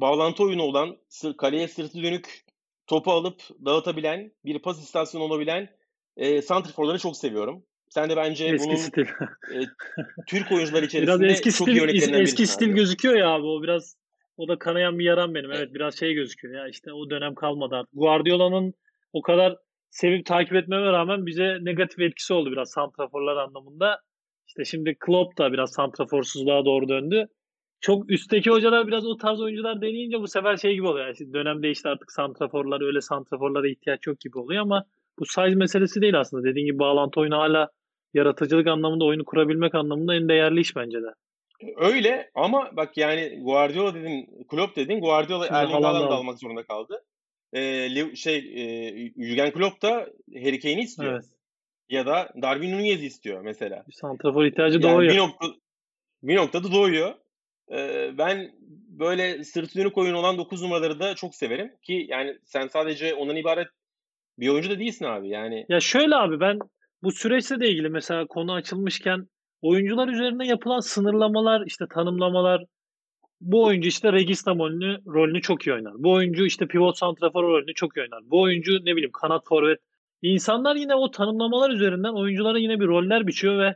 bağlantı 0.00 0.42
oyunu 0.42 0.62
olan, 0.62 0.96
sı- 1.08 1.36
kaleye 1.36 1.68
sırtı 1.68 2.02
dönük 2.02 2.44
topu 2.86 3.12
alıp 3.12 3.42
dağıtabilen, 3.64 4.32
bir 4.44 4.58
pas 4.58 4.82
istasyonu 4.82 5.24
olabilen 5.24 5.68
e, 6.16 6.42
santrforları 6.42 6.98
çok 6.98 7.16
seviyorum. 7.16 7.64
Sen 7.88 8.10
de 8.10 8.16
bence 8.16 8.44
Eski 8.44 8.68
bunun 8.68 8.76
stil. 8.76 9.02
e, 9.02 9.58
Türk 10.26 10.52
oyuncular 10.52 10.78
Biraz 10.82 10.88
içerisinde 10.88 11.26
eski 11.26 11.52
çok 11.52 11.68
stil 11.68 11.76
iyi 11.76 11.82
örneklerinden 11.82 12.20
eski 12.20 12.46
stil 12.46 12.68
abi. 12.68 12.74
gözüküyor 12.74 13.14
ya 13.16 13.28
abi 13.28 13.46
o 13.46 13.62
biraz 13.62 13.96
o 14.36 14.48
da 14.48 14.58
kanayan 14.58 14.98
bir 14.98 15.04
yaram 15.04 15.34
benim. 15.34 15.52
Evet 15.52 15.74
biraz 15.74 15.98
şey 15.98 16.14
gözüküyor 16.14 16.54
ya 16.62 16.68
işte 16.68 16.92
o 16.92 17.10
dönem 17.10 17.34
kalmadı 17.34 17.74
artık. 17.74 17.92
Guardiola'nın 17.94 18.74
o 19.12 19.22
kadar 19.22 19.56
sevip 19.90 20.26
takip 20.26 20.54
etmeme 20.54 20.92
rağmen 20.92 21.26
bize 21.26 21.58
negatif 21.62 22.00
etkisi 22.00 22.34
oldu 22.34 22.52
biraz 22.52 22.70
santraforlar 22.70 23.36
anlamında. 23.36 24.00
İşte 24.46 24.64
şimdi 24.64 24.96
Klopp 25.00 25.38
da 25.38 25.52
biraz 25.52 25.72
santraforsuzluğa 25.72 26.64
doğru 26.64 26.88
döndü. 26.88 27.28
Çok 27.80 28.10
üstteki 28.10 28.50
hocalar 28.50 28.86
biraz 28.86 29.06
o 29.06 29.16
tarz 29.16 29.40
oyuncular 29.40 29.80
deneyince 29.80 30.20
bu 30.20 30.28
sefer 30.28 30.56
şey 30.56 30.74
gibi 30.74 30.86
oluyor. 30.86 31.06
Yani 31.06 31.16
şimdi 31.16 31.32
dönem 31.32 31.62
değişti 31.62 31.88
artık 31.88 32.12
santraforlar 32.12 32.80
öyle 32.86 33.00
santraforlara 33.00 33.68
ihtiyaç 33.68 34.06
yok 34.06 34.20
gibi 34.20 34.38
oluyor 34.38 34.62
ama 34.62 34.84
bu 35.18 35.26
size 35.26 35.54
meselesi 35.54 36.00
değil 36.00 36.20
aslında. 36.20 36.44
Dediğin 36.44 36.66
gibi 36.66 36.78
bağlantı 36.78 37.20
oyunu 37.20 37.36
hala 37.36 37.68
yaratıcılık 38.14 38.66
anlamında 38.66 39.04
oyunu 39.04 39.24
kurabilmek 39.24 39.74
anlamında 39.74 40.14
en 40.14 40.28
değerli 40.28 40.60
iş 40.60 40.76
bence 40.76 41.02
de. 41.02 41.08
Öyle 41.76 42.30
ama 42.34 42.70
bak 42.76 42.96
yani 42.96 43.40
Guardiola 43.42 43.94
dedin, 43.94 44.44
Klopp 44.50 44.76
dedin, 44.76 45.00
Guardiola 45.00 45.46
Erling 45.46 45.84
Haaland'ı 45.84 46.14
almak 46.14 46.38
zorunda 46.38 46.62
kaldı. 46.62 47.04
E, 47.52 48.16
şey 48.16 48.36
e, 48.36 49.12
Jurgen 49.16 49.52
Klopp 49.52 49.82
da 49.82 50.08
Harry 50.34 50.60
Kane'i 50.60 50.80
istiyor. 50.80 51.12
Evet. 51.12 51.24
Ya 51.90 52.06
da 52.06 52.32
Darwin 52.42 52.72
Nunez'i 52.72 53.06
istiyor 53.06 53.40
mesela. 53.40 53.84
Santrafor 53.90 54.44
ihtiyacı 54.44 54.74
yani 54.74 54.82
doğuyor. 54.82 55.12
Bir, 55.12 55.18
nokta, 55.18 55.46
bir 56.22 56.36
noktada 56.36 56.72
doğuyor. 56.72 57.14
Ee, 57.72 58.10
ben 58.18 58.50
böyle 58.88 59.44
sırtı 59.44 59.78
dönük 59.78 59.98
oyun 59.98 60.14
olan 60.14 60.38
9 60.38 60.62
numaraları 60.62 61.00
da 61.00 61.14
çok 61.14 61.34
severim. 61.34 61.72
Ki 61.82 62.06
yani 62.08 62.38
sen 62.44 62.66
sadece 62.66 63.14
ondan 63.14 63.36
ibaret 63.36 63.68
bir 64.38 64.48
oyuncu 64.48 64.70
da 64.70 64.78
değilsin 64.78 65.04
abi. 65.04 65.28
Yani 65.28 65.66
Ya 65.68 65.80
şöyle 65.80 66.16
abi 66.16 66.40
ben 66.40 66.58
bu 67.02 67.12
süreçle 67.12 67.60
de 67.60 67.68
ilgili 67.68 67.88
mesela 67.88 68.26
konu 68.26 68.52
açılmışken 68.52 69.26
oyuncular 69.62 70.08
üzerinde 70.08 70.46
yapılan 70.46 70.80
sınırlamalar, 70.80 71.66
işte 71.66 71.84
tanımlamalar 71.94 72.64
bu 73.40 73.64
oyuncu 73.64 73.88
işte 73.88 74.12
regista 74.12 74.54
rolünü, 74.54 74.98
rolünü 75.06 75.40
çok 75.40 75.66
iyi 75.66 75.74
oynar. 75.74 75.94
Bu 75.98 76.12
oyuncu 76.12 76.44
işte 76.46 76.66
pivot 76.66 76.98
santrafor 76.98 77.42
rolünü 77.42 77.74
çok 77.74 77.96
iyi 77.96 78.00
oynar. 78.00 78.30
Bu 78.30 78.40
oyuncu 78.40 78.72
ne 78.72 78.96
bileyim 78.96 79.12
kanat 79.12 79.46
forvet. 79.46 79.78
İnsanlar 80.22 80.76
yine 80.76 80.94
o 80.94 81.10
tanımlamalar 81.10 81.70
üzerinden 81.70 82.12
oyunculara 82.12 82.58
yine 82.58 82.80
bir 82.80 82.86
roller 82.86 83.26
biçiyor 83.26 83.58
ve 83.58 83.74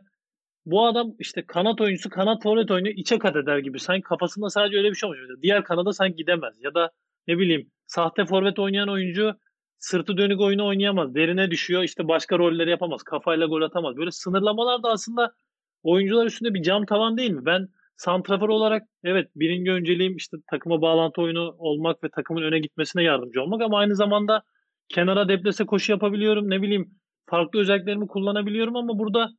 bu 0.66 0.86
adam 0.86 1.14
işte 1.18 1.46
kanat 1.46 1.80
oyuncusu 1.80 2.10
kanat 2.10 2.42
forvet 2.42 2.70
oynuyor 2.70 2.94
içe 2.96 3.18
kat 3.18 3.36
eder 3.36 3.58
gibi. 3.58 3.78
Sanki 3.80 4.02
kafasında 4.02 4.50
sadece 4.50 4.76
öyle 4.78 4.90
bir 4.90 4.94
şey 4.94 5.08
olmuş. 5.08 5.20
Diğer 5.42 5.64
kanada 5.64 5.92
sanki 5.92 6.16
gidemez. 6.16 6.54
Ya 6.60 6.74
da 6.74 6.90
ne 7.28 7.38
bileyim 7.38 7.70
sahte 7.86 8.24
forvet 8.24 8.58
oynayan 8.58 8.88
oyuncu 8.88 9.34
sırtı 9.78 10.16
dönük 10.16 10.40
oyunu 10.40 10.66
oynayamaz. 10.66 11.14
Derine 11.14 11.50
düşüyor. 11.50 11.82
işte 11.82 12.08
başka 12.08 12.38
rolleri 12.38 12.70
yapamaz. 12.70 13.02
Kafayla 13.02 13.46
gol 13.46 13.62
atamaz. 13.62 13.96
Böyle 13.96 14.10
sınırlamalar 14.10 14.82
da 14.82 14.88
aslında 14.88 15.34
oyuncular 15.82 16.26
üstünde 16.26 16.54
bir 16.54 16.62
cam 16.62 16.86
tavan 16.86 17.16
değil 17.16 17.30
mi? 17.30 17.46
Ben 17.46 17.68
santrafor 17.96 18.48
olarak 18.48 18.82
evet 19.04 19.28
birinci 19.36 19.70
önceliğim 19.70 20.16
işte 20.16 20.36
takıma 20.50 20.80
bağlantı 20.82 21.22
oyunu 21.22 21.54
olmak 21.58 22.04
ve 22.04 22.08
takımın 22.08 22.42
öne 22.42 22.58
gitmesine 22.58 23.02
yardımcı 23.02 23.42
olmak 23.42 23.62
ama 23.62 23.78
aynı 23.78 23.96
zamanda 23.96 24.42
kenara 24.88 25.28
deplese 25.28 25.66
koşu 25.66 25.92
yapabiliyorum. 25.92 26.50
Ne 26.50 26.62
bileyim 26.62 26.90
farklı 27.26 27.60
özelliklerimi 27.60 28.06
kullanabiliyorum 28.06 28.76
ama 28.76 28.98
burada 28.98 29.30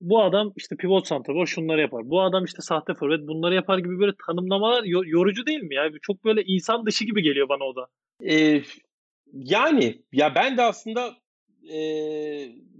bu 0.00 0.22
adam 0.22 0.52
işte 0.56 0.76
pivot 0.76 1.06
santrafor 1.06 1.46
şunları 1.46 1.80
yapar. 1.80 2.10
Bu 2.10 2.22
adam 2.22 2.44
işte 2.44 2.62
sahte 2.62 2.94
forvet 2.94 3.28
bunları 3.28 3.54
yapar 3.54 3.78
gibi 3.78 3.98
böyle 3.98 4.12
tanımlamalar 4.26 4.84
yorucu 4.84 5.46
değil 5.46 5.62
mi 5.62 5.74
ya? 5.74 5.90
Çok 6.02 6.24
böyle 6.24 6.42
insan 6.42 6.86
dışı 6.86 7.04
gibi 7.04 7.22
geliyor 7.22 7.48
bana 7.48 7.64
o 7.64 7.76
da. 7.76 7.86
Ee, 8.30 8.62
yani 9.32 10.02
ya 10.12 10.34
ben 10.34 10.56
de 10.56 10.62
aslında 10.62 11.10
e, 11.72 11.78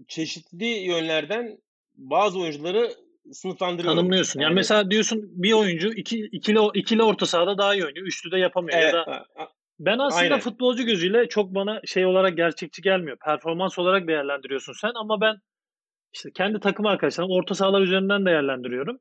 çeşitli 0.08 0.66
yönlerden 0.66 1.58
bazı 1.96 2.40
oyuncuları 2.40 2.90
sınıflandırıyorum. 3.32 3.98
Tanımlıyorsun. 3.98 4.40
Yani, 4.40 4.48
yani 4.48 4.54
mesela 4.54 4.90
diyorsun 4.90 5.22
bir 5.32 5.52
oyuncu 5.52 5.92
iki, 5.92 6.18
ikili, 6.18 6.58
ikili 6.74 7.02
orta 7.02 7.26
sahada 7.26 7.58
daha 7.58 7.74
iyi 7.74 7.84
oynuyor. 7.84 8.06
Üçlü 8.06 8.30
de 8.30 8.38
yapamıyor. 8.38 8.78
Evet, 8.78 8.94
ya 8.94 9.06
da 9.06 9.26
ben 9.78 9.98
aslında 9.98 10.22
aynen. 10.22 10.40
futbolcu 10.40 10.82
gözüyle 10.82 11.28
çok 11.28 11.54
bana 11.54 11.80
şey 11.86 12.06
olarak 12.06 12.36
gerçekçi 12.36 12.82
gelmiyor. 12.82 13.16
Performans 13.24 13.78
olarak 13.78 14.08
değerlendiriyorsun 14.08 14.72
sen 14.72 14.92
ama 14.94 15.20
ben 15.20 15.36
işte 16.14 16.30
kendi 16.34 16.60
takım 16.60 16.86
arkadaşlarım 16.86 17.30
orta 17.30 17.54
sahalar 17.54 17.80
üzerinden 17.80 18.26
değerlendiriyorum. 18.26 18.98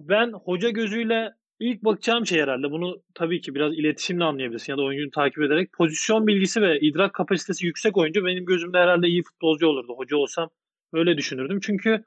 Ben 0.00 0.32
hoca 0.32 0.70
gözüyle 0.70 1.32
ilk 1.60 1.84
bakacağım 1.84 2.26
şey 2.26 2.40
herhalde 2.40 2.70
bunu 2.70 3.02
tabii 3.14 3.40
ki 3.40 3.54
biraz 3.54 3.72
iletişimle 3.72 4.24
anlayabilirsin 4.24 4.72
ya 4.72 4.78
da 4.78 4.82
oyuncuyu 4.82 5.10
takip 5.10 5.42
ederek 5.42 5.72
pozisyon 5.72 6.26
bilgisi 6.26 6.62
ve 6.62 6.80
idrak 6.80 7.14
kapasitesi 7.14 7.66
yüksek 7.66 7.96
oyuncu 7.96 8.26
benim 8.26 8.44
gözümde 8.44 8.78
herhalde 8.78 9.06
iyi 9.06 9.22
futbolcu 9.22 9.66
olurdu. 9.66 9.94
Hoca 9.96 10.16
olsam 10.16 10.50
öyle 10.92 11.16
düşünürdüm. 11.16 11.60
Çünkü 11.62 12.04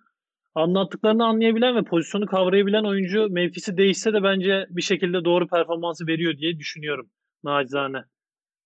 anlattıklarını 0.58 1.26
anlayabilen 1.26 1.76
ve 1.76 1.84
pozisyonu 1.84 2.26
kavrayabilen 2.26 2.84
oyuncu 2.84 3.28
mevkisi 3.30 3.78
değişse 3.78 4.14
de 4.14 4.24
bence 4.24 4.66
bir 4.70 4.82
şekilde 4.82 5.26
doğru 5.26 5.48
performansı 5.48 6.08
veriyor 6.08 6.38
diye 6.38 6.60
düşünüyorum. 6.60 7.10
Nacizane. 7.44 7.98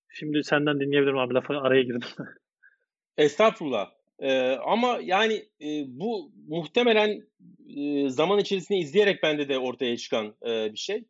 Şimdi 0.10 0.43
senden 0.43 0.80
dinleyebilirim 0.80 1.17
abi 1.17 1.34
lafı 1.34 1.54
araya 1.54 1.84
girdim. 1.84 2.10
Estağfurullah. 3.17 3.91
Ee, 4.19 4.58
ama 4.65 4.99
yani 5.04 5.34
e, 5.62 5.67
bu 5.88 6.32
muhtemelen 6.47 7.21
e, 7.77 8.10
zaman 8.10 8.39
içerisinde 8.39 8.77
izleyerek 8.77 9.23
bende 9.23 9.49
de 9.49 9.60
ortaya 9.60 9.97
çıkan 9.97 10.36
e, 10.45 10.73
bir 10.73 10.77
şey. 10.77 11.04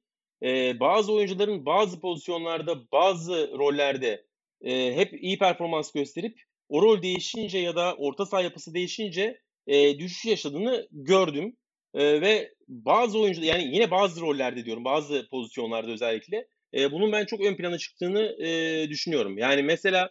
E, 0.44 0.80
bazı 0.80 1.14
oyuncuların 1.14 1.66
bazı 1.66 2.02
pozisyonlarda, 2.02 2.92
bazı 2.92 3.52
rollerde 3.58 4.26
e, 4.62 4.96
hep 4.96 5.24
iyi 5.24 5.38
performans 5.38 5.92
gösterip 5.92 6.42
o 6.70 6.82
rol 6.82 7.02
değişince 7.02 7.58
ya 7.58 7.76
da 7.76 7.96
orta 7.96 8.26
saha 8.26 8.42
yapısı 8.42 8.74
değişince 8.74 9.42
e, 9.72 10.00
düşüş 10.00 10.26
yaşadığını 10.26 10.88
gördüm. 10.92 11.58
E, 11.94 12.22
ve 12.22 12.54
bazı 12.68 13.20
oyuncular 13.20 13.46
yani 13.46 13.64
yine 13.64 13.92
bazı 13.92 14.22
rollerde 14.22 14.66
diyorum 14.66 14.86
bazı 14.86 15.28
pozisyonlarda 15.32 15.92
özellikle 15.92 16.48
e, 16.74 16.92
bunun 16.92 17.12
ben 17.12 17.26
çok 17.26 17.42
ön 17.42 17.56
plana 17.56 17.78
çıktığını 17.78 18.46
e, 18.46 18.90
düşünüyorum. 18.90 19.38
Yani 19.38 19.64
mesela 19.64 20.10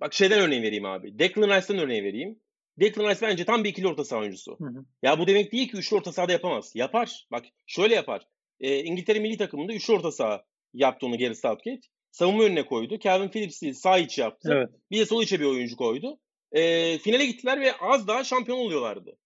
bak 0.00 0.14
şeyden 0.14 0.40
örneğin 0.40 0.62
vereyim 0.62 0.84
abi. 0.84 1.18
Declan 1.18 1.48
Rice'dan 1.48 1.78
örneğin 1.78 2.04
vereyim. 2.04 2.40
Declan 2.80 3.10
Rice 3.10 3.20
bence 3.22 3.44
tam 3.44 3.64
bir 3.64 3.68
ikili 3.68 3.88
orta 3.88 4.04
saha 4.04 4.20
oyuncusu. 4.20 4.56
Hı 4.58 4.64
hı. 4.64 4.84
Ya 5.02 5.18
bu 5.18 5.26
demek 5.26 5.52
değil 5.52 5.68
ki 5.68 5.76
üçlü 5.76 5.96
orta 5.96 6.12
sahada 6.12 6.32
yapamaz. 6.32 6.72
Yapar. 6.74 7.26
Bak 7.30 7.44
şöyle 7.66 7.94
yapar. 7.94 8.28
E, 8.60 8.84
İngiltere 8.84 9.18
milli 9.18 9.36
takımında 9.36 9.72
üçlü 9.72 9.92
orta 9.92 10.12
saha 10.12 10.44
yaptı 10.74 11.06
onu 11.06 11.18
Gary 11.18 11.34
Southgate. 11.34 11.80
Savunma 12.10 12.42
önüne 12.42 12.66
koydu. 12.66 12.98
Calvin 12.98 13.28
Phillips'i 13.28 13.74
sağ 13.74 13.98
içi 13.98 14.20
yaptı. 14.20 14.50
Evet. 14.52 14.70
Bir 14.90 14.98
de 14.98 15.06
sol 15.06 15.22
içe 15.22 15.40
bir 15.40 15.44
oyuncu 15.44 15.76
koydu. 15.76 16.18
E, 16.52 16.98
finale 16.98 17.26
gittiler 17.26 17.60
ve 17.60 17.72
az 17.76 18.08
daha 18.08 18.24
şampiyon 18.24 18.58
oluyorlardı. 18.58 19.16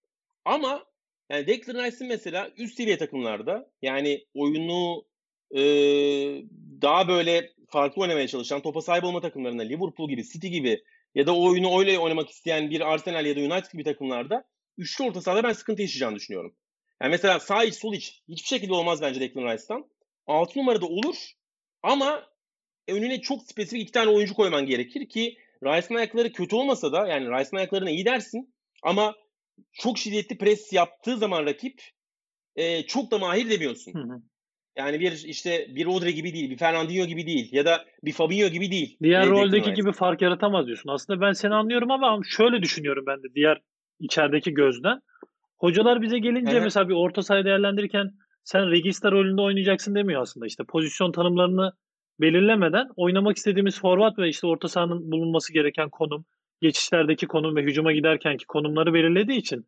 Ama 0.44 0.84
yani 1.30 1.46
Declan 1.46 1.84
Rice'in 1.84 2.08
mesela 2.08 2.50
üst 2.56 2.76
seviye 2.76 2.98
takımlarda 2.98 3.70
yani 3.82 4.26
oyunu 4.34 5.04
e, 5.54 5.62
daha 6.82 7.08
böyle 7.08 7.52
farklı 7.68 8.02
oynamaya 8.02 8.28
çalışan, 8.28 8.62
topa 8.62 8.80
sahip 8.80 9.04
olma 9.04 9.20
takımlarında 9.20 9.62
Liverpool 9.62 10.08
gibi, 10.08 10.24
City 10.24 10.48
gibi 10.48 10.84
ya 11.14 11.26
da 11.26 11.36
oyunu 11.36 11.78
öyle 11.80 11.98
oynamak 11.98 12.30
isteyen 12.30 12.70
bir 12.70 12.92
Arsenal 12.92 13.26
ya 13.26 13.36
da 13.36 13.40
United 13.40 13.72
gibi 13.72 13.84
takımlarda 13.84 14.44
üçlü 14.78 15.04
orta 15.04 15.20
sahada 15.20 15.42
ben 15.42 15.52
sıkıntı 15.52 15.82
yaşayacağını 15.82 16.16
düşünüyorum. 16.16 16.54
Yani 17.02 17.10
mesela 17.10 17.40
sağ 17.40 17.64
iç, 17.64 17.74
sol 17.74 17.94
iç 17.94 18.22
hiçbir 18.28 18.48
şekilde 18.48 18.74
olmaz 18.74 19.02
bence 19.02 19.20
Declan 19.20 19.52
Rice'tan. 19.52 19.90
6 20.26 20.58
numarada 20.58 20.86
olur 20.86 21.16
ama 21.82 22.28
önüne 22.88 23.20
çok 23.20 23.42
spesifik 23.42 23.82
iki 23.82 23.92
tane 23.92 24.10
oyuncu 24.10 24.34
koyman 24.34 24.66
gerekir 24.66 25.08
ki 25.08 25.38
Rice'ın 25.62 25.98
ayakları 25.98 26.32
kötü 26.32 26.56
olmasa 26.56 26.92
da 26.92 27.06
yani 27.06 27.26
Rice'ın 27.26 27.56
ayaklarına 27.56 27.90
iyi 27.90 28.04
dersin 28.04 28.54
ama 28.82 29.14
çok 29.72 29.98
şiddetli 29.98 30.38
pres 30.38 30.72
yaptığı 30.72 31.16
zaman 31.16 31.46
rakip 31.46 31.82
e, 32.56 32.82
çok 32.82 33.10
da 33.10 33.18
mahir 33.18 33.50
demiyorsun. 33.50 33.94
Hı 33.94 33.98
hı. 33.98 34.22
Yani 34.76 35.00
bir 35.00 35.12
işte 35.12 35.66
bir 35.68 35.86
Rodri 35.86 36.14
gibi 36.14 36.34
değil, 36.34 36.50
bir 36.50 36.56
Fernandinho 36.56 37.06
gibi 37.06 37.26
değil 37.26 37.48
ya 37.52 37.64
da 37.64 37.84
bir 38.04 38.12
Fabinho 38.12 38.48
gibi 38.48 38.70
değil. 38.70 38.96
Diğer 39.02 39.28
roldeki 39.28 39.72
gibi 39.72 39.92
fark 39.92 40.22
yaratamaz 40.22 40.66
diyorsun. 40.66 40.90
Aslında 40.90 41.20
ben 41.20 41.32
seni 41.32 41.54
anlıyorum 41.54 41.90
ama 41.90 42.20
şöyle 42.24 42.62
düşünüyorum 42.62 43.04
ben 43.06 43.22
de 43.22 43.34
diğer 43.34 43.60
içerideki 44.00 44.54
gözden. 44.54 45.00
Hocalar 45.58 46.02
bize 46.02 46.18
gelince 46.18 46.60
mesela 46.60 46.88
bir 46.88 46.94
orta 46.94 47.22
saha 47.22 47.44
değerlendirirken 47.44 48.10
sen 48.44 48.70
regista 48.70 49.12
rolünde 49.12 49.40
oynayacaksın 49.40 49.94
demiyor 49.94 50.22
aslında. 50.22 50.46
İşte 50.46 50.64
pozisyon 50.64 51.12
tanımlarını 51.12 51.72
belirlemeden 52.22 52.88
oynamak 52.96 53.36
istediğimiz 53.36 53.80
format 53.80 54.18
ve 54.18 54.28
işte 54.28 54.46
orta 54.46 54.68
sahanın 54.68 55.12
bulunması 55.12 55.52
gereken 55.52 55.90
konum, 55.90 56.24
geçişlerdeki 56.62 57.26
konum 57.26 57.56
ve 57.56 57.62
hücuma 57.62 57.92
giderkenki 57.92 58.46
konumları 58.46 58.94
belirlediği 58.94 59.38
için 59.38 59.66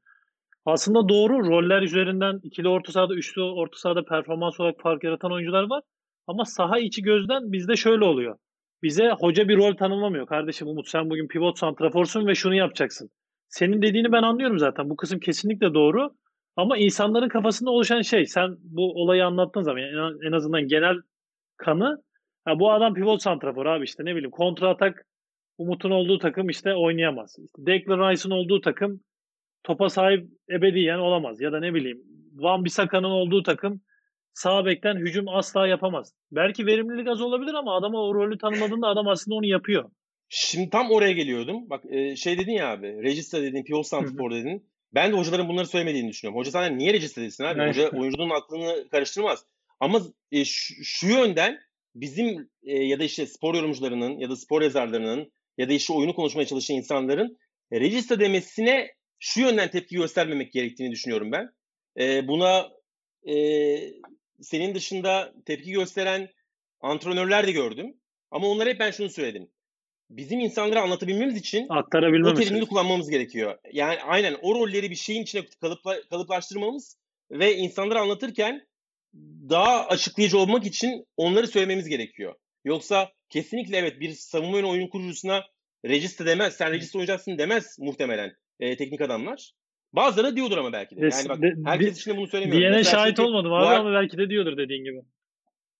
aslında 0.66 1.08
doğru 1.08 1.50
roller 1.50 1.82
üzerinden 1.82 2.40
ikili 2.42 2.68
orta 2.68 2.92
sahada, 2.92 3.14
üçlü 3.14 3.42
orta 3.42 3.78
sahada 3.78 4.04
performans 4.04 4.60
olarak 4.60 4.80
fark 4.80 5.04
yaratan 5.04 5.32
oyuncular 5.32 5.62
var. 5.62 5.82
Ama 6.26 6.44
saha 6.44 6.78
içi 6.78 7.02
gözden 7.02 7.52
bizde 7.52 7.76
şöyle 7.76 8.04
oluyor. 8.04 8.36
Bize 8.82 9.10
hoca 9.10 9.48
bir 9.48 9.56
rol 9.56 9.74
tanımlamıyor. 9.74 10.26
Kardeşim 10.26 10.68
Umut 10.68 10.88
sen 10.88 11.10
bugün 11.10 11.28
pivot 11.28 11.58
santraforsun 11.58 12.26
ve 12.26 12.34
şunu 12.34 12.54
yapacaksın. 12.54 13.10
Senin 13.48 13.82
dediğini 13.82 14.12
ben 14.12 14.22
anlıyorum 14.22 14.58
zaten. 14.58 14.90
Bu 14.90 14.96
kısım 14.96 15.20
kesinlikle 15.20 15.74
doğru. 15.74 16.14
Ama 16.56 16.76
insanların 16.76 17.28
kafasında 17.28 17.70
oluşan 17.70 18.02
şey 18.02 18.26
sen 18.26 18.56
bu 18.60 19.02
olayı 19.02 19.26
anlattığın 19.26 19.62
zaman 19.62 19.78
yani 19.78 20.16
en 20.26 20.32
azından 20.32 20.68
genel 20.68 20.96
kanı 21.56 22.02
ha 22.44 22.58
bu 22.58 22.72
adam 22.72 22.94
pivot 22.94 23.22
santrafor 23.22 23.66
abi 23.66 23.84
işte 23.84 24.04
ne 24.04 24.14
bileyim 24.14 24.30
kontra 24.30 24.68
atak 24.68 25.06
Umut'un 25.58 25.90
olduğu 25.90 26.18
takım 26.18 26.48
işte 26.48 26.74
oynayamaz. 26.74 27.36
İşte 27.38 27.66
Declan 27.66 28.10
Rice'ın 28.10 28.30
olduğu 28.30 28.60
takım 28.60 29.00
topa 29.64 29.88
sahip 29.88 30.28
ebediyen 30.50 30.98
olamaz. 30.98 31.40
Ya 31.40 31.52
da 31.52 31.60
ne 31.60 31.74
bileyim 31.74 32.02
Van 32.34 32.64
Bissaka'nın 32.64 33.10
olduğu 33.10 33.42
takım 33.42 33.80
sağ 34.32 34.66
bekten 34.66 34.96
hücum 34.96 35.28
asla 35.28 35.66
yapamaz. 35.66 36.14
Belki 36.32 36.66
verimlilik 36.66 37.08
az 37.08 37.20
olabilir 37.20 37.54
ama 37.54 37.76
adama 37.76 38.02
o 38.02 38.14
rolü 38.14 38.38
tanımadığında 38.38 38.86
adam 38.86 39.08
aslında 39.08 39.34
onu 39.34 39.46
yapıyor. 39.46 39.90
Şimdi 40.28 40.70
tam 40.70 40.90
oraya 40.90 41.12
geliyordum. 41.12 41.70
Bak 41.70 41.84
e, 41.90 42.16
şey 42.16 42.38
dedin 42.38 42.52
ya 42.52 42.70
abi. 42.70 43.02
Regista 43.02 43.42
dedin, 43.42 43.64
Piyol 43.64 43.82
Santifor 43.82 44.30
dedin. 44.30 44.70
Ben 44.94 45.12
de 45.12 45.16
hocaların 45.16 45.48
bunları 45.48 45.66
söylemediğini 45.66 46.08
düşünüyorum. 46.08 46.40
Hoca 46.40 46.50
sana 46.50 46.66
niye 46.66 46.92
regista 46.92 47.22
desin 47.22 47.44
abi? 47.44 47.68
Hoca 47.68 47.90
oyuncunun 47.90 48.30
aklını 48.30 48.88
karıştırmaz. 48.88 49.46
Ama 49.80 50.00
e, 50.32 50.44
şu, 50.44 50.74
şu 50.84 51.06
yönden 51.06 51.58
bizim 51.94 52.50
e, 52.62 52.84
ya 52.84 52.98
da 52.98 53.04
işte 53.04 53.26
spor 53.26 53.54
yorumcularının 53.54 54.18
ya 54.18 54.30
da 54.30 54.36
spor 54.36 54.62
yazarlarının 54.62 55.32
ya 55.58 55.68
da 55.68 55.72
işte 55.72 55.92
oyunu 55.92 56.14
konuşmaya 56.14 56.46
çalışan 56.46 56.76
insanların 56.76 57.38
e, 57.70 57.80
regista 57.80 58.20
demesine 58.20 58.94
şu 59.18 59.40
yönden 59.40 59.70
tepki 59.70 59.96
göstermemek 59.96 60.52
gerektiğini 60.52 60.90
düşünüyorum 60.90 61.32
ben. 61.32 61.50
E, 61.98 62.28
buna 62.28 62.68
e, 63.28 63.34
senin 64.40 64.74
dışında 64.74 65.34
tepki 65.46 65.72
gösteren 65.72 66.28
antrenörler 66.80 67.46
de 67.46 67.52
gördüm. 67.52 67.94
Ama 68.30 68.48
onlara 68.48 68.70
hep 68.70 68.80
ben 68.80 68.90
şunu 68.90 69.08
söyledim. 69.08 69.50
Bizim 70.10 70.40
insanlara 70.40 70.82
anlatabilmemiz 70.82 71.36
için 71.36 71.66
o 72.30 72.34
terimleri 72.34 72.66
kullanmamız 72.66 73.10
gerekiyor. 73.10 73.58
Yani 73.72 74.02
aynen 74.02 74.36
o 74.42 74.54
rolleri 74.54 74.90
bir 74.90 74.96
şeyin 74.96 75.22
içine 75.22 75.46
kalıpla, 75.60 76.00
kalıplaştırmamız 76.10 76.96
ve 77.30 77.56
insanlara 77.56 78.00
anlatırken 78.00 78.66
daha 79.50 79.86
açıklayıcı 79.86 80.38
olmak 80.38 80.66
için 80.66 81.04
onları 81.16 81.46
söylememiz 81.46 81.88
gerekiyor. 81.88 82.34
Yoksa 82.64 83.10
kesinlikle 83.28 83.76
evet 83.76 84.00
bir 84.00 84.10
savunma 84.10 84.56
yönü 84.56 84.66
oyun 84.66 84.88
kurucusuna 84.88 85.44
registe 85.84 86.26
demez, 86.26 86.56
sen 86.56 86.70
registe 86.72 86.98
oynayacaksın 86.98 87.38
demez 87.38 87.76
muhtemelen 87.78 88.32
e, 88.60 88.76
teknik 88.76 89.00
adamlar. 89.00 89.52
Bazıları 89.92 90.36
diyordur 90.36 90.58
ama 90.58 90.72
belki 90.72 90.96
de. 90.96 91.00
Yani 91.12 91.28
bak 91.28 91.38
herkes 91.64 91.98
için 92.00 92.10
de 92.10 92.16
bunu 92.16 92.26
söylemiyorum. 92.26 92.60
Diyene 92.60 92.76
Mesela 92.76 92.98
şahit 92.98 93.16
çünkü 93.16 93.28
olmadım 93.28 93.52
abi 93.52 93.64
Guard- 93.64 93.78
ama 93.80 93.92
belki 93.92 94.18
de 94.18 94.30
diyordur 94.30 94.56
dediğin 94.56 94.84
gibi. 94.84 95.00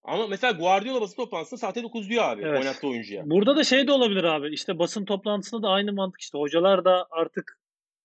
ama 0.04 0.26
mesela 0.26 0.52
Guardiola 0.52 1.00
basın 1.00 1.16
toplantısında 1.16 1.60
sahte 1.60 1.82
9 1.82 2.08
diyor 2.10 2.24
abi 2.24 2.42
Evet. 2.42 2.60
oynattığı 2.60 2.88
oyuncuya. 2.88 3.22
Burada 3.26 3.56
da 3.56 3.64
şey 3.64 3.86
de 3.86 3.92
olabilir 3.92 4.24
abi. 4.24 4.54
İşte 4.54 4.78
basın 4.78 5.04
toplantısında 5.04 5.62
da 5.62 5.68
aynı 5.68 5.92
mantık 5.92 6.20
işte. 6.20 6.38
Hocalar 6.38 6.84
da 6.84 7.06
artık 7.10 7.58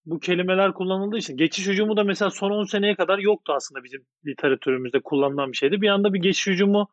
bu 0.09 0.19
kelimeler 0.19 0.73
kullanıldığı 0.73 1.17
için 1.17 1.37
geçiş 1.37 1.67
hücumu 1.67 1.97
da 1.97 2.03
mesela 2.03 2.31
son 2.31 2.51
10 2.51 2.63
seneye 2.63 2.95
kadar 2.95 3.19
yoktu 3.19 3.53
aslında 3.55 3.83
bizim 3.83 4.05
literatürümüzde 4.25 4.99
kullanılan 4.99 5.51
bir 5.51 5.57
şeydi. 5.57 5.81
Bir 5.81 5.89
anda 5.89 6.13
bir 6.13 6.19
geçiş 6.19 6.47
hücumu 6.47 6.89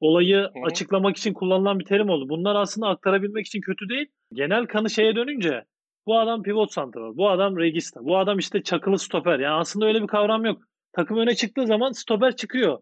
olayı 0.00 0.36
hı. 0.36 0.50
açıklamak 0.66 1.16
için 1.16 1.32
kullanılan 1.32 1.78
bir 1.78 1.84
terim 1.84 2.08
oldu. 2.08 2.28
Bunlar 2.28 2.54
aslında 2.54 2.88
aktarabilmek 2.88 3.46
için 3.46 3.60
kötü 3.60 3.88
değil. 3.88 4.06
Genel 4.32 4.66
kanı 4.66 4.90
şeye 4.90 5.16
dönünce 5.16 5.64
bu 6.06 6.18
adam 6.18 6.42
pivot 6.42 6.72
santrafor, 6.72 7.16
bu 7.16 7.30
adam 7.30 7.58
regista, 7.58 8.00
bu 8.04 8.18
adam 8.18 8.38
işte 8.38 8.62
çakılı 8.62 8.98
stoper. 8.98 9.38
Yani 9.38 9.54
aslında 9.54 9.86
öyle 9.86 10.02
bir 10.02 10.06
kavram 10.06 10.44
yok. 10.44 10.62
Takım 10.92 11.18
öne 11.18 11.34
çıktığı 11.34 11.66
zaman 11.66 11.92
stoper 11.92 12.36
çıkıyor. 12.36 12.78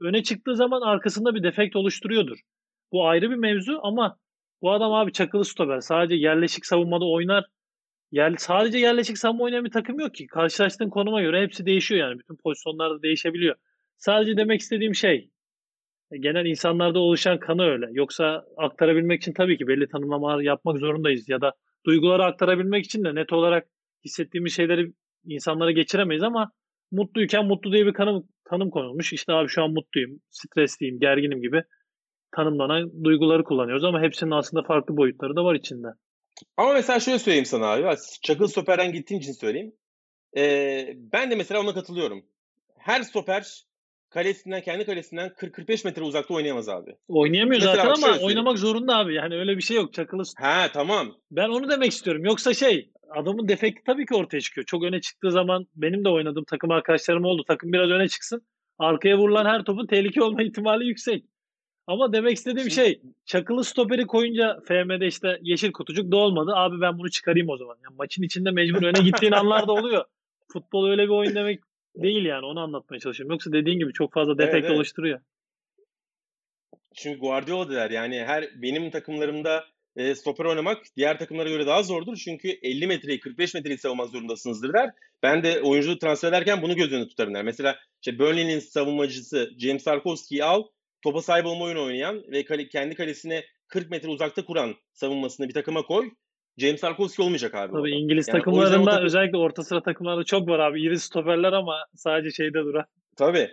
Öne 0.00 0.22
çıktığı 0.22 0.56
zaman 0.56 0.80
arkasında 0.80 1.34
bir 1.34 1.42
defekt 1.42 1.76
oluşturuyordur. 1.76 2.38
Bu 2.92 3.08
ayrı 3.08 3.30
bir 3.30 3.36
mevzu 3.36 3.80
ama 3.82 4.16
bu 4.62 4.72
adam 4.72 4.92
abi 4.92 5.12
çakılı 5.12 5.44
stoper. 5.44 5.80
Sadece 5.80 6.14
yerleşik 6.14 6.66
savunmada 6.66 7.04
oynar. 7.04 7.44
Yer, 8.14 8.34
sadece 8.38 8.78
yerleşik 8.78 9.18
savunma 9.18 9.44
oynayan 9.44 9.64
bir 9.64 9.70
takım 9.70 10.00
yok 10.00 10.14
ki. 10.14 10.26
Karşılaştığın 10.26 10.90
konuma 10.90 11.22
göre 11.22 11.42
hepsi 11.42 11.66
değişiyor 11.66 12.00
yani. 12.08 12.18
Bütün 12.18 12.36
pozisyonlarda 12.36 13.02
değişebiliyor. 13.02 13.56
Sadece 13.96 14.36
demek 14.36 14.60
istediğim 14.60 14.94
şey 14.94 15.30
e, 16.10 16.18
genel 16.18 16.46
insanlarda 16.46 16.98
oluşan 16.98 17.38
kanı 17.38 17.62
öyle. 17.64 17.86
Yoksa 17.92 18.44
aktarabilmek 18.56 19.22
için 19.22 19.32
tabii 19.32 19.58
ki 19.58 19.66
belli 19.66 19.88
tanımlamalar 19.88 20.40
yapmak 20.40 20.78
zorundayız. 20.78 21.28
Ya 21.28 21.40
da 21.40 21.52
duyguları 21.86 22.24
aktarabilmek 22.24 22.84
için 22.84 23.04
de 23.04 23.14
net 23.14 23.32
olarak 23.32 23.66
hissettiğimiz 24.04 24.56
şeyleri 24.56 24.92
insanlara 25.24 25.70
geçiremeyiz 25.70 26.22
ama 26.22 26.50
mutluyken 26.90 27.46
mutlu 27.46 27.72
diye 27.72 27.86
bir 27.86 27.92
kanım, 27.92 28.28
tanım 28.44 28.70
konulmuş. 28.70 29.12
İşte 29.12 29.32
abi 29.32 29.48
şu 29.48 29.62
an 29.62 29.70
mutluyum, 29.70 30.20
stresliyim, 30.30 31.00
gerginim 31.00 31.40
gibi 31.40 31.62
tanımlanan 32.36 33.04
duyguları 33.04 33.44
kullanıyoruz 33.44 33.84
ama 33.84 34.00
hepsinin 34.02 34.30
aslında 34.30 34.62
farklı 34.62 34.96
boyutları 34.96 35.36
da 35.36 35.44
var 35.44 35.54
içinde. 35.54 35.88
Ama 36.56 36.72
mesela 36.72 37.00
şöyle 37.00 37.18
söyleyeyim 37.18 37.46
sana 37.46 37.66
abi. 37.66 37.96
Çakıl 38.22 38.46
stoperden 38.46 38.92
gittiğin 38.92 39.20
için 39.20 39.32
söyleyeyim. 39.32 39.74
Ee, 40.36 40.94
ben 40.96 41.30
de 41.30 41.34
mesela 41.34 41.60
ona 41.60 41.74
katılıyorum. 41.74 42.24
Her 42.78 43.02
stoper 43.02 43.64
kalesinden, 44.10 44.62
kendi 44.62 44.84
kalesinden 44.84 45.28
40-45 45.28 45.84
metre 45.84 46.02
uzakta 46.02 46.34
oynayamaz 46.34 46.68
abi. 46.68 46.96
Oynayamıyor 47.08 47.60
Mesela 47.60 47.76
zaten 47.76 48.08
ama 48.08 48.18
oynamak 48.18 48.58
zorunda 48.58 48.96
abi. 48.96 49.14
Yani 49.14 49.34
öyle 49.34 49.56
bir 49.56 49.62
şey 49.62 49.76
yok. 49.76 49.92
Çakılı 49.92 50.22
Ha 50.38 50.68
tamam. 50.72 51.16
Ben 51.30 51.48
onu 51.48 51.70
demek 51.70 51.92
istiyorum. 51.92 52.24
Yoksa 52.24 52.54
şey 52.54 52.90
adamın 53.10 53.48
defekti 53.48 53.82
tabii 53.86 54.06
ki 54.06 54.14
ortaya 54.14 54.40
çıkıyor. 54.40 54.64
Çok 54.66 54.84
öne 54.84 55.00
çıktığı 55.00 55.30
zaman 55.30 55.66
benim 55.74 56.04
de 56.04 56.08
oynadığım 56.08 56.44
takım 56.44 56.70
arkadaşlarım 56.70 57.24
oldu. 57.24 57.44
Takım 57.48 57.72
biraz 57.72 57.90
öne 57.90 58.08
çıksın. 58.08 58.46
Arkaya 58.78 59.18
vurulan 59.18 59.46
her 59.46 59.64
topun 59.64 59.86
tehlike 59.86 60.22
olma 60.22 60.42
ihtimali 60.48 60.86
yüksek. 60.86 61.24
Ama 61.86 62.12
demek 62.12 62.36
istediğim 62.36 62.70
Şimdi- 62.70 62.86
şey 62.86 63.00
çakılı 63.24 63.64
stoperi 63.64 64.06
koyunca 64.06 64.60
FM'de 64.64 65.06
işte 65.06 65.38
yeşil 65.42 65.72
kutucuk 65.72 66.12
da 66.12 66.16
olmadı. 66.16 66.52
Abi 66.54 66.80
ben 66.80 66.98
bunu 66.98 67.10
çıkarayım 67.10 67.48
o 67.48 67.56
zaman. 67.56 67.76
Yani 67.84 67.96
maçın 67.96 68.22
içinde 68.22 68.50
mecbur 68.50 68.82
öne 68.82 69.04
gittiğin 69.04 69.32
anlar 69.32 69.66
da 69.66 69.72
oluyor. 69.72 70.04
Futbol 70.52 70.90
öyle 70.90 71.02
bir 71.02 71.08
oyun 71.08 71.34
demek 71.34 71.60
değil 71.96 72.24
yani 72.24 72.46
onu 72.46 72.60
anlatmaya 72.60 73.00
çalışıyorum. 73.00 73.32
Yoksa 73.32 73.52
dediğin 73.52 73.78
gibi 73.78 73.92
çok 73.92 74.12
fazla 74.12 74.38
defekt 74.38 74.66
evet. 74.66 74.76
oluşturuyor. 74.76 75.20
Çünkü 76.94 77.20
Guardiola 77.20 77.70
der 77.70 77.90
yani 77.90 78.24
her 78.24 78.62
benim 78.62 78.90
takımlarımda 78.90 79.64
e, 79.96 80.14
stoper 80.14 80.44
oynamak 80.44 80.82
diğer 80.96 81.18
takımlara 81.18 81.48
göre 81.48 81.66
daha 81.66 81.82
zordur. 81.82 82.16
Çünkü 82.16 82.48
50 82.48 82.86
metreyi 82.86 83.20
45 83.20 83.54
metreyi 83.54 83.78
savunmak 83.78 84.08
zorundasınızdır 84.08 84.72
der. 84.72 84.90
Ben 85.22 85.42
de 85.42 85.60
oyuncu 85.60 85.98
transfer 85.98 86.28
ederken 86.28 86.62
bunu 86.62 86.76
göz 86.76 86.92
önünde 86.92 87.08
tutarım 87.08 87.34
der. 87.34 87.44
Mesela 87.44 87.76
işte 88.02 88.18
Burnley'nin 88.18 88.58
savunmacısı 88.58 89.50
James 89.58 89.84
Tarkowski'yi 89.84 90.44
al. 90.44 90.64
Topa 91.04 91.22
sahip 91.22 91.46
olma 91.46 91.64
oyunu 91.64 91.84
oynayan 91.84 92.22
ve 92.32 92.44
kale, 92.44 92.68
kendi 92.68 92.94
kalesine 92.94 93.44
40 93.68 93.90
metre 93.90 94.08
uzakta 94.08 94.44
kuran 94.44 94.74
savunmasını 94.92 95.48
bir 95.48 95.54
takıma 95.54 95.82
koy. 95.82 96.10
James 96.58 96.80
Tarkowski 96.80 97.22
olmayacak 97.22 97.54
abi. 97.54 97.72
Tabii 97.72 97.80
orada. 97.80 97.88
İngiliz 97.88 98.28
Yani 98.28 98.38
takımlarında 98.38 98.90
takım- 98.90 99.04
özellikle 99.06 99.38
orta 99.38 99.62
sıra 99.64 99.82
takımlarda 99.82 100.24
çok 100.24 100.48
var 100.48 100.58
abi. 100.58 100.82
İri 100.82 100.98
stoperler 100.98 101.52
ama 101.52 101.76
sadece 101.94 102.30
şeyde 102.30 102.58
duran. 102.64 102.84
Tabii. 103.16 103.50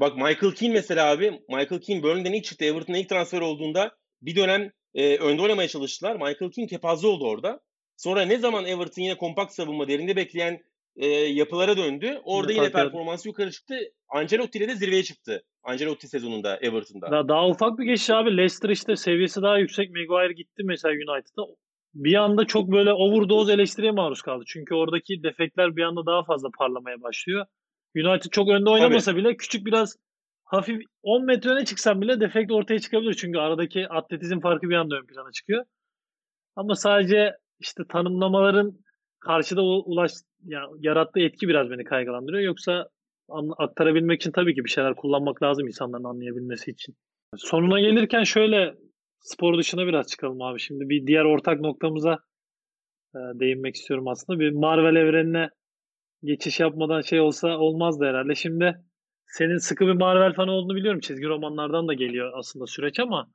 Bak 0.00 0.16
Michael 0.16 0.54
Keane 0.54 0.74
mesela 0.74 1.10
abi. 1.10 1.30
Michael 1.48 1.80
Keane 1.80 2.02
Burnley'den 2.02 2.32
ilk 2.32 2.44
çıktı. 2.44 2.64
Everton'a 2.64 2.98
ilk 2.98 3.08
transfer 3.08 3.40
olduğunda 3.40 3.96
bir 4.22 4.36
dönem 4.36 4.72
e, 4.94 5.16
önde 5.16 5.42
oynamaya 5.42 5.68
çalıştılar. 5.68 6.14
Michael 6.16 6.50
Keane 6.50 6.66
kepaze 6.68 7.06
oldu 7.06 7.28
orada. 7.28 7.60
Sonra 7.96 8.22
ne 8.22 8.38
zaman 8.38 8.64
Everton 8.64 9.02
yine 9.02 9.16
kompakt 9.16 9.52
savunma 9.52 9.88
derinde 9.88 10.16
bekleyen 10.16 10.62
e, 10.96 11.06
yapılara 11.08 11.76
döndü. 11.76 12.20
Orada 12.24 12.52
Yine 12.52 12.62
yine 12.62 12.72
performansı 12.72 13.28
yukarı 13.28 13.50
çıktı. 13.50 13.74
Ancelotti 14.08 14.58
ile 14.58 14.68
de 14.68 14.76
zirveye 14.76 15.02
çıktı. 15.02 15.42
Ancelotti 15.62 16.08
sezonunda 16.08 16.56
Everton'da. 16.56 17.10
Daha, 17.10 17.28
daha 17.28 17.48
ufak 17.48 17.78
bir 17.78 17.84
geçiş 17.84 18.10
abi. 18.10 18.36
Leicester 18.36 18.70
işte 18.70 18.96
seviyesi 18.96 19.42
daha 19.42 19.58
yüksek. 19.58 19.90
Maguire 19.90 20.32
gitti 20.32 20.62
mesela 20.64 20.92
United'a. 20.94 21.42
Bir 21.94 22.14
anda 22.14 22.44
çok 22.44 22.72
böyle 22.72 22.92
overdose 22.92 23.52
eleştiriye 23.52 23.92
maruz 23.92 24.22
kaldı. 24.22 24.44
Çünkü 24.46 24.74
oradaki 24.74 25.22
defektler 25.22 25.76
bir 25.76 25.82
anda 25.82 26.06
daha 26.06 26.24
fazla 26.24 26.48
parlamaya 26.58 27.02
başlıyor. 27.02 27.46
United 27.96 28.30
çok 28.30 28.48
önde 28.48 28.70
oynamasa 28.70 29.16
bile 29.16 29.36
küçük 29.36 29.66
biraz 29.66 29.96
hafif 30.44 30.82
10 31.02 31.24
metre 31.24 31.50
öne 31.50 31.64
çıksan 31.64 32.00
bile 32.00 32.20
defekt 32.20 32.52
ortaya 32.52 32.78
çıkabilir. 32.78 33.14
Çünkü 33.14 33.38
aradaki 33.38 33.88
atletizm 33.88 34.40
farkı 34.40 34.70
bir 34.70 34.74
anda 34.74 34.96
ön 34.96 35.06
plana 35.06 35.32
çıkıyor. 35.32 35.64
Ama 36.56 36.74
sadece 36.74 37.32
işte 37.60 37.82
tanımlamaların 37.88 38.78
karşıda 39.20 39.62
ulaş 39.62 40.12
yani 40.46 40.66
yarattığı 40.80 41.20
etki 41.20 41.48
biraz 41.48 41.70
beni 41.70 41.84
kaygılandırıyor. 41.84 42.42
Yoksa 42.42 42.88
aktarabilmek 43.58 44.20
için 44.20 44.32
tabii 44.32 44.54
ki 44.54 44.64
bir 44.64 44.70
şeyler 44.70 44.96
kullanmak 44.96 45.42
lazım 45.42 45.66
insanların 45.66 46.04
anlayabilmesi 46.04 46.70
için. 46.70 46.94
Sonuna 47.36 47.80
gelirken 47.80 48.22
şöyle 48.22 48.74
spor 49.20 49.58
dışına 49.58 49.86
biraz 49.86 50.06
çıkalım 50.06 50.42
abi. 50.42 50.60
Şimdi 50.60 50.88
bir 50.88 51.06
diğer 51.06 51.24
ortak 51.24 51.60
noktamıza 51.60 52.18
e, 53.14 53.18
değinmek 53.18 53.74
istiyorum 53.74 54.08
aslında. 54.08 54.40
Bir 54.40 54.50
Marvel 54.50 54.96
evrenine 54.96 55.50
geçiş 56.22 56.60
yapmadan 56.60 57.00
şey 57.00 57.20
olsa 57.20 57.58
olmazdı 57.58 58.04
herhalde. 58.04 58.34
Şimdi 58.34 58.74
senin 59.26 59.58
sıkı 59.58 59.86
bir 59.86 59.92
Marvel 59.92 60.34
fanı 60.34 60.50
olduğunu 60.50 60.76
biliyorum. 60.76 61.00
Çizgi 61.00 61.26
romanlardan 61.26 61.88
da 61.88 61.94
geliyor 61.94 62.32
aslında 62.34 62.66
süreç 62.66 63.00
ama 63.00 63.30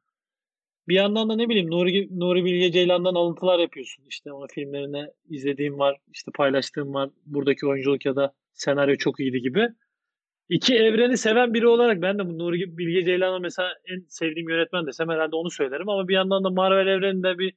bir 0.88 0.96
yandan 0.96 1.30
da 1.30 1.36
ne 1.36 1.50
bileyim 1.50 1.72
Nuri, 1.72 2.20
Nuri 2.20 2.46
Bilge 2.46 2.72
Ceylan'dan 2.72 3.16
alıntılar 3.16 3.60
yapıyorsun. 3.60 4.06
İşte 4.10 4.32
onun 4.32 4.48
filmlerini 4.48 5.08
izlediğim 5.30 5.80
var, 5.80 5.98
işte 6.14 6.32
paylaştığım 6.36 6.94
var. 6.94 7.10
Buradaki 7.26 7.68
oyunculuk 7.68 8.06
ya 8.06 8.16
da 8.16 8.34
senaryo 8.54 8.96
çok 8.96 9.20
iyiydi 9.20 9.42
gibi. 9.42 9.68
İki 10.50 10.76
evreni 10.76 11.18
seven 11.18 11.54
biri 11.54 11.68
olarak 11.68 12.02
ben 12.02 12.20
de 12.20 12.26
bu 12.30 12.40
Nuri 12.40 12.78
Bilge 12.78 13.06
Ceylan'a 13.06 13.40
mesela 13.40 13.70
en 13.88 14.06
sevdiğim 14.08 14.50
yönetmen 14.50 14.88
desem 14.88 15.10
herhalde 15.10 15.36
onu 15.36 15.50
söylerim 15.50 15.90
ama 15.90 16.08
bir 16.08 16.14
yandan 16.14 16.44
da 16.44 16.50
Marvel 16.50 16.88
evreninde 16.88 17.38
bir 17.40 17.54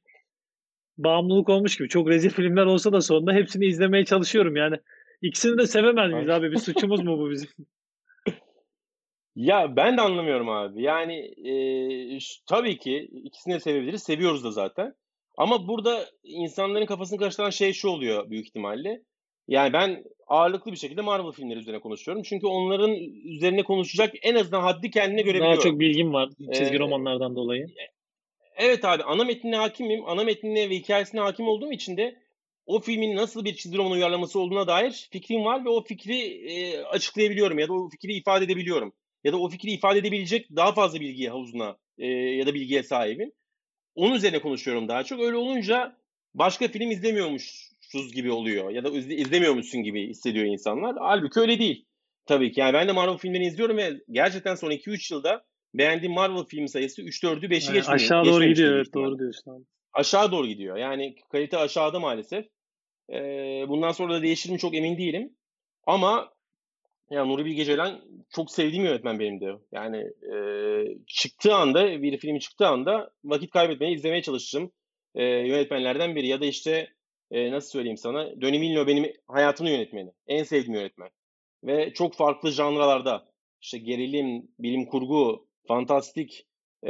bağımlılık 0.97 1.49
olmuş 1.49 1.77
gibi. 1.77 1.89
Çok 1.89 2.09
rezil 2.09 2.29
filmler 2.29 2.65
olsa 2.65 2.91
da 2.91 3.01
sonunda 3.01 3.33
hepsini 3.33 3.65
izlemeye 3.65 4.05
çalışıyorum. 4.05 4.55
Yani 4.55 4.75
ikisini 5.21 5.57
de 5.57 5.67
sevemez 5.67 6.11
miyiz 6.11 6.29
abi? 6.29 6.51
Bir 6.51 6.57
suçumuz 6.57 7.03
mu 7.03 7.19
bu 7.19 7.31
bizim? 7.31 7.49
Ya 9.35 9.75
ben 9.75 9.97
de 9.97 10.01
anlamıyorum 10.01 10.49
abi. 10.49 10.83
Yani 10.83 11.15
e, 11.49 11.53
tabii 12.47 12.77
ki 12.77 13.09
ikisini 13.23 13.53
de 13.53 13.59
sevebiliriz. 13.59 14.03
Seviyoruz 14.03 14.43
da 14.43 14.51
zaten. 14.51 14.93
Ama 15.37 15.67
burada 15.67 16.05
insanların 16.23 16.85
kafasını 16.85 17.19
karıştıran 17.19 17.49
şey 17.49 17.73
şu 17.73 17.89
oluyor 17.89 18.29
büyük 18.29 18.47
ihtimalle. 18.47 19.01
Yani 19.47 19.73
ben 19.73 20.03
ağırlıklı 20.27 20.71
bir 20.71 20.77
şekilde 20.77 21.01
Marvel 21.01 21.31
filmleri 21.31 21.59
üzerine 21.59 21.79
konuşuyorum. 21.79 22.23
Çünkü 22.23 22.47
onların 22.47 22.95
üzerine 23.25 23.63
konuşacak 23.63 24.13
en 24.21 24.35
azından 24.35 24.61
haddi 24.61 24.91
kendine 24.91 25.17
Daha 25.17 25.25
görebiliyorum. 25.25 25.63
çok 25.63 25.79
bilgim 25.79 26.13
var 26.13 26.29
çizgi 26.53 26.75
Ee, 26.75 26.79
romanlardan 26.79 27.35
dolayı. 27.35 27.67
Evet 28.57 28.85
abi 28.85 29.03
ana 29.03 29.23
metnine 29.23 29.55
hakimim. 29.55 30.05
Ana 30.05 30.23
metnine 30.23 30.69
ve 30.69 30.75
hikayesine 30.75 31.21
hakim 31.21 31.47
olduğum 31.47 31.71
için 31.71 31.97
de 31.97 32.15
o 32.65 32.79
filmin 32.79 33.15
nasıl 33.15 33.45
bir 33.45 33.55
çizgi 33.55 33.77
roman 33.77 33.91
uyarlaması 33.91 34.39
olduğuna 34.39 34.67
dair 34.67 35.07
fikrim 35.11 35.45
var 35.45 35.65
ve 35.65 35.69
o 35.69 35.83
fikri 35.83 36.19
e, 36.51 36.83
açıklayabiliyorum 36.83 37.59
ya 37.59 37.67
da 37.67 37.73
o 37.73 37.89
fikri 37.89 38.13
ifade 38.13 38.45
edebiliyorum. 38.45 38.93
Ya 39.25 39.33
da 39.33 39.37
o 39.37 39.49
fikri 39.49 39.71
ifade 39.71 39.99
edebilecek 39.99 40.55
daha 40.55 40.73
fazla 40.73 40.99
bilgiye 40.99 41.29
havuzuna 41.29 41.77
e, 41.97 42.07
ya 42.07 42.45
da 42.47 42.53
bilgiye 42.53 42.83
sahibim. 42.83 43.31
Onun 43.95 44.15
üzerine 44.15 44.39
konuşuyorum 44.41 44.87
daha 44.87 45.03
çok. 45.03 45.21
Öyle 45.21 45.35
olunca 45.35 45.97
başka 46.33 46.67
film 46.67 46.91
izlemiyormuşuz 46.91 48.13
gibi 48.13 48.31
oluyor 48.31 48.69
ya 48.69 48.83
da 48.83 48.89
izle- 48.89 49.15
izlemiyormuşsun 49.15 49.83
gibi 49.83 50.09
hissediyor 50.09 50.45
insanlar. 50.45 50.95
Halbuki 50.99 51.39
öyle 51.39 51.59
değil. 51.59 51.85
Tabii 52.25 52.51
ki. 52.51 52.59
Yani 52.59 52.73
ben 52.73 52.87
de 52.87 52.91
Marvel 52.91 53.17
filmlerini 53.17 53.47
izliyorum 53.47 53.77
ve 53.77 53.93
gerçekten 54.11 54.55
son 54.55 54.71
2-3 54.71 55.13
yılda 55.13 55.45
beğendiğim 55.73 56.13
Marvel 56.13 56.43
film 56.43 56.67
sayısı 56.67 57.01
3 57.01 57.23
4'ü 57.23 57.45
5'i 57.49 57.65
Yani 57.65 57.73
geçmiyor. 57.73 57.87
aşağı 57.87 58.25
doğru 58.25 58.45
gidiyor 58.45 58.73
evet 58.75 58.93
doğru 58.93 59.19
diyorsun. 59.19 59.67
Aşağı 59.93 60.31
doğru 60.31 60.47
gidiyor. 60.47 60.77
Yani 60.77 61.15
kalite 61.31 61.57
aşağıda 61.57 61.99
maalesef. 61.99 62.45
Ee, 63.13 63.65
bundan 63.67 63.91
sonra 63.91 64.13
da 64.13 64.21
değişir 64.21 64.49
mi 64.49 64.59
çok 64.59 64.75
emin 64.75 64.97
değilim. 64.97 65.33
Ama 65.87 66.34
ya 67.09 67.25
Nuri 67.25 67.45
Bilge 67.45 67.65
Ceylan 67.65 68.01
çok 68.29 68.51
sevdiğim 68.51 68.85
yönetmen 68.85 69.19
benim 69.19 69.41
de. 69.41 69.51
Yani 69.71 69.97
e, 70.35 70.37
çıktığı 71.07 71.55
anda, 71.55 72.01
bir 72.01 72.17
film 72.17 72.39
çıktığı 72.39 72.67
anda 72.67 73.11
vakit 73.23 73.49
kaybetmeyi 73.51 73.95
izlemeye 73.95 74.21
çalıştım. 74.21 74.71
E, 75.15 75.23
yönetmenlerden 75.23 76.15
biri. 76.15 76.27
Ya 76.27 76.41
da 76.41 76.45
işte 76.45 76.89
e, 77.31 77.51
nasıl 77.51 77.69
söyleyeyim 77.69 77.97
sana, 77.97 78.41
Denis 78.41 78.61
Villeneuve 78.61 78.87
benim 78.87 79.13
hayatımın 79.27 79.71
yönetmeni. 79.71 80.11
En 80.27 80.43
sevdiğim 80.43 80.73
yönetmen. 80.73 81.09
Ve 81.63 81.93
çok 81.93 82.15
farklı 82.15 82.51
janralarda 82.51 83.25
işte 83.61 83.77
gerilim, 83.77 84.47
bilim 84.59 84.85
kurgu, 84.85 85.47
fantastik, 85.67 86.47
e, 86.83 86.89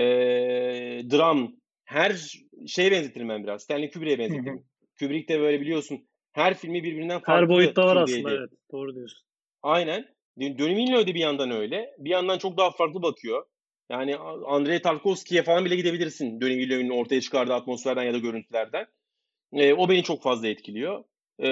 dram, 1.11 1.55
her 1.85 2.35
şeye 2.67 2.91
benzetirim 2.91 3.29
ben 3.29 3.43
biraz. 3.43 3.63
Stanley 3.63 3.91
Kubrick'e 3.91 4.19
benzetirim. 4.19 4.63
Kubrick 4.99 5.33
de 5.33 5.39
böyle 5.39 5.61
biliyorsun 5.61 6.07
her 6.31 6.53
filmi 6.53 6.83
birbirinden 6.83 7.19
farklı 7.19 7.41
Her 7.41 7.49
boyutta 7.49 7.85
var 7.85 7.95
aslında 7.95 8.31
evet 8.31 8.49
doğru 8.71 8.95
diyorsun. 8.95 9.25
Aynen. 9.65 10.05
Dön- 10.39 10.57
Denis 10.57 10.77
Villeneuve 10.77 11.07
de 11.07 11.13
bir 11.15 11.19
yandan 11.19 11.51
öyle. 11.51 11.95
Bir 11.97 12.09
yandan 12.09 12.37
çok 12.37 12.57
daha 12.57 12.71
farklı 12.71 13.01
bakıyor. 13.01 13.45
Yani 13.89 14.15
Andrei 14.47 14.81
Tarkovski'ye 14.81 15.43
falan 15.43 15.65
bile 15.65 15.75
gidebilirsin. 15.75 16.41
Villeneuve'nin 16.41 16.89
ortaya 16.89 17.21
çıkardığı 17.21 17.53
atmosferden 17.53 18.03
ya 18.03 18.13
da 18.13 18.17
görüntülerden. 18.17 18.87
Ee, 19.53 19.73
o 19.73 19.89
beni 19.89 20.03
çok 20.03 20.23
fazla 20.23 20.47
etkiliyor. 20.47 21.03
Ee, 21.39 21.47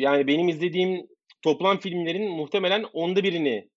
yani 0.00 0.26
benim 0.26 0.48
izlediğim 0.48 1.06
toplam 1.42 1.78
filmlerin 1.78 2.30
muhtemelen 2.30 2.84
onda 2.92 3.22
birini 3.24 3.68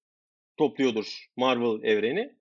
topluyordur 0.57 1.27
Marvel 1.37 1.83
evreni. 1.89 2.35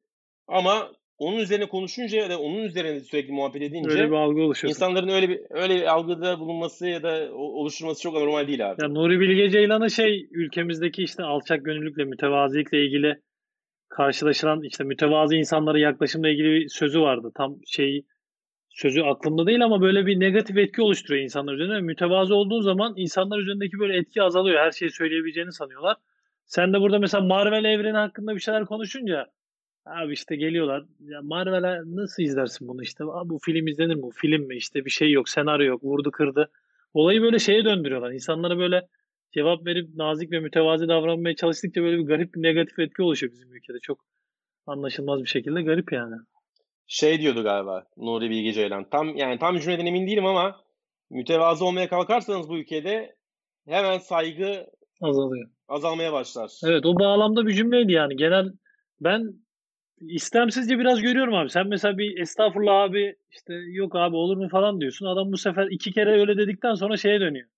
Ama 0.49 0.93
onun 1.19 1.37
üzerine 1.39 1.69
konuşunca 1.69 2.19
ya 2.19 2.31
da 2.31 2.39
onun 2.39 2.63
üzerine 2.63 3.01
sürekli 3.01 3.33
muhabbet 3.33 3.63
edince 3.63 3.91
Öyle 3.91 4.11
bir 4.11 4.17
algı 4.17 4.41
oluşuyor. 4.41 4.71
insanların 4.71 5.09
öyle 5.09 5.29
bir 5.29 5.41
öyle 5.51 5.77
bir 5.77 5.93
algıda 5.95 6.41
bulunması 6.41 6.89
ya 6.89 7.03
da 7.03 7.35
oluşturması 7.35 8.03
çok 8.03 8.15
normal 8.15 8.47
değil 8.47 8.71
abi. 8.71 8.83
Ya 8.83 8.89
Nuri 8.89 9.21
Bilge 9.21 9.51
Ceylan'ın 9.51 9.89
şey 9.89 10.29
ülkemizdeki 10.31 11.03
işte 11.03 11.23
alçak 11.23 11.65
gönüllülükle, 11.65 12.05
mütevazilikle 12.05 12.85
ilgili 12.85 13.21
karşılaşılan 13.89 14.63
işte 14.63 14.85
mütevazi 14.85 15.37
insanlara 15.37 15.79
yaklaşımla 15.79 16.29
ilgili 16.29 16.51
bir 16.51 16.69
sözü 16.69 17.01
vardı. 17.01 17.33
Tam 17.37 17.57
şey 17.67 18.05
sözü 18.69 19.03
aklımda 19.03 19.47
değil 19.47 19.65
ama 19.65 19.81
böyle 19.81 20.07
bir 20.07 20.21
negatif 20.21 20.57
etki 20.57 20.83
oluşturuyor 20.83 21.25
insanlar 21.25 21.55
üzerine. 21.55 21.81
Mütevazı 21.81 22.35
olduğun 22.35 22.61
zaman 22.61 22.95
insanlar 22.97 23.39
üzerindeki 23.39 23.79
böyle 23.79 23.97
etki 23.97 24.23
azalıyor. 24.23 24.61
Her 24.61 24.71
şeyi 24.71 24.91
söyleyebileceğini 24.91 25.53
sanıyorlar. 25.53 25.97
Sen 26.45 26.73
de 26.73 26.81
burada 26.81 26.99
mesela 26.99 27.25
Marvel 27.25 27.65
evreni 27.65 27.97
hakkında 27.97 28.35
bir 28.35 28.41
şeyler 28.41 28.65
konuşunca 28.65 29.27
abi 29.87 30.13
işte 30.13 30.37
geliyorlar. 30.37 30.85
Ya 31.01 31.23
Marvel'e 31.23 31.81
nasıl 31.87 32.23
izlersin 32.23 32.69
bunu 32.69 32.83
işte? 32.83 33.05
Abi 33.05 33.29
bu 33.31 33.39
film 33.39 33.67
izlenir 33.67 33.95
mi? 33.95 34.03
Bu 34.03 34.11
film 34.11 34.43
mi? 34.43 34.57
İşte 34.57 34.85
bir 34.85 34.91
şey 34.91 35.11
yok, 35.13 35.29
senaryo 35.29 35.67
yok, 35.67 35.85
vurdu 35.85 36.11
kırdı. 36.11 36.51
Olayı 36.95 37.23
böyle 37.23 37.39
şeye 37.39 37.65
döndürüyorlar. 37.65 38.11
İnsanlara 38.11 38.59
böyle 38.59 38.89
cevap 39.35 39.67
verip 39.67 39.95
nazik 39.95 40.33
ve 40.33 40.41
mütevazi 40.41 40.89
davranmaya 40.89 41.37
çalıştıkça 41.37 41.83
böyle 41.83 41.99
bir 41.99 42.07
garip 42.07 42.35
bir 42.35 42.43
negatif 42.43 42.79
etki 42.79 43.03
oluşuyor 43.03 43.33
bizim 43.33 43.55
ülkede. 43.55 43.79
Çok 43.83 44.05
anlaşılmaz 44.67 45.21
bir 45.21 45.29
şekilde 45.29 45.63
garip 45.63 45.93
yani. 45.93 46.15
Şey 46.87 47.21
diyordu 47.21 47.43
galiba 47.43 47.85
Nuri 47.97 48.31
Bilge 48.31 48.53
Ceylan. 48.53 48.91
Tam 48.91 49.17
yani 49.17 49.39
tam 49.39 49.59
cümleden 49.59 49.87
emin 49.87 50.07
değilim 50.07 50.27
ama 50.27 50.61
mütevazı 51.11 51.65
olmaya 51.65 51.89
kalkarsanız 51.89 52.49
bu 52.49 52.59
ülkede 52.59 53.17
hemen 53.69 53.99
saygı 53.99 54.67
Azalıyor. 55.01 55.49
azalmaya 55.69 56.13
başlar. 56.13 56.51
Evet 56.65 56.87
o 56.87 56.99
bağlamda 56.99 57.47
bir 57.47 57.55
cümleydi 57.55 57.93
yani. 57.93 58.17
Genel 58.17 58.53
ben 59.01 59.35
istemsizce 60.01 60.79
biraz 60.79 61.03
görüyorum 61.03 61.35
abi. 61.35 61.51
Sen 61.51 61.67
mesela 61.67 61.99
bir 61.99 62.19
estağfurullah 62.19 62.75
abi 62.75 63.17
işte 63.31 63.55
yok 63.55 63.97
abi 63.97 64.17
olur 64.17 64.37
mu 64.37 64.49
falan 64.49 64.81
diyorsun. 64.81 65.07
Adam 65.07 65.33
bu 65.33 65.37
sefer 65.37 65.67
iki 65.71 65.93
kere 65.93 66.21
öyle 66.21 66.37
dedikten 66.37 66.75
sonra 66.75 66.97
şeye 66.97 67.21
dönüyor. 67.21 67.49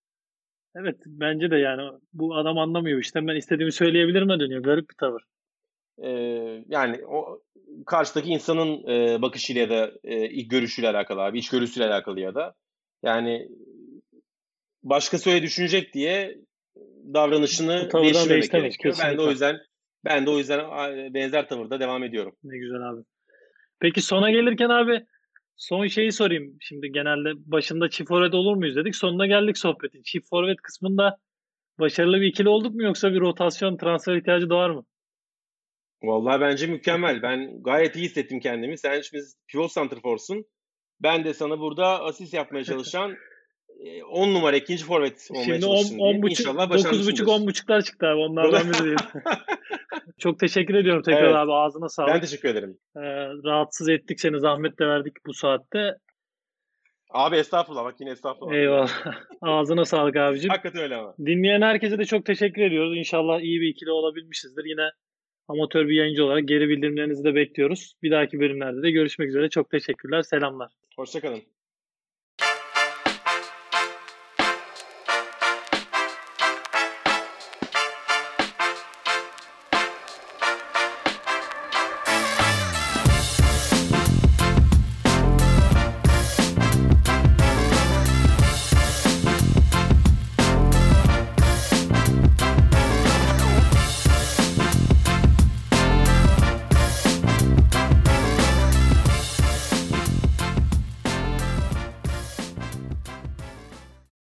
Evet 0.77 0.97
bence 1.07 1.51
de 1.51 1.57
yani 1.57 1.83
bu 2.13 2.37
adam 2.37 2.59
anlamıyor. 2.59 3.01
İşte 3.01 3.27
ben 3.27 3.37
istediğimi 3.37 3.73
söyleyebilirime 3.73 4.41
dönüyor. 4.41 4.63
Garip 4.63 4.91
bir 4.91 4.95
tavır. 4.95 5.23
Ee, 6.03 6.65
yani 6.69 7.07
o 7.07 7.43
karşıdaki 7.87 8.29
insanın 8.29 8.89
e, 8.89 9.23
bakışıyla 9.23 9.63
ya 9.63 9.71
da 9.71 9.93
e, 10.05 10.43
görüşüyle 10.43 10.89
alakalı 10.89 11.21
abi, 11.21 11.39
iç 11.39 11.51
görüşüyle 11.51 11.87
alakalı 11.87 12.21
ya 12.21 12.35
da 12.35 12.55
yani 13.03 13.49
başkası 14.83 15.31
öyle 15.31 15.43
düşünecek 15.43 15.95
diye 15.95 16.39
davranışını 17.15 17.91
değiştiremez, 17.93 18.49
gerekiyor. 18.49 18.97
Ben 19.05 19.19
de 19.19 19.21
o 19.21 19.25
kesinlikle. 19.25 19.31
yüzden 19.31 19.61
ben 20.05 20.27
de 20.27 20.31
o 20.31 20.39
yüzden 20.39 20.61
benzer 21.15 21.49
tavırda 21.49 21.81
devam 21.81 22.05
ediyorum. 22.05 22.37
Ne 22.45 22.59
güzel 22.59 22.91
abi. 22.91 23.03
Peki 23.81 24.01
sona 24.03 24.31
gelirken 24.31 24.69
abi 24.69 25.07
son 25.57 25.87
şeyi 25.87 26.13
sorayım. 26.13 26.57
Şimdi 26.61 26.93
genelde 26.93 27.33
başında 27.37 27.91
çift 27.91 28.09
forvet 28.09 28.35
olur 28.35 28.57
muyuz 28.57 28.77
dedik. 28.77 28.97
Sonuna 28.97 29.27
geldik 29.27 29.59
sohbetin. 29.59 30.03
Çift 30.03 30.29
forvet 30.31 30.57
kısmında 30.63 31.17
başarılı 31.79 32.21
bir 32.21 32.27
ikili 32.27 32.49
olduk 32.49 32.75
mu 32.75 32.83
yoksa 32.83 33.13
bir 33.13 33.21
rotasyon 33.21 33.77
transfer 33.77 34.17
ihtiyacı 34.17 34.51
doğar 34.51 34.71
mı? 34.71 34.85
Vallahi 36.03 36.41
bence 36.41 36.67
mükemmel. 36.67 37.23
Ben 37.23 37.63
gayet 37.63 37.97
iyi 37.97 38.05
hissettim 38.05 38.41
kendimi. 38.41 38.79
Sen 38.79 39.01
şimdi 39.01 39.25
pivot 39.49 39.73
santrforsun. 39.73 40.45
Ben 41.01 41.25
de 41.25 41.35
sana 41.35 41.59
burada 41.59 42.05
asist 42.05 42.35
yapmaya 42.35 42.65
çalışan 42.65 43.17
10 44.11 44.35
numara 44.35 44.57
ikinci 44.57 44.85
forvet 44.85 45.29
olmaya 45.31 45.45
Şimdi 45.45 45.67
10 45.67 45.77
çalıştım 45.77 46.01
10 46.01 46.05
diyeyim. 46.05 46.23
buçuk 46.23 46.41
İnşallah 46.41 46.71
9 46.71 46.85
buçuk 46.85 46.93
başarılısındır. 46.93 47.33
10 47.33 47.47
buçuklar 47.47 47.83
çıktı 47.83 48.07
abi. 48.07 48.21
Onlardan 48.21 48.71
biri 48.71 48.85
değil. 48.85 48.99
Çok 50.19 50.39
teşekkür 50.39 50.75
ediyorum 50.75 51.03
tekrar 51.03 51.25
Evet. 51.25 51.37
abi. 51.37 51.53
Ağzına 51.53 51.89
sağlık. 51.89 52.15
Ben 52.15 52.21
teşekkür 52.21 52.49
ederim. 52.49 52.79
Ee, 52.97 53.01
rahatsız 53.45 53.89
ettik 53.89 54.21
seni. 54.21 54.41
Zahmet 54.41 54.79
de 54.79 54.87
verdik 54.87 55.13
bu 55.27 55.35
saatte. 55.35 55.95
Abi 57.11 57.37
estağfurullah. 57.37 57.85
Bak 57.85 57.95
yine 58.01 58.11
estağfurullah. 58.11 58.55
Eyvallah. 58.55 58.91
Ağzına 59.43 59.85
sağlık 59.85 60.17
abicim. 60.17 60.51
Hakikaten 60.51 60.83
öyle 60.83 60.97
ama. 60.97 61.15
Dinleyen 61.19 61.63
herkese 61.63 61.99
de 61.99 62.05
çok 62.05 62.25
teşekkür 62.27 62.63
ediyoruz. 62.63 62.97
İnşallah 62.97 63.41
iyi 63.41 63.61
bir 63.61 63.69
ikili 63.69 63.91
olabilmişizdir. 63.91 64.65
Yine 64.65 64.91
amatör 65.49 65.89
bir 65.89 65.95
yayıncı 65.95 66.25
olarak 66.25 66.49
geri 66.49 66.69
bildirimlerinizi 66.69 67.25
de 67.25 67.35
bekliyoruz. 67.35 67.95
Bir 68.03 68.11
dahaki 68.11 68.41
bölümlerde 68.41 68.83
de 68.83 68.91
görüşmek 68.91 69.29
üzere. 69.29 69.49
Çok 69.49 69.71
teşekkürler. 69.71 70.23
Selamlar. 70.23 70.71
Hoşçakalın. 70.97 71.43